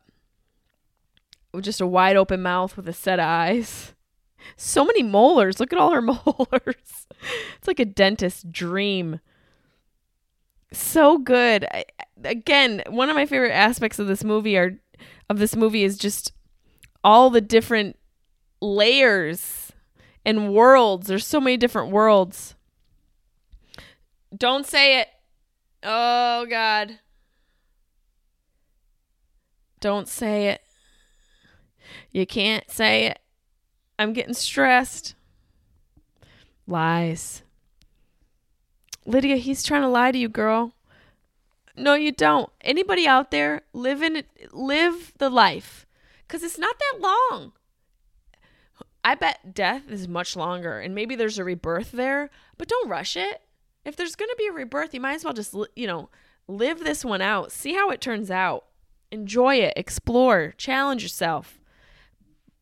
Just 1.59 1.81
a 1.81 1.87
wide 1.87 2.15
open 2.15 2.41
mouth 2.41 2.77
with 2.77 2.87
a 2.87 2.93
set 2.93 3.19
of 3.19 3.25
eyes. 3.25 3.93
So 4.55 4.85
many 4.85 5.03
molars. 5.03 5.59
Look 5.59 5.73
at 5.73 5.79
all 5.79 5.91
her 5.91 6.01
molars. 6.01 7.07
It's 7.57 7.67
like 7.67 7.79
a 7.79 7.85
dentist's 7.85 8.43
dream. 8.43 9.19
So 10.71 11.17
good. 11.17 11.65
I, 11.71 11.85
again, 12.23 12.83
one 12.87 13.09
of 13.09 13.15
my 13.15 13.25
favorite 13.25 13.51
aspects 13.51 13.99
of 13.99 14.07
this 14.07 14.23
movie 14.23 14.57
are 14.57 14.79
of 15.29 15.39
this 15.39 15.55
movie 15.55 15.83
is 15.83 15.97
just 15.97 16.33
all 17.03 17.29
the 17.29 17.41
different 17.41 17.97
layers 18.61 19.71
and 20.25 20.53
worlds. 20.53 21.07
There's 21.07 21.25
so 21.25 21.41
many 21.41 21.57
different 21.57 21.91
worlds. 21.91 22.55
Don't 24.35 24.65
say 24.65 25.01
it. 25.01 25.07
Oh 25.83 26.45
god. 26.49 26.99
Don't 29.81 30.07
say 30.07 30.47
it. 30.47 30.61
You 32.11 32.25
can't 32.25 32.69
say 32.71 33.07
it. 33.07 33.19
I'm 33.99 34.13
getting 34.13 34.33
stressed. 34.33 35.15
Lies. 36.65 37.43
Lydia, 39.05 39.35
he's 39.35 39.63
trying 39.63 39.81
to 39.81 39.87
lie 39.89 40.11
to 40.11 40.17
you, 40.17 40.29
girl. 40.29 40.75
No, 41.75 41.95
you 41.95 42.11
don't. 42.11 42.49
Anybody 42.61 43.07
out 43.07 43.31
there 43.31 43.63
live 43.73 44.01
in 44.01 44.23
live 44.51 45.13
the 45.17 45.29
life 45.29 45.85
cuz 46.27 46.43
it's 46.43 46.59
not 46.59 46.77
that 46.77 47.01
long. 47.01 47.53
I 49.03 49.15
bet 49.15 49.55
death 49.55 49.89
is 49.89 50.07
much 50.07 50.35
longer 50.35 50.79
and 50.79 50.93
maybe 50.93 51.15
there's 51.15 51.39
a 51.39 51.43
rebirth 51.43 51.91
there, 51.91 52.29
but 52.57 52.67
don't 52.67 52.89
rush 52.89 53.17
it. 53.17 53.41
If 53.83 53.95
there's 53.95 54.15
going 54.15 54.29
to 54.29 54.35
be 54.37 54.45
a 54.45 54.51
rebirth, 54.51 54.93
you 54.93 54.99
might 55.01 55.15
as 55.15 55.23
well 55.23 55.33
just, 55.33 55.55
you 55.75 55.87
know, 55.87 56.09
live 56.47 56.83
this 56.83 57.03
one 57.03 57.21
out. 57.21 57.51
See 57.51 57.73
how 57.73 57.89
it 57.89 57.99
turns 57.99 58.29
out. 58.29 58.65
Enjoy 59.11 59.55
it, 59.55 59.73
explore, 59.75 60.53
challenge 60.57 61.03
yourself. 61.03 61.59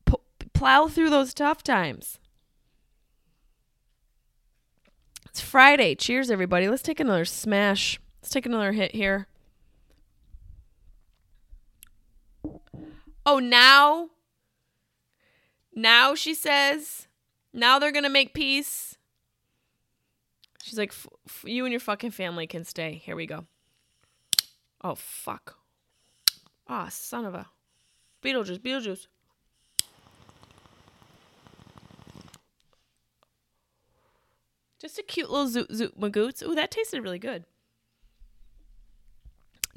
P- 0.06 0.16
plow 0.54 0.88
through 0.88 1.12
those 1.12 1.34
tough 1.34 1.62
times. 1.62 2.20
It's 5.28 5.42
Friday. 5.42 5.94
Cheers, 5.94 6.32
everybody. 6.32 6.68
Let's 6.68 6.82
take 6.82 7.00
another 7.00 7.24
smash. 7.24 8.00
Let's 8.20 8.32
take 8.32 8.48
another 8.48 8.72
hit 8.72 8.96
here. 8.96 9.28
Oh, 13.26 13.38
now? 13.38 14.10
Now, 15.76 16.16
she 16.16 16.34
says, 16.34 17.08
now 17.54 17.78
they're 17.78 17.92
going 17.92 18.04
to 18.04 18.10
make 18.10 18.34
peace. 18.34 18.98
She's 20.64 20.80
like, 20.80 20.94
you 21.46 21.64
and 21.64 21.72
your 21.72 21.80
fucking 21.80 22.12
family 22.12 22.48
can 22.48 22.66
stay. 22.66 23.02
Here 23.06 23.16
we 23.16 23.28
go. 23.28 23.46
Oh, 24.84 24.96
fuck. 24.96 25.59
Ah, 26.70 26.86
oh, 26.86 26.90
son 26.90 27.26
of 27.26 27.34
a. 27.34 27.48
Beetlejuice, 28.24 28.60
Beetlejuice. 28.60 29.08
Just 34.80 35.00
a 35.00 35.04
cute 35.04 35.30
little 35.30 35.48
zoot 35.48 35.70
zoot 35.72 35.98
magoots. 36.00 36.42
Ooh, 36.42 36.56
that 36.56 36.72
tasted 36.72 37.02
really 37.02 37.20
good. 37.20 37.44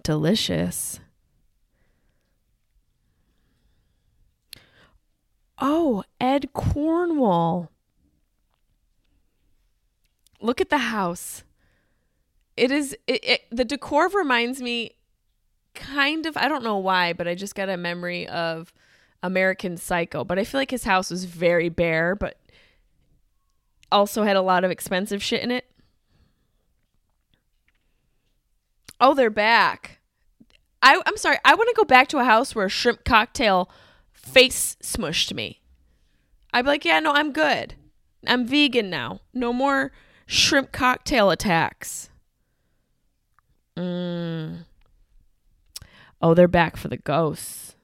Delicious. 0.03 1.01
Oh, 5.59 6.05
Ed 6.21 6.53
Cornwall. 6.53 7.71
Look 10.41 10.61
at 10.61 10.71
the 10.71 10.79
house. 10.79 11.43
It 12.57 12.71
is 12.71 12.97
it, 13.07 13.25
it 13.25 13.43
the 13.51 13.65
decor 13.65 14.09
reminds 14.09 14.61
me 14.61 14.97
kind 15.75 16.27
of 16.27 16.37
I 16.37 16.49
don't 16.49 16.65
know 16.65 16.79
why, 16.79 17.13
but 17.13 17.29
I 17.29 17.35
just 17.35 17.55
got 17.55 17.69
a 17.69 17.77
memory 17.77 18.29
of 18.29 18.73
American 19.23 19.77
Psycho. 19.77 20.25
But 20.25 20.39
I 20.39 20.45
feel 20.45 20.61
like 20.61 20.71
his 20.71 20.85
house 20.85 21.11
was 21.11 21.25
very 21.25 21.69
bare, 21.69 22.15
but 22.15 22.39
also 23.91 24.23
had 24.25 24.37
a 24.37 24.43
lot 24.43 24.65
of 24.65 24.71
expensive 24.71 25.23
shit 25.23 25.43
in 25.43 25.51
it. 25.51 25.67
Oh, 29.01 29.15
they're 29.15 29.31
back. 29.31 30.01
I, 30.83 31.01
I'm 31.07 31.17
sorry. 31.17 31.39
I 31.45 31.55
want 31.55 31.69
to 31.69 31.75
go 31.77 31.85
back 31.85 32.09
to 32.09 32.19
a 32.19 32.25
house 32.25 32.55
where 32.55 32.67
a 32.67 32.71
shrimp 32.71 33.05
cocktail 33.05 33.71
face 34.13 34.77
smushed 34.83 35.33
me. 35.35 35.61
I'd 36.53 36.63
be 36.63 36.69
like, 36.69 36.85
yeah, 36.85 37.01
no, 37.01 37.13
I'm 37.13 37.33
good. 37.33 37.75
I'm 38.27 38.47
vegan 38.47 38.91
now. 38.91 39.21
No 39.33 39.53
more 39.53 39.93
shrimp 40.27 40.73
cocktail 40.73 41.31
attacks. 41.31 42.11
Mm. 43.77 44.65
Oh, 46.23 46.35
they're 46.35 46.47
back 46.47 46.77
for 46.77 46.89
the 46.89 46.97
ghosts. 46.97 47.75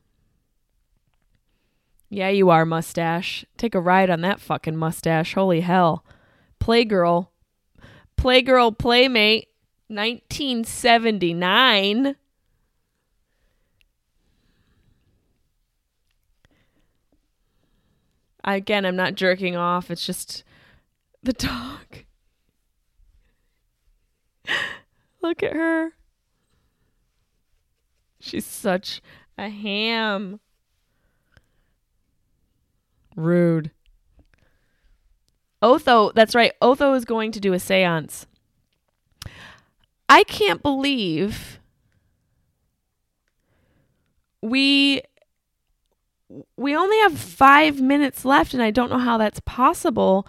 Yeah, 2.08 2.28
you 2.28 2.50
are, 2.50 2.64
mustache. 2.64 3.44
Take 3.56 3.74
a 3.74 3.80
ride 3.80 4.10
on 4.10 4.20
that 4.22 4.40
fucking 4.40 4.76
mustache. 4.76 5.34
Holy 5.34 5.60
hell. 5.60 6.04
Playgirl. 6.60 7.28
Playgirl 8.16 8.78
Playmate 8.78 9.48
1979. 9.88 12.14
Again, 18.44 18.86
I'm 18.86 18.96
not 18.96 19.14
jerking 19.14 19.56
off. 19.56 19.90
It's 19.90 20.06
just 20.06 20.42
the 21.22 21.34
dog. 21.34 22.04
Look 25.20 25.42
at 25.42 25.52
her. 25.52 25.97
She's 28.28 28.44
such 28.44 29.00
a 29.38 29.48
ham. 29.48 30.40
Rude. 33.16 33.70
Otho, 35.62 36.12
that's 36.12 36.34
right. 36.34 36.52
Otho 36.60 36.92
is 36.94 37.04
going 37.04 37.32
to 37.32 37.40
do 37.40 37.54
a 37.54 37.58
seance. 37.58 38.26
I 40.08 40.24
can't 40.24 40.62
believe 40.62 41.58
we 44.42 45.02
we 46.56 46.76
only 46.76 46.98
have 46.98 47.18
5 47.18 47.80
minutes 47.80 48.26
left 48.26 48.52
and 48.52 48.62
I 48.62 48.70
don't 48.70 48.90
know 48.90 48.98
how 48.98 49.16
that's 49.16 49.40
possible. 49.40 50.26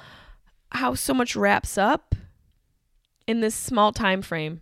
How 0.71 0.95
so 0.95 1.13
much 1.13 1.35
wraps 1.35 1.77
up 1.77 2.15
in 3.27 3.41
this 3.41 3.55
small 3.55 3.91
time 3.91 4.21
frame. 4.21 4.61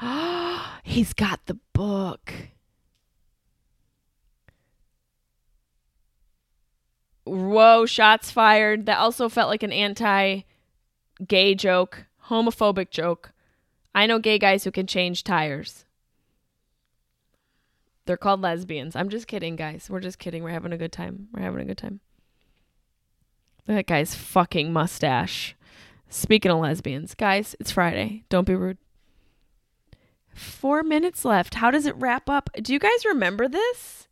He's 0.82 1.12
got 1.12 1.46
the 1.46 1.58
book. 1.72 2.32
Whoa, 7.24 7.86
shots 7.86 8.30
fired. 8.30 8.86
That 8.86 8.98
also 8.98 9.28
felt 9.28 9.50
like 9.50 9.62
an 9.62 9.72
anti 9.72 10.42
gay 11.26 11.54
joke, 11.54 12.06
homophobic 12.28 12.90
joke. 12.90 13.32
I 13.94 14.06
know 14.06 14.18
gay 14.18 14.38
guys 14.38 14.64
who 14.64 14.70
can 14.70 14.86
change 14.86 15.24
tires. 15.24 15.84
They're 18.04 18.16
called 18.16 18.40
lesbians. 18.40 18.94
I'm 18.94 19.08
just 19.08 19.26
kidding, 19.26 19.56
guys. 19.56 19.90
We're 19.90 20.00
just 20.00 20.20
kidding. 20.20 20.44
We're 20.44 20.50
having 20.50 20.72
a 20.72 20.78
good 20.78 20.92
time. 20.92 21.28
We're 21.32 21.42
having 21.42 21.60
a 21.60 21.64
good 21.64 21.78
time. 21.78 22.00
Look 23.66 23.74
at 23.74 23.86
that 23.86 23.92
guy's 23.92 24.14
fucking 24.14 24.72
mustache. 24.72 25.56
Speaking 26.08 26.52
of 26.52 26.60
lesbians, 26.60 27.16
guys, 27.16 27.56
it's 27.58 27.72
Friday. 27.72 28.22
Don't 28.28 28.46
be 28.46 28.54
rude. 28.54 28.78
Four 30.36 30.82
minutes 30.82 31.24
left. 31.24 31.54
How 31.54 31.70
does 31.70 31.86
it 31.86 31.96
wrap 31.96 32.28
up? 32.28 32.50
Do 32.60 32.74
you 32.74 32.78
guys 32.78 33.06
remember 33.06 33.48
this? 33.48 34.06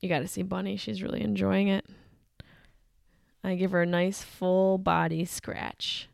You 0.00 0.08
got 0.10 0.18
to 0.18 0.28
see 0.28 0.42
Bunny. 0.42 0.76
She's 0.76 1.02
really 1.02 1.22
enjoying 1.22 1.68
it. 1.68 1.86
I 3.42 3.54
give 3.54 3.70
her 3.70 3.82
a 3.82 3.86
nice 3.86 4.22
full 4.22 4.76
body 4.76 5.24
scratch. 5.24 6.10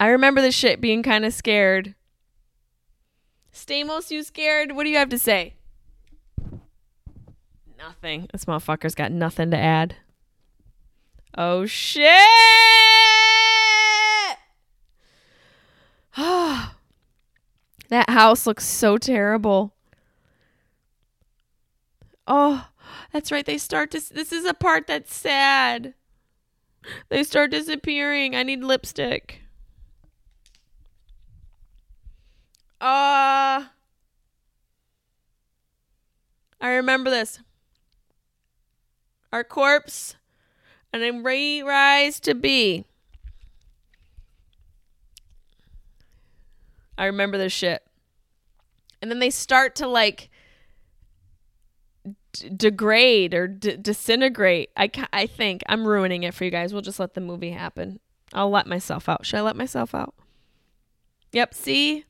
I 0.00 0.08
remember 0.08 0.40
this 0.40 0.56
shit 0.56 0.80
being 0.80 1.04
kind 1.04 1.24
of 1.24 1.32
scared. 1.32 1.94
Stamos, 3.52 4.10
you 4.10 4.24
scared? 4.24 4.72
What 4.72 4.82
do 4.82 4.90
you 4.90 4.98
have 4.98 5.08
to 5.10 5.18
say? 5.18 5.54
Nothing. 7.86 8.28
This 8.32 8.46
motherfucker's 8.46 8.94
got 8.94 9.12
nothing 9.12 9.50
to 9.50 9.58
add. 9.58 9.96
Oh 11.36 11.66
shit! 11.66 12.06
that 16.16 18.08
house 18.08 18.46
looks 18.46 18.64
so 18.64 18.96
terrible. 18.96 19.74
Oh, 22.26 22.68
that's 23.12 23.30
right. 23.30 23.44
They 23.44 23.58
start 23.58 23.90
to. 23.90 24.14
This 24.14 24.32
is 24.32 24.46
a 24.46 24.54
part 24.54 24.86
that's 24.86 25.14
sad. 25.14 25.92
They 27.10 27.22
start 27.22 27.50
disappearing. 27.50 28.34
I 28.34 28.44
need 28.44 28.64
lipstick. 28.64 29.42
Uh 32.80 33.66
I 36.62 36.70
remember 36.70 37.10
this. 37.10 37.40
Our 39.34 39.42
corpse 39.42 40.14
and 40.92 41.02
a 41.02 41.10
re-rise 41.10 42.20
to 42.20 42.36
be. 42.36 42.84
I 46.96 47.06
remember 47.06 47.36
this 47.36 47.52
shit. 47.52 47.82
And 49.02 49.10
then 49.10 49.18
they 49.18 49.30
start 49.30 49.74
to 49.74 49.88
like 49.88 50.30
d- 52.32 52.48
degrade 52.48 53.34
or 53.34 53.48
d- 53.48 53.76
disintegrate. 53.76 54.70
I 54.76 54.86
ca- 54.86 55.08
I 55.12 55.26
think 55.26 55.64
I'm 55.66 55.84
ruining 55.84 56.22
it 56.22 56.32
for 56.32 56.44
you 56.44 56.52
guys. 56.52 56.72
We'll 56.72 56.82
just 56.82 57.00
let 57.00 57.14
the 57.14 57.20
movie 57.20 57.50
happen. 57.50 57.98
I'll 58.32 58.50
let 58.50 58.68
myself 58.68 59.08
out. 59.08 59.26
Should 59.26 59.40
I 59.40 59.42
let 59.42 59.56
myself 59.56 59.96
out? 59.96 60.14
Yep, 61.32 61.54
see? 61.54 62.04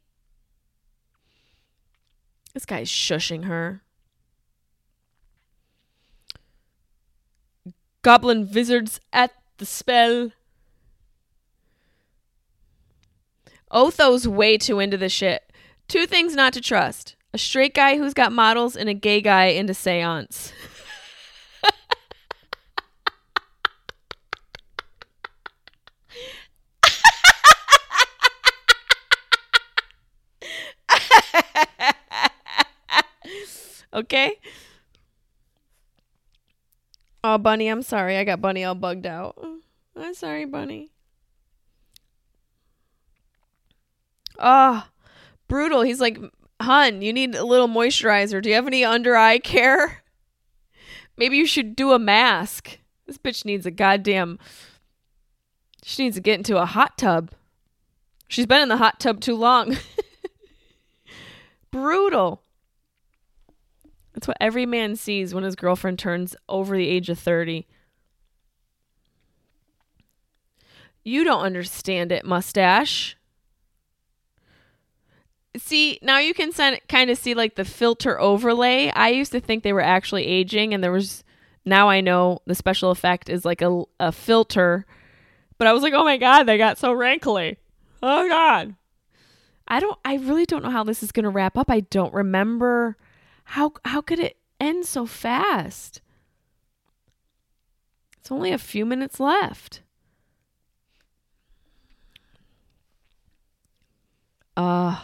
This 2.53 2.67
guy's 2.67 2.91
shushing 2.91 3.45
her. 3.45 3.81
Goblin 8.05 8.49
wizards 8.53 9.01
at 9.15 9.33
the 9.57 9.65
spell. 9.65 10.31
Otho's 13.73 14.29
way 14.29 14.59
too 14.59 14.79
into 14.79 14.99
the 14.99 15.09
shit. 15.09 15.51
Two 15.89 16.05
things 16.05 16.35
not 16.35 16.53
to 16.53 16.61
trust 16.61 17.17
a 17.33 17.39
straight 17.39 17.73
guy 17.75 17.97
who's 17.97 18.13
got 18.13 18.31
models 18.31 18.77
and 18.77 18.91
a 18.91 18.95
gay 18.95 19.23
guy 19.23 19.47
into 19.47 19.73
seance. 19.73 20.53
okay? 33.95 34.39
Oh, 37.27 37.39
Bunny, 37.39 37.69
I'm 37.69 37.81
sorry. 37.81 38.19
I 38.19 38.25
got 38.25 38.43
Bunny 38.43 38.65
all 38.65 38.75
bugged 38.75 39.07
out. 39.07 39.43
I'm 39.97 40.13
sorry, 40.13 40.45
Bunny. 40.45 40.91
Oh, 44.39 44.87
brutal. 45.49 45.81
He's 45.81 46.03
like, 46.03 46.19
Hun, 46.61 47.01
you 47.01 47.15
need 47.15 47.35
a 47.35 47.47
little 47.47 47.67
moisturizer. 47.67 48.43
Do 48.43 48.51
you 48.51 48.55
have 48.57 48.67
any 48.67 48.85
under 48.85 49.17
eye 49.17 49.39
care? 49.39 50.03
Maybe 51.17 51.39
you 51.39 51.47
should 51.47 51.75
do 51.75 51.93
a 51.93 51.99
mask. 51.99 52.79
This 53.07 53.17
bitch 53.17 53.47
needs 53.47 53.65
a 53.65 53.71
goddamn. 53.71 54.39
She 55.83 56.05
needs 56.05 56.17
to 56.17 56.23
get 56.23 56.37
into 56.37 56.59
a 56.59 56.67
hot 56.67 56.99
tub. 56.99 57.31
She's 58.29 58.47
been 58.47 58.61
in 58.61 58.69
the 58.69 58.77
hot 58.77 59.01
tub 59.01 59.21
too 59.21 59.35
long. 59.37 59.79
brutal. 61.71 62.44
That's 64.25 64.29
what 64.29 64.37
every 64.41 64.65
man 64.65 64.97
sees 64.97 65.35
when 65.35 65.45
his 65.45 65.55
girlfriend 65.55 65.99
turns 65.99 66.35
over 66.49 66.75
the 66.75 66.89
age 66.89 67.11
of 67.11 67.19
30. 67.19 67.67
You 71.05 71.25
don't 71.25 71.43
understand 71.43 72.11
it, 72.11 72.25
mustache. 72.25 73.19
See, 75.59 75.99
now 76.01 76.21
you 76.21 76.33
can 76.33 76.53
kind 76.89 77.11
of 77.11 77.19
see 77.19 77.35
like 77.35 77.57
the 77.57 77.67
filter 77.67 78.19
overlay. 78.19 78.91
I 78.97 79.11
used 79.11 79.33
to 79.33 79.41
think 79.41 79.63
they 79.63 79.75
were 79.75 79.83
actually 79.83 80.25
aging, 80.25 80.73
and 80.73 80.83
there 80.83 80.91
was 80.91 81.23
now 81.67 81.91
I 81.91 82.01
know 82.01 82.39
the 82.47 82.55
special 82.55 82.91
effect 82.91 83.29
is 83.29 83.45
like 83.45 83.61
a, 83.61 83.83
a 84.01 84.11
filter. 84.11 84.87
But 85.59 85.67
I 85.67 85.75
was 85.75 85.83
like, 85.83 85.93
oh 85.93 86.05
my 86.05 86.17
God, 86.17 86.45
they 86.45 86.57
got 86.57 86.79
so 86.79 86.93
wrinkly. 86.93 87.59
Oh 88.03 88.27
God. 88.27 88.75
I 89.69 89.81
don't, 89.81 89.99
I 90.03 90.15
really 90.15 90.47
don't 90.47 90.65
know 90.65 90.71
how 90.71 90.83
this 90.83 91.03
is 91.03 91.13
going 91.13 91.25
to 91.25 91.31
wrap 91.31 91.59
up. 91.59 91.69
I 91.69 91.81
don't 91.81 92.15
remember 92.15 92.97
how 93.45 93.73
how 93.85 94.01
could 94.01 94.19
it 94.19 94.37
end 94.61 94.87
so 94.87 95.07
fast? 95.07 96.01
It's 98.19 98.31
only 98.31 98.53
a 98.53 98.59
few 98.59 98.85
minutes 98.87 99.21
left. 99.21 99.83
Uh 104.57 105.01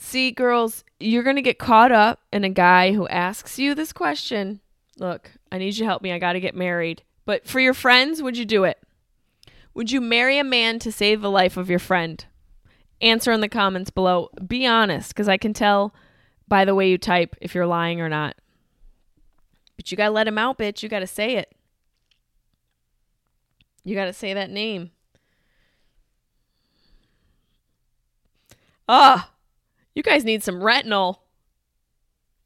See, 0.00 0.30
girls, 0.30 0.84
you're 1.00 1.24
going 1.24 1.36
to 1.36 1.42
get 1.42 1.58
caught 1.58 1.92
up 1.92 2.20
in 2.32 2.44
a 2.44 2.48
guy 2.48 2.92
who 2.92 3.06
asks 3.08 3.58
you 3.58 3.74
this 3.74 3.92
question. 3.92 4.60
Look, 4.96 5.32
I 5.52 5.58
need 5.58 5.76
you 5.76 5.80
to 5.80 5.84
help 5.84 6.02
me. 6.02 6.12
I 6.12 6.18
got 6.18 6.32
to 6.32 6.40
get 6.40 6.54
married. 6.54 7.02
But 7.26 7.46
for 7.46 7.60
your 7.60 7.74
friends, 7.74 8.22
would 8.22 8.36
you 8.38 8.44
do 8.44 8.64
it? 8.64 8.78
Would 9.74 9.90
you 9.90 10.00
marry 10.00 10.38
a 10.38 10.44
man 10.44 10.78
to 10.78 10.90
save 10.92 11.20
the 11.20 11.30
life 11.30 11.56
of 11.56 11.68
your 11.68 11.78
friend? 11.78 12.24
Answer 13.02 13.32
in 13.32 13.40
the 13.40 13.48
comments 13.48 13.90
below. 13.90 14.30
Be 14.46 14.66
honest, 14.66 15.10
because 15.10 15.28
I 15.28 15.36
can 15.36 15.52
tell 15.52 15.94
by 16.48 16.64
the 16.64 16.74
way 16.74 16.88
you 16.88 16.98
type 16.98 17.36
if 17.40 17.54
you're 17.54 17.66
lying 17.66 18.00
or 18.00 18.08
not. 18.08 18.36
But 19.76 19.90
you 19.90 19.96
gotta 19.96 20.10
let 20.10 20.26
him 20.26 20.38
out, 20.38 20.58
bitch. 20.58 20.82
You 20.82 20.88
gotta 20.88 21.06
say 21.06 21.36
it. 21.36 21.54
You 23.84 23.94
gotta 23.94 24.12
say 24.12 24.34
that 24.34 24.50
name. 24.50 24.90
Ah, 28.88 29.30
you 29.94 30.02
guys 30.02 30.24
need 30.24 30.42
some 30.42 30.56
retinol. 30.56 31.16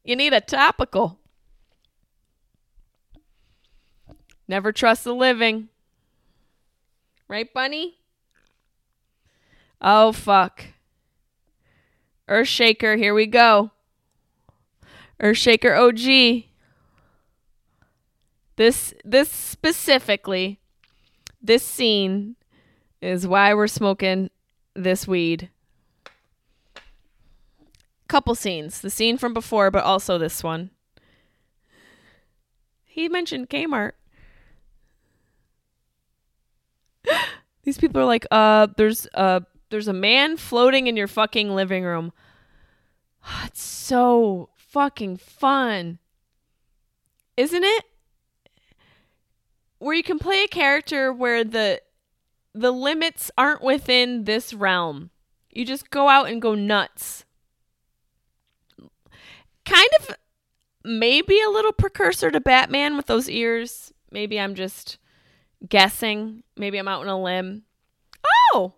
You 0.05 0.17
need 0.17 0.33
a 0.33 0.41
topical. 0.41 1.19
Never 4.49 4.73
trust 4.73 5.05
the 5.05 5.15
living. 5.15 5.69
Right, 7.29 7.53
Bunny? 7.55 7.99
Oh, 9.81 10.13
fuck. 10.13 10.65
Earthshaker, 12.29 12.99
here 12.99 13.15
we 13.15 13.27
go. 13.27 13.71
Earthshaker 15.23 15.79
OG. 15.79 16.45
This 18.57 18.93
this 19.05 19.31
specifically, 19.31 20.61
this 21.41 21.63
scene 21.63 22.37
is 23.01 23.27
why 23.27 23.55
we're 23.55 23.69
smoking 23.69 24.31
this 24.75 25.07
weed. 25.07 25.49
Couple 28.09 28.35
scenes. 28.35 28.81
The 28.81 28.91
scene 28.91 29.17
from 29.17 29.33
before, 29.33 29.71
but 29.71 29.85
also 29.85 30.19
this 30.19 30.43
one. 30.43 30.71
He 32.85 33.09
mentioned 33.09 33.49
Kmart. 33.49 33.93
These 37.63 37.79
people 37.79 38.03
are 38.03 38.07
like, 38.07 38.27
uh, 38.31 38.67
there's 38.77 39.07
uh 39.15 39.41
there's 39.71 39.89
a 39.89 39.95
man 39.95 40.37
floating 40.37 40.89
in 40.89 40.97
your 40.97 41.09
fucking 41.09 41.55
living 41.55 41.85
room. 41.85 42.13
It's 43.45 43.63
so 43.63 44.51
fucking 44.73 45.19
fun. 45.19 45.99
Isn't 47.37 47.65
it? 47.65 47.85
Where 49.79 49.95
you 49.95 50.03
can 50.03 50.19
play 50.19 50.45
a 50.45 50.49
character 50.49 51.13
where 51.13 51.45
the 51.45 51.83
the 52.55 52.71
limits 52.71 53.31
aren't 53.37 53.63
within 53.63 54.25
this 54.25 54.53
realm. 54.53 55.11
You 55.51 55.65
just 55.65 55.91
go 55.91 56.09
out 56.09 56.29
and 56.29 56.41
go 56.41 56.55
nuts. 56.55 57.25
Kind 59.65 59.89
of 60.01 60.17
maybe 60.85 61.41
a 61.41 61.51
little 61.51 61.73
precursor 61.73 62.31
to 62.31 62.41
Batman 62.41 62.97
with 62.97 63.07
those 63.07 63.29
ears. 63.29 63.93
Maybe 64.11 64.39
I'm 64.39 64.55
just 64.55 64.99
guessing. 65.69 66.43
Maybe 66.57 66.79
I'm 66.79 66.89
out 66.89 67.03
on 67.03 67.09
a 67.09 67.21
limb. 67.21 67.63
Oh, 68.55 68.75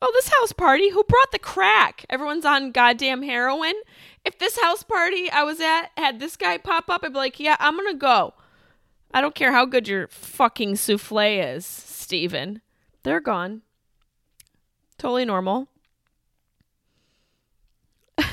oh, 0.00 0.10
this 0.14 0.28
house 0.28 0.52
party. 0.52 0.90
Who 0.90 1.02
brought 1.04 1.32
the 1.32 1.38
crack? 1.38 2.04
Everyone's 2.08 2.44
on 2.44 2.72
goddamn 2.72 3.22
heroin. 3.22 3.74
If 4.24 4.38
this 4.38 4.58
house 4.58 4.82
party 4.82 5.30
I 5.30 5.42
was 5.44 5.60
at 5.60 5.90
had 5.96 6.18
this 6.18 6.36
guy 6.36 6.58
pop 6.58 6.88
up, 6.88 7.02
I'd 7.04 7.12
be 7.12 7.18
like, 7.18 7.38
yeah, 7.38 7.56
I'm 7.60 7.76
gonna 7.76 7.94
go. 7.94 8.34
I 9.12 9.20
don't 9.20 9.34
care 9.34 9.52
how 9.52 9.66
good 9.66 9.86
your 9.86 10.08
fucking 10.08 10.74
souffle 10.76 11.20
is, 11.20 11.64
Steven. 11.64 12.62
They're 13.04 13.20
gone. 13.20 13.62
Totally 14.98 15.24
normal. 15.24 15.68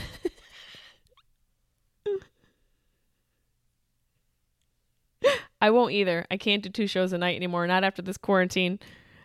I 5.61 5.69
won't 5.69 5.91
either. 5.91 6.26
I 6.31 6.38
can't 6.38 6.63
do 6.63 6.69
two 6.69 6.88
shows 6.88 7.13
a 7.13 7.18
night 7.18 7.35
anymore, 7.35 7.68
not 7.68 7.84
after 7.84 8.01
this 8.01 8.18
quarantine. 8.18 8.80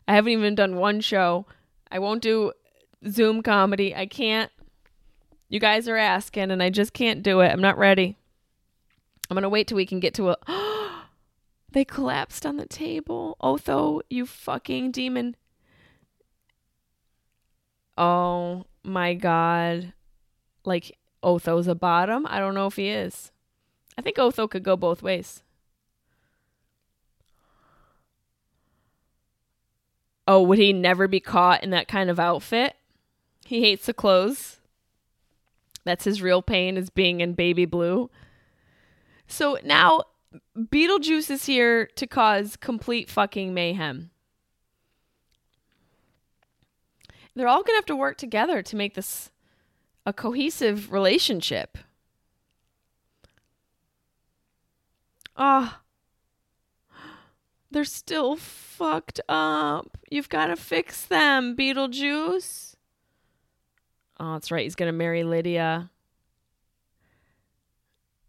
I 0.09 0.15
haven't 0.15 0.33
even 0.33 0.55
done 0.55 0.77
one 0.77 1.01
show. 1.01 1.47
I 1.91 2.01
won't 2.01 2.23
do 2.23 2.53
Zoom 3.09 3.43
comedy. 3.43 3.95
I 3.95 4.07
can't. 4.07 4.51
You 5.49 5.61
guys 5.61 5.89
are 5.89 5.97
asking, 5.97 6.51
and 6.51 6.63
I 6.63 6.71
just 6.71 6.93
can't 6.93 7.23
do 7.23 7.41
it. 7.41 7.49
I'm 7.49 7.61
not 7.61 7.79
ready. 7.79 8.17
I'm 9.31 9.35
going 9.35 9.43
to 9.43 9.49
wait 9.49 9.69
till 9.69 9.77
we 9.77 9.87
can 9.87 10.01
get 10.01 10.15
to 10.15 10.31
a. 10.31 10.37
they 11.73 11.85
collapsed 11.85 12.45
on 12.45 12.57
the 12.57 12.67
table. 12.67 13.37
Otho, 13.41 14.01
you 14.11 14.27
fucking 14.27 14.91
demon. 14.91 15.37
Oh 17.97 18.65
my 18.83 19.15
god. 19.15 19.93
Like, 20.65 20.97
Otho's 21.23 21.69
a 21.69 21.75
bottom? 21.75 22.27
I 22.29 22.39
don't 22.39 22.55
know 22.55 22.67
if 22.67 22.77
he 22.77 22.89
is. 22.89 23.31
I 23.97 24.03
think 24.03 24.19
Otho 24.19 24.49
could 24.49 24.63
go 24.63 24.77
both 24.77 25.03
ways. 25.03 25.43
Oh, 30.29 30.43
would 30.43 30.59
he 30.59 30.73
never 30.73 31.07
be 31.07 31.21
caught 31.21 31.63
in 31.63 31.71
that 31.71 31.87
kind 31.87 32.11
of 32.11 32.19
outfit? 32.19 32.75
He 33.45 33.61
hates 33.61 33.87
the 33.87 33.95
clothes. 33.95 34.59
That's 35.87 36.05
his 36.05 36.21
real 36.21 36.43
pain 36.43 36.77
is 36.77 36.91
being 36.91 37.21
in 37.21 37.35
baby 37.35 37.65
blue. 37.65 38.11
So 39.29 39.57
now 39.65 40.03
Beetlejuice 40.59 41.31
is 41.31 41.47
here 41.47 41.87
to 41.95 42.07
cause 42.09 42.57
complete 42.57 43.09
fucking 43.09 43.55
mayhem. 43.55 44.11
They're 47.37 47.47
all 47.47 47.63
going 47.63 47.75
to 47.75 47.79
have 47.79 47.87
to 47.87 47.97
work 47.97 48.19
together 48.19 48.63
to 48.63 48.77
make 48.77 48.95
this 48.95 49.31
a 50.05 50.13
cohesive 50.13 50.91
relationship. 50.91 51.79
Ah. 55.37 55.83
Oh, 56.95 57.13
they're 57.71 57.85
still 57.85 58.37
fucked 58.37 59.21
up. 59.29 59.99
You've 60.11 60.31
got 60.31 60.47
to 60.47 60.57
fix 60.57 61.05
them, 61.05 61.55
Beetlejuice. 61.55 62.76
Oh, 64.19 64.35
that's 64.35 64.51
right. 64.51 64.65
He's 64.65 64.75
going 64.75 64.89
to 64.89 64.97
marry 64.97 65.25
Lydia. 65.25 65.91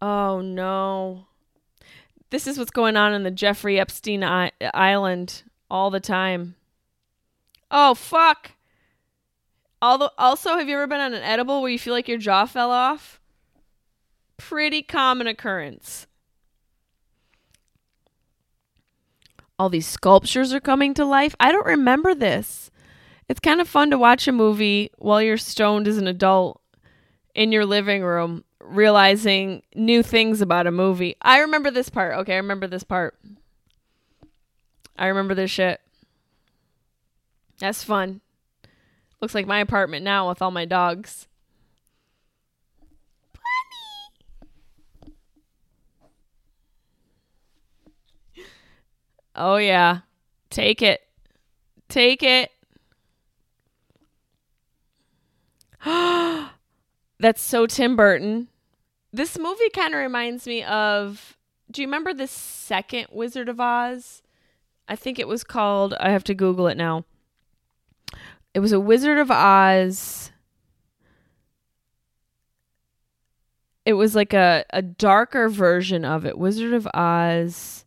Oh, 0.00 0.40
no. 0.40 1.26
This 2.30 2.46
is 2.46 2.58
what's 2.58 2.70
going 2.70 2.96
on 2.96 3.14
in 3.14 3.22
the 3.22 3.30
Jeffrey 3.30 3.80
Epstein 3.80 4.22
I- 4.22 4.52
Island 4.74 5.42
all 5.70 5.90
the 5.90 6.00
time. 6.00 6.56
Oh, 7.70 7.94
fuck. 7.94 8.52
Although, 9.80 10.10
also, 10.18 10.58
have 10.58 10.68
you 10.68 10.74
ever 10.74 10.86
been 10.86 11.00
on 11.00 11.14
an 11.14 11.22
edible 11.22 11.62
where 11.62 11.70
you 11.70 11.78
feel 11.78 11.94
like 11.94 12.08
your 12.08 12.18
jaw 12.18 12.44
fell 12.44 12.70
off? 12.70 13.20
Pretty 14.36 14.82
common 14.82 15.26
occurrence. 15.26 16.06
all 19.58 19.68
these 19.68 19.86
sculptures 19.86 20.52
are 20.52 20.60
coming 20.60 20.94
to 20.94 21.04
life. 21.04 21.34
I 21.40 21.50
don't 21.50 21.66
remember 21.66 22.14
this. 22.14 22.70
It's 23.28 23.40
kind 23.40 23.60
of 23.60 23.68
fun 23.68 23.90
to 23.90 23.98
watch 23.98 24.26
a 24.26 24.32
movie 24.32 24.90
while 24.96 25.20
you're 25.20 25.36
stoned 25.36 25.86
as 25.86 25.98
an 25.98 26.06
adult 26.06 26.62
in 27.34 27.52
your 27.52 27.66
living 27.66 28.02
room, 28.02 28.42
realizing 28.58 29.62
new 29.74 30.02
things 30.02 30.40
about 30.40 30.66
a 30.66 30.70
movie. 30.72 31.16
I 31.20 31.40
remember 31.40 31.70
this 31.70 31.90
part. 31.90 32.16
Okay, 32.18 32.34
I 32.34 32.38
remember 32.38 32.66
this 32.66 32.84
part. 32.84 33.18
I 34.96 35.06
remember 35.06 35.34
this 35.34 35.50
shit. 35.50 35.80
That's 37.58 37.84
fun. 37.84 38.20
Looks 39.20 39.34
like 39.34 39.46
my 39.46 39.58
apartment 39.60 40.04
now 40.04 40.28
with 40.28 40.40
all 40.40 40.50
my 40.50 40.64
dogs. 40.64 41.26
Bunny. 43.34 44.04
Oh 49.40 49.56
yeah. 49.56 50.00
Take 50.50 50.82
it. 50.82 51.00
Take 51.88 52.24
it. 52.24 52.50
That's 57.20 57.40
so 57.40 57.66
Tim 57.66 57.96
Burton. 57.96 58.48
This 59.12 59.38
movie 59.38 59.70
kind 59.70 59.94
of 59.94 60.00
reminds 60.00 60.46
me 60.46 60.62
of 60.64 61.36
Do 61.70 61.82
you 61.82 61.88
remember 61.88 62.12
the 62.12 62.26
second 62.26 63.08
Wizard 63.10 63.48
of 63.48 63.60
Oz? 63.60 64.22
I 64.88 64.96
think 64.96 65.18
it 65.18 65.28
was 65.28 65.44
called 65.44 65.94
I 65.94 66.10
have 66.10 66.24
to 66.24 66.34
Google 66.34 66.68
it 66.68 66.76
now. 66.76 67.04
It 68.54 68.60
was 68.60 68.72
a 68.72 68.80
Wizard 68.80 69.18
of 69.18 69.30
Oz. 69.30 70.30
It 73.84 73.94
was 73.94 74.14
like 74.14 74.34
a, 74.34 74.64
a 74.70 74.82
darker 74.82 75.48
version 75.48 76.04
of 76.04 76.26
it. 76.26 76.36
Wizard 76.36 76.74
of 76.74 76.86
Oz 76.92 77.84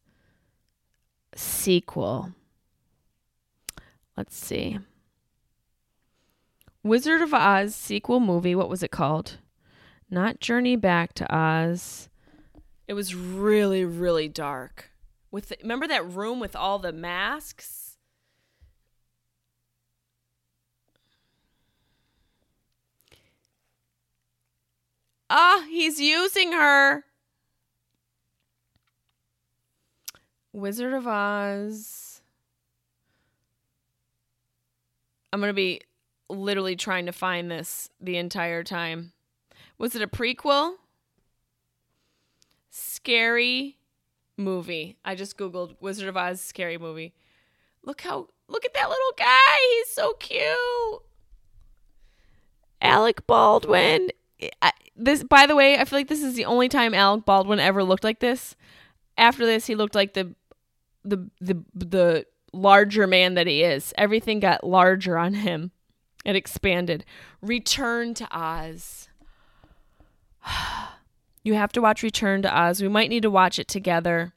sequel. 1.36 2.34
Let's 4.18 4.36
see. 4.36 4.80
Wizard 6.84 7.22
of 7.22 7.34
Oz 7.34 7.76
sequel 7.76 8.20
movie. 8.20 8.56
What 8.56 8.70
was 8.70 8.82
it 8.82 8.92
called? 8.92 9.38
Not 10.10 10.40
Journey 10.40 10.76
Back 10.76 11.14
to 11.14 11.36
Oz. 11.36 12.10
It 12.88 12.94
was 12.94 13.16
really, 13.16 13.86
really 13.86 14.28
dark. 14.28 14.92
With 15.30 15.50
the, 15.50 15.58
remember 15.62 15.88
that 15.88 16.10
room 16.10 16.40
with 16.40 16.56
all 16.56 16.80
the 16.80 16.92
masks? 16.92 17.98
Ah, 25.30 25.66
he's 25.70 26.02
using 26.02 26.52
her. 26.52 27.06
Wizard 30.52 30.94
of 30.94 31.08
Oz. 31.08 32.22
I'm 35.32 35.40
going 35.40 35.50
to 35.50 35.54
be 35.54 35.80
literally 36.32 36.76
trying 36.76 37.06
to 37.06 37.12
find 37.12 37.50
this 37.50 37.90
the 38.00 38.18
entire 38.18 38.64
time. 38.64 39.14
Was 39.78 39.96
it 39.96 40.02
a 40.02 40.08
prequel? 40.08 40.76
Scary 42.70 43.78
movie. 44.38 44.98
I 45.04 45.16
just 45.16 45.38
googled 45.38 45.76
Wizard 45.80 46.08
of 46.08 46.18
Oz 46.18 46.42
scary 46.42 46.78
movie. 46.78 47.14
Look 47.84 48.02
how 48.02 48.28
look 48.48 48.66
at 48.66 48.74
that 48.74 48.90
little 48.90 49.14
guy. 49.18 49.58
He's 49.78 49.90
so 49.90 50.14
cute. 50.14 51.02
Alec 52.82 53.26
Baldwin. 53.28 54.10
I, 54.62 54.72
this 54.96 55.24
by 55.24 55.46
the 55.46 55.56
way, 55.56 55.78
I 55.78 55.86
feel 55.86 56.00
like 56.00 56.08
this 56.08 56.24
is 56.24 56.36
the 56.36 56.46
only 56.46 56.70
time 56.70 56.94
Alec 56.94 57.26
Baldwin 57.26 57.60
ever 57.60 57.84
looked 57.84 58.04
like 58.04 58.20
this. 58.20 58.56
After 59.18 59.46
this, 59.46 59.66
he 59.68 59.76
looked 59.76 59.96
like 59.96 60.14
the 60.14 60.34
the 61.04 61.30
the 61.40 61.64
the 61.76 62.26
larger 62.54 63.08
man 63.08 63.36
that 63.36 63.48
he 63.48 63.64
is. 63.64 63.94
Everything 63.98 64.40
got 64.40 64.64
larger 64.64 65.18
on 65.18 65.34
him. 65.34 65.72
It 66.24 66.36
expanded. 66.36 67.06
Return 67.42 68.14
to 68.16 68.28
Oz. 68.32 69.10
you 71.44 71.54
have 71.54 71.72
to 71.74 71.82
watch 71.82 72.04
Return 72.04 72.42
to 72.44 72.60
Oz. 72.60 72.82
We 72.82 72.88
might 72.88 73.10
need 73.10 73.24
to 73.24 73.30
watch 73.30 73.58
it 73.60 73.68
together. 73.68 74.34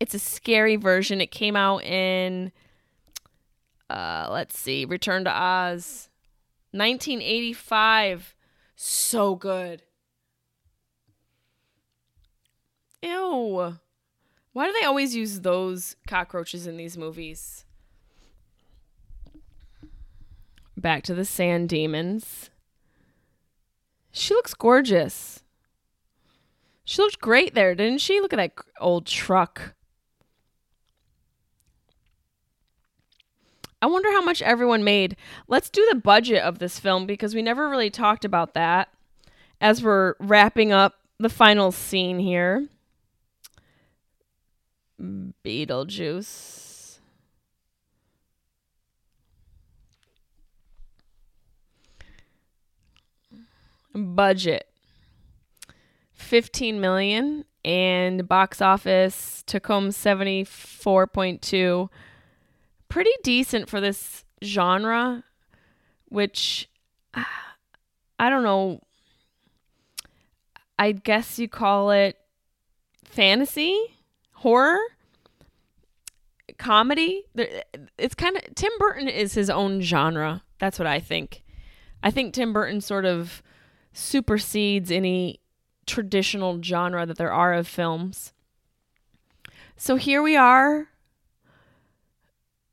It's 0.00 0.14
a 0.14 0.18
scary 0.18 0.76
version. 0.76 1.20
It 1.20 1.30
came 1.30 1.56
out 1.56 1.84
in 1.84 2.52
uh 3.88 4.28
let's 4.30 4.58
see, 4.58 4.84
Return 4.84 5.24
to 5.24 5.30
Oz 5.30 6.08
1985. 6.72 8.34
So 8.74 9.36
good. 9.36 9.82
Ew. 13.02 13.78
Why 14.52 14.66
do 14.66 14.72
they 14.72 14.86
always 14.86 15.14
use 15.14 15.40
those 15.40 15.96
cockroaches 16.06 16.66
in 16.66 16.76
these 16.76 16.96
movies? 16.96 17.64
Back 20.82 21.04
to 21.04 21.14
the 21.14 21.24
sand 21.24 21.68
demons. 21.68 22.50
She 24.10 24.34
looks 24.34 24.52
gorgeous. 24.52 25.42
She 26.84 27.00
looked 27.00 27.20
great 27.20 27.54
there, 27.54 27.74
didn't 27.76 28.00
she? 28.00 28.20
Look 28.20 28.32
at 28.32 28.36
that 28.36 28.52
old 28.80 29.06
truck. 29.06 29.74
I 33.80 33.86
wonder 33.86 34.10
how 34.10 34.22
much 34.22 34.42
everyone 34.42 34.82
made. 34.84 35.16
Let's 35.46 35.70
do 35.70 35.86
the 35.88 35.98
budget 35.98 36.42
of 36.42 36.58
this 36.58 36.78
film 36.78 37.06
because 37.06 37.34
we 37.34 37.42
never 37.42 37.68
really 37.68 37.90
talked 37.90 38.24
about 38.24 38.54
that 38.54 38.88
as 39.60 39.82
we're 39.82 40.14
wrapping 40.18 40.72
up 40.72 40.96
the 41.18 41.28
final 41.28 41.70
scene 41.70 42.18
here. 42.18 42.66
Beetlejuice. 45.00 46.71
Budget. 53.94 54.68
15 56.12 56.80
million 56.80 57.44
and 57.64 58.28
box 58.28 58.60
office 58.60 59.42
took 59.46 59.66
home 59.66 59.88
74.2 59.90 61.88
pretty 62.88 63.10
decent 63.22 63.68
for 63.68 63.80
this 63.80 64.24
genre 64.42 65.24
which 66.12 66.68
I 67.14 68.30
don't 68.30 68.42
know. 68.44 68.80
I 70.78 70.92
guess 70.92 71.38
you 71.38 71.48
call 71.48 71.90
it 71.90 72.18
fantasy 73.04 73.78
horror 74.32 74.78
comedy. 76.58 77.24
It's 77.98 78.14
kind 78.14 78.36
of 78.36 78.54
tim 78.54 78.70
burton 78.78 79.08
is 79.08 79.34
his 79.34 79.50
own 79.50 79.80
genre. 79.80 80.42
That's 80.58 80.78
what 80.78 80.86
i 80.86 81.00
think. 81.00 81.42
I 82.02 82.10
think 82.10 82.34
tim 82.34 82.52
burton 82.52 82.80
sort 82.80 83.04
of 83.04 83.42
supersedes 83.92 84.90
any 84.90 85.40
traditional 85.86 86.62
genre 86.62 87.04
that 87.06 87.18
there 87.18 87.32
are 87.32 87.52
of 87.52 87.66
films. 87.66 88.32
So 89.76 89.96
here 89.96 90.22
we 90.22 90.36
are 90.36 90.88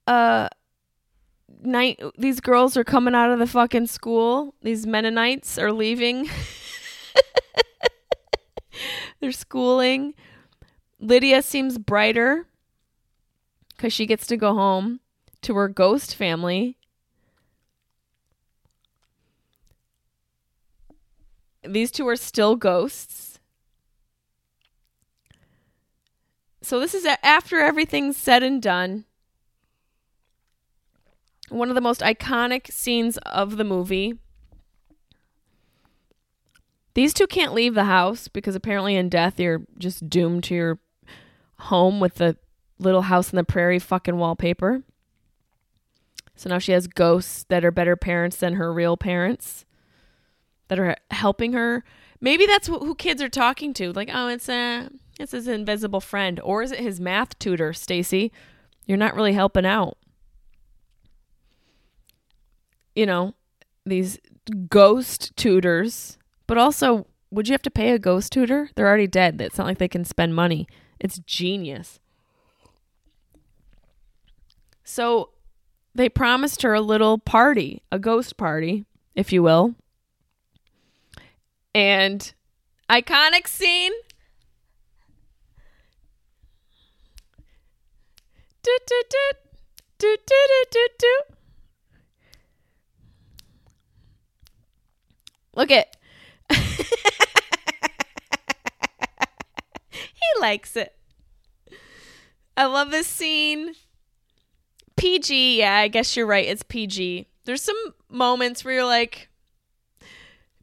uh 0.07 0.49
night 1.61 2.01
these 2.17 2.39
girls 2.39 2.75
are 2.77 2.83
coming 2.83 3.15
out 3.15 3.31
of 3.31 3.39
the 3.39 3.47
fucking 3.47 3.87
school. 3.87 4.55
These 4.61 4.85
mennonites 4.87 5.57
are 5.57 5.71
leaving. 5.71 6.29
They're 9.19 9.31
schooling. 9.31 10.13
Lydia 10.99 11.41
seems 11.41 11.77
brighter 11.77 12.47
because 13.75 13.93
she 13.93 14.05
gets 14.05 14.27
to 14.27 14.37
go 14.37 14.53
home 14.53 14.99
to 15.41 15.55
her 15.55 15.67
ghost 15.67 16.15
family. 16.15 16.78
These 21.63 21.91
two 21.91 22.07
are 22.07 22.15
still 22.15 22.55
ghosts. 22.55 23.39
So, 26.61 26.79
this 26.79 26.93
is 26.93 27.05
after 27.23 27.59
everything's 27.59 28.17
said 28.17 28.43
and 28.43 28.61
done. 28.61 29.05
One 31.49 31.69
of 31.69 31.75
the 31.75 31.81
most 31.81 32.01
iconic 32.01 32.71
scenes 32.71 33.17
of 33.19 33.57
the 33.57 33.63
movie. 33.63 34.19
These 36.93 37.13
two 37.13 37.27
can't 37.27 37.53
leave 37.53 37.75
the 37.75 37.85
house 37.85 38.27
because 38.27 38.55
apparently 38.55 38.95
in 38.95 39.09
death 39.09 39.39
you're 39.39 39.61
just 39.77 40.09
doomed 40.09 40.43
to 40.45 40.55
your 40.55 40.79
home 41.59 41.99
with 41.99 42.15
the 42.15 42.37
little 42.77 43.03
house 43.03 43.31
in 43.31 43.37
the 43.37 43.43
prairie 43.43 43.79
fucking 43.79 44.17
wallpaper. 44.17 44.83
So 46.35 46.49
now 46.49 46.59
she 46.59 46.71
has 46.71 46.87
ghosts 46.87 47.45
that 47.49 47.65
are 47.65 47.71
better 47.71 47.95
parents 47.95 48.37
than 48.37 48.55
her 48.55 48.71
real 48.71 48.95
parents 48.97 49.65
that 50.69 50.79
are 50.79 50.95
helping 51.11 51.53
her. 51.53 51.83
Maybe 52.21 52.45
that's 52.45 52.67
who 52.67 52.95
kids 52.95 53.21
are 53.21 53.29
talking 53.29 53.73
to. 53.75 53.91
Like, 53.91 54.09
oh, 54.11 54.27
it's 54.27 54.49
a 54.49 54.89
it's 55.19 55.33
his 55.33 55.47
invisible 55.47 55.99
friend, 55.99 56.39
or 56.41 56.63
is 56.63 56.71
it 56.71 56.79
his 56.79 56.99
math 56.99 57.37
tutor, 57.39 57.73
Stacy? 57.73 58.31
You're 58.85 58.97
not 58.97 59.15
really 59.15 59.33
helping 59.33 59.65
out. 59.65 59.97
You 62.95 63.05
know, 63.05 63.35
these 63.85 64.17
ghost 64.69 65.35
tutors, 65.35 66.17
but 66.47 66.57
also, 66.57 67.05
would 67.31 67.47
you 67.47 67.53
have 67.53 67.61
to 67.63 67.71
pay 67.71 67.91
a 67.91 67.99
ghost 67.99 68.31
tutor? 68.31 68.69
They're 68.75 68.87
already 68.87 69.07
dead. 69.07 69.39
It's 69.41 69.57
not 69.57 69.67
like 69.67 69.77
they 69.77 69.87
can 69.87 70.05
spend 70.05 70.35
money. 70.35 70.67
It's 70.99 71.19
genius. 71.19 71.99
So 74.83 75.29
they 75.93 76.09
promised 76.09 76.61
her 76.63 76.73
a 76.73 76.81
little 76.81 77.17
party, 77.19 77.83
a 77.91 77.99
ghost 77.99 78.37
party, 78.37 78.85
if 79.15 79.31
you 79.31 79.43
will. 79.43 79.75
And 81.73 82.33
iconic 82.89 83.47
scene. 83.47 83.91
Do, 88.63 88.77
do, 88.85 89.01
do, 89.09 89.17
do, 89.97 90.17
do, 90.25 90.35
do, 90.47 90.63
do, 90.71 90.87
do. 90.97 91.21
Look 95.55 95.71
at 95.71 95.95
he 96.51 96.57
likes 100.39 100.75
it. 100.75 100.95
I 102.55 102.65
love 102.65 102.91
this 102.91 103.07
scene. 103.07 103.73
PG, 104.97 105.59
yeah, 105.59 105.75
I 105.77 105.87
guess 105.87 106.15
you're 106.15 106.25
right. 106.25 106.45
It's 106.45 106.63
PG. 106.63 107.27
There's 107.45 107.61
some 107.61 107.93
moments 108.09 108.65
where 108.65 108.73
you're 108.73 108.85
like 108.85 109.29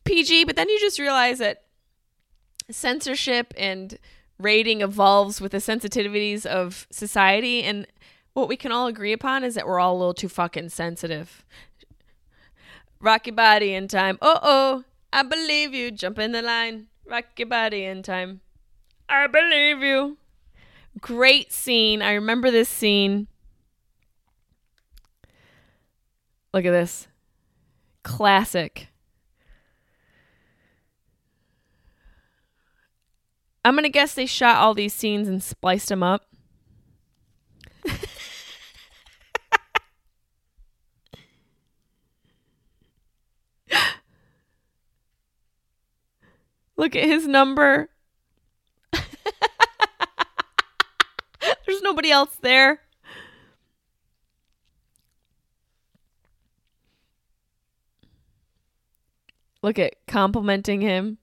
PG, 0.06 0.44
but 0.44 0.56
then 0.56 0.68
you 0.68 0.80
just 0.80 0.98
realize 0.98 1.38
that 1.38 1.64
censorship 2.70 3.52
and 3.56 3.98
rating 4.38 4.80
evolves 4.80 5.40
with 5.40 5.52
the 5.52 5.58
sensitivities 5.58 6.44
of 6.44 6.86
society 6.90 7.62
and 7.62 7.86
what 8.36 8.48
we 8.48 8.56
can 8.56 8.70
all 8.70 8.86
agree 8.86 9.14
upon 9.14 9.44
is 9.44 9.54
that 9.54 9.66
we're 9.66 9.80
all 9.80 9.96
a 9.96 9.98
little 9.98 10.12
too 10.12 10.28
fucking 10.28 10.68
sensitive. 10.68 11.42
Rock 13.00 13.26
your 13.26 13.34
body 13.34 13.72
in 13.72 13.88
time. 13.88 14.18
Oh 14.20 14.38
oh, 14.42 14.84
I 15.10 15.22
believe 15.22 15.72
you. 15.72 15.90
Jump 15.90 16.18
in 16.18 16.32
the 16.32 16.42
line. 16.42 16.88
Rock 17.06 17.24
your 17.38 17.48
body 17.48 17.84
in 17.84 18.02
time. 18.02 18.42
I 19.08 19.26
believe 19.26 19.82
you. 19.82 20.18
Great 21.00 21.50
scene. 21.50 22.02
I 22.02 22.12
remember 22.12 22.50
this 22.50 22.68
scene. 22.68 23.26
Look 26.52 26.66
at 26.66 26.72
this. 26.72 27.08
Classic. 28.02 28.88
I'm 33.66 33.74
going 33.74 33.82
to 33.82 33.88
guess 33.88 34.14
they 34.14 34.26
shot 34.26 34.58
all 34.58 34.74
these 34.74 34.94
scenes 34.94 35.26
and 35.26 35.42
spliced 35.42 35.88
them 35.88 36.00
up. 36.00 36.28
Look 46.76 46.94
at 46.94 47.06
his 47.06 47.26
number. 47.26 47.90
There's 48.92 49.02
nobody 51.82 52.12
else 52.12 52.38
there. 52.42 52.82
Look 59.60 59.80
at 59.80 59.94
complimenting 60.06 60.82
him. 60.82 61.18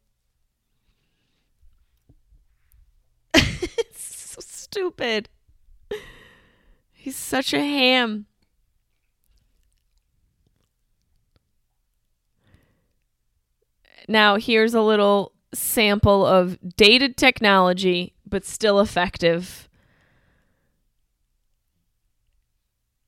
Stupid. 4.73 5.29
He's 6.91 7.15
such 7.15 7.53
a 7.53 7.59
ham. 7.59 8.25
Now, 14.07 14.37
here's 14.37 14.73
a 14.73 14.81
little 14.81 15.33
sample 15.53 16.25
of 16.25 16.57
dated 16.75 17.17
technology, 17.17 18.13
but 18.27 18.45
still 18.45 18.79
effective. 18.79 19.69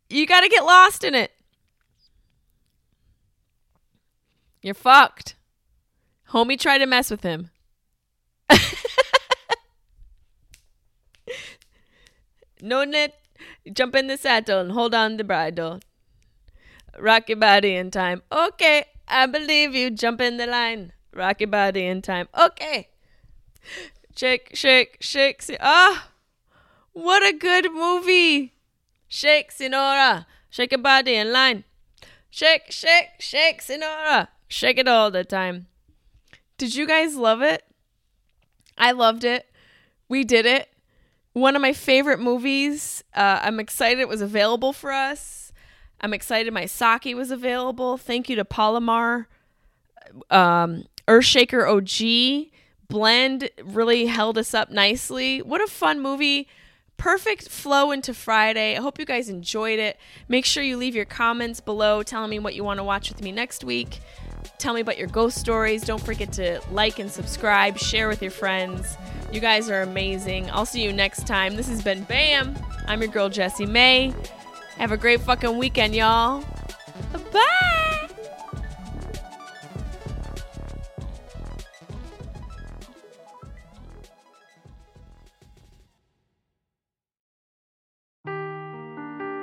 You 0.09 0.27
got 0.27 0.41
to 0.41 0.49
get 0.49 0.63
lost 0.63 1.03
in 1.03 1.15
it. 1.15 1.31
You're 4.61 4.75
fucked. 4.75 5.35
Homie 6.29 6.59
tried 6.59 6.77
to 6.79 6.85
mess 6.85 7.09
with 7.09 7.23
him. 7.23 7.49
no 12.65 12.83
net. 12.83 13.13
Jump 13.71 13.95
in 13.95 14.07
the 14.07 14.17
saddle 14.17 14.59
and 14.59 14.71
hold 14.71 14.95
on 14.95 15.17
the 15.17 15.23
bridle. 15.23 15.79
Rock 16.97 17.29
your 17.29 17.37
body 17.37 17.75
in 17.75 17.91
time. 17.91 18.23
Okay, 18.31 18.85
I 19.07 19.25
believe 19.25 19.75
you. 19.75 19.91
Jump 19.91 20.21
in 20.21 20.37
the 20.37 20.47
line. 20.47 20.93
Rock 21.13 21.41
your 21.41 21.49
body 21.49 21.85
in 21.85 22.01
time. 22.01 22.27
Okay. 22.37 22.89
Shake, 24.15 24.51
shake, 24.53 24.97
shake. 25.01 25.41
Ah, 25.59 26.07
oh, 26.07 26.11
what 26.93 27.23
a 27.23 27.33
good 27.37 27.71
movie. 27.71 28.53
Shake, 29.07 29.51
Sinora. 29.51 30.25
Shake 30.49 30.71
your 30.71 30.81
body 30.81 31.15
in 31.15 31.33
line. 31.33 31.65
Shake, 32.29 32.71
shake, 32.71 33.19
shake, 33.19 33.61
Sinora. 33.61 34.29
Shake 34.47 34.77
it 34.77 34.87
all 34.87 35.11
the 35.11 35.25
time. 35.25 35.67
Did 36.57 36.75
you 36.75 36.87
guys 36.87 37.15
love 37.15 37.41
it? 37.41 37.63
I 38.77 38.91
loved 38.91 39.23
it. 39.23 39.47
We 40.07 40.23
did 40.23 40.45
it. 40.45 40.69
One 41.35 41.57
of 41.57 41.61
my 41.61 41.73
favorite 41.73 42.21
movies. 42.21 43.03
Uh, 43.13 43.41
I'm 43.41 43.59
excited 43.59 43.99
it 43.99 44.07
was 44.07 44.21
available 44.21 44.71
for 44.71 44.93
us. 44.93 45.51
I'm 45.99 46.13
excited 46.13 46.53
my 46.53 46.65
sake 46.65 47.13
was 47.13 47.29
available. 47.29 47.97
Thank 47.97 48.29
you 48.29 48.37
to 48.37 48.45
Palomar. 48.45 49.27
Um, 50.29 50.85
Earthshaker 51.09 51.67
OG 51.67 52.51
blend 52.87 53.49
really 53.61 54.05
held 54.05 54.37
us 54.37 54.53
up 54.53 54.71
nicely. 54.71 55.41
What 55.41 55.59
a 55.59 55.67
fun 55.67 55.99
movie. 55.99 56.47
Perfect 56.95 57.49
flow 57.49 57.91
into 57.91 58.13
Friday. 58.13 58.77
I 58.77 58.79
hope 58.79 58.97
you 58.97 59.05
guys 59.05 59.27
enjoyed 59.27 59.77
it. 59.77 59.99
Make 60.29 60.45
sure 60.45 60.63
you 60.63 60.77
leave 60.77 60.95
your 60.95 61.03
comments 61.03 61.59
below 61.59 62.01
telling 62.01 62.29
me 62.29 62.39
what 62.39 62.55
you 62.55 62.63
want 62.63 62.77
to 62.77 62.83
watch 62.85 63.09
with 63.09 63.21
me 63.21 63.33
next 63.33 63.65
week. 63.65 63.99
Tell 64.57 64.73
me 64.73 64.81
about 64.81 64.97
your 64.97 65.07
ghost 65.07 65.37
stories. 65.37 65.83
Don't 65.83 66.01
forget 66.01 66.31
to 66.33 66.59
like 66.71 66.99
and 66.99 67.11
subscribe, 67.11 67.77
share 67.77 68.07
with 68.07 68.21
your 68.21 68.31
friends. 68.31 68.97
You 69.31 69.39
guys 69.39 69.69
are 69.69 69.81
amazing. 69.81 70.49
I'll 70.51 70.65
see 70.65 70.83
you 70.83 70.93
next 70.93 71.27
time. 71.27 71.55
This 71.55 71.67
has 71.67 71.83
been 71.83 72.03
BAM. 72.03 72.55
I'm 72.87 73.01
your 73.01 73.11
girl, 73.11 73.29
Jessimae. 73.29 74.13
Have 74.77 74.91
a 74.91 74.97
great 74.97 75.21
fucking 75.21 75.57
weekend, 75.57 75.95
y'all. 75.95 76.43
Bye. 77.31 78.09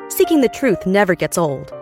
Seeking 0.09 0.41
the 0.41 0.51
truth 0.53 0.87
never 0.87 1.15
gets 1.15 1.37
old. 1.37 1.82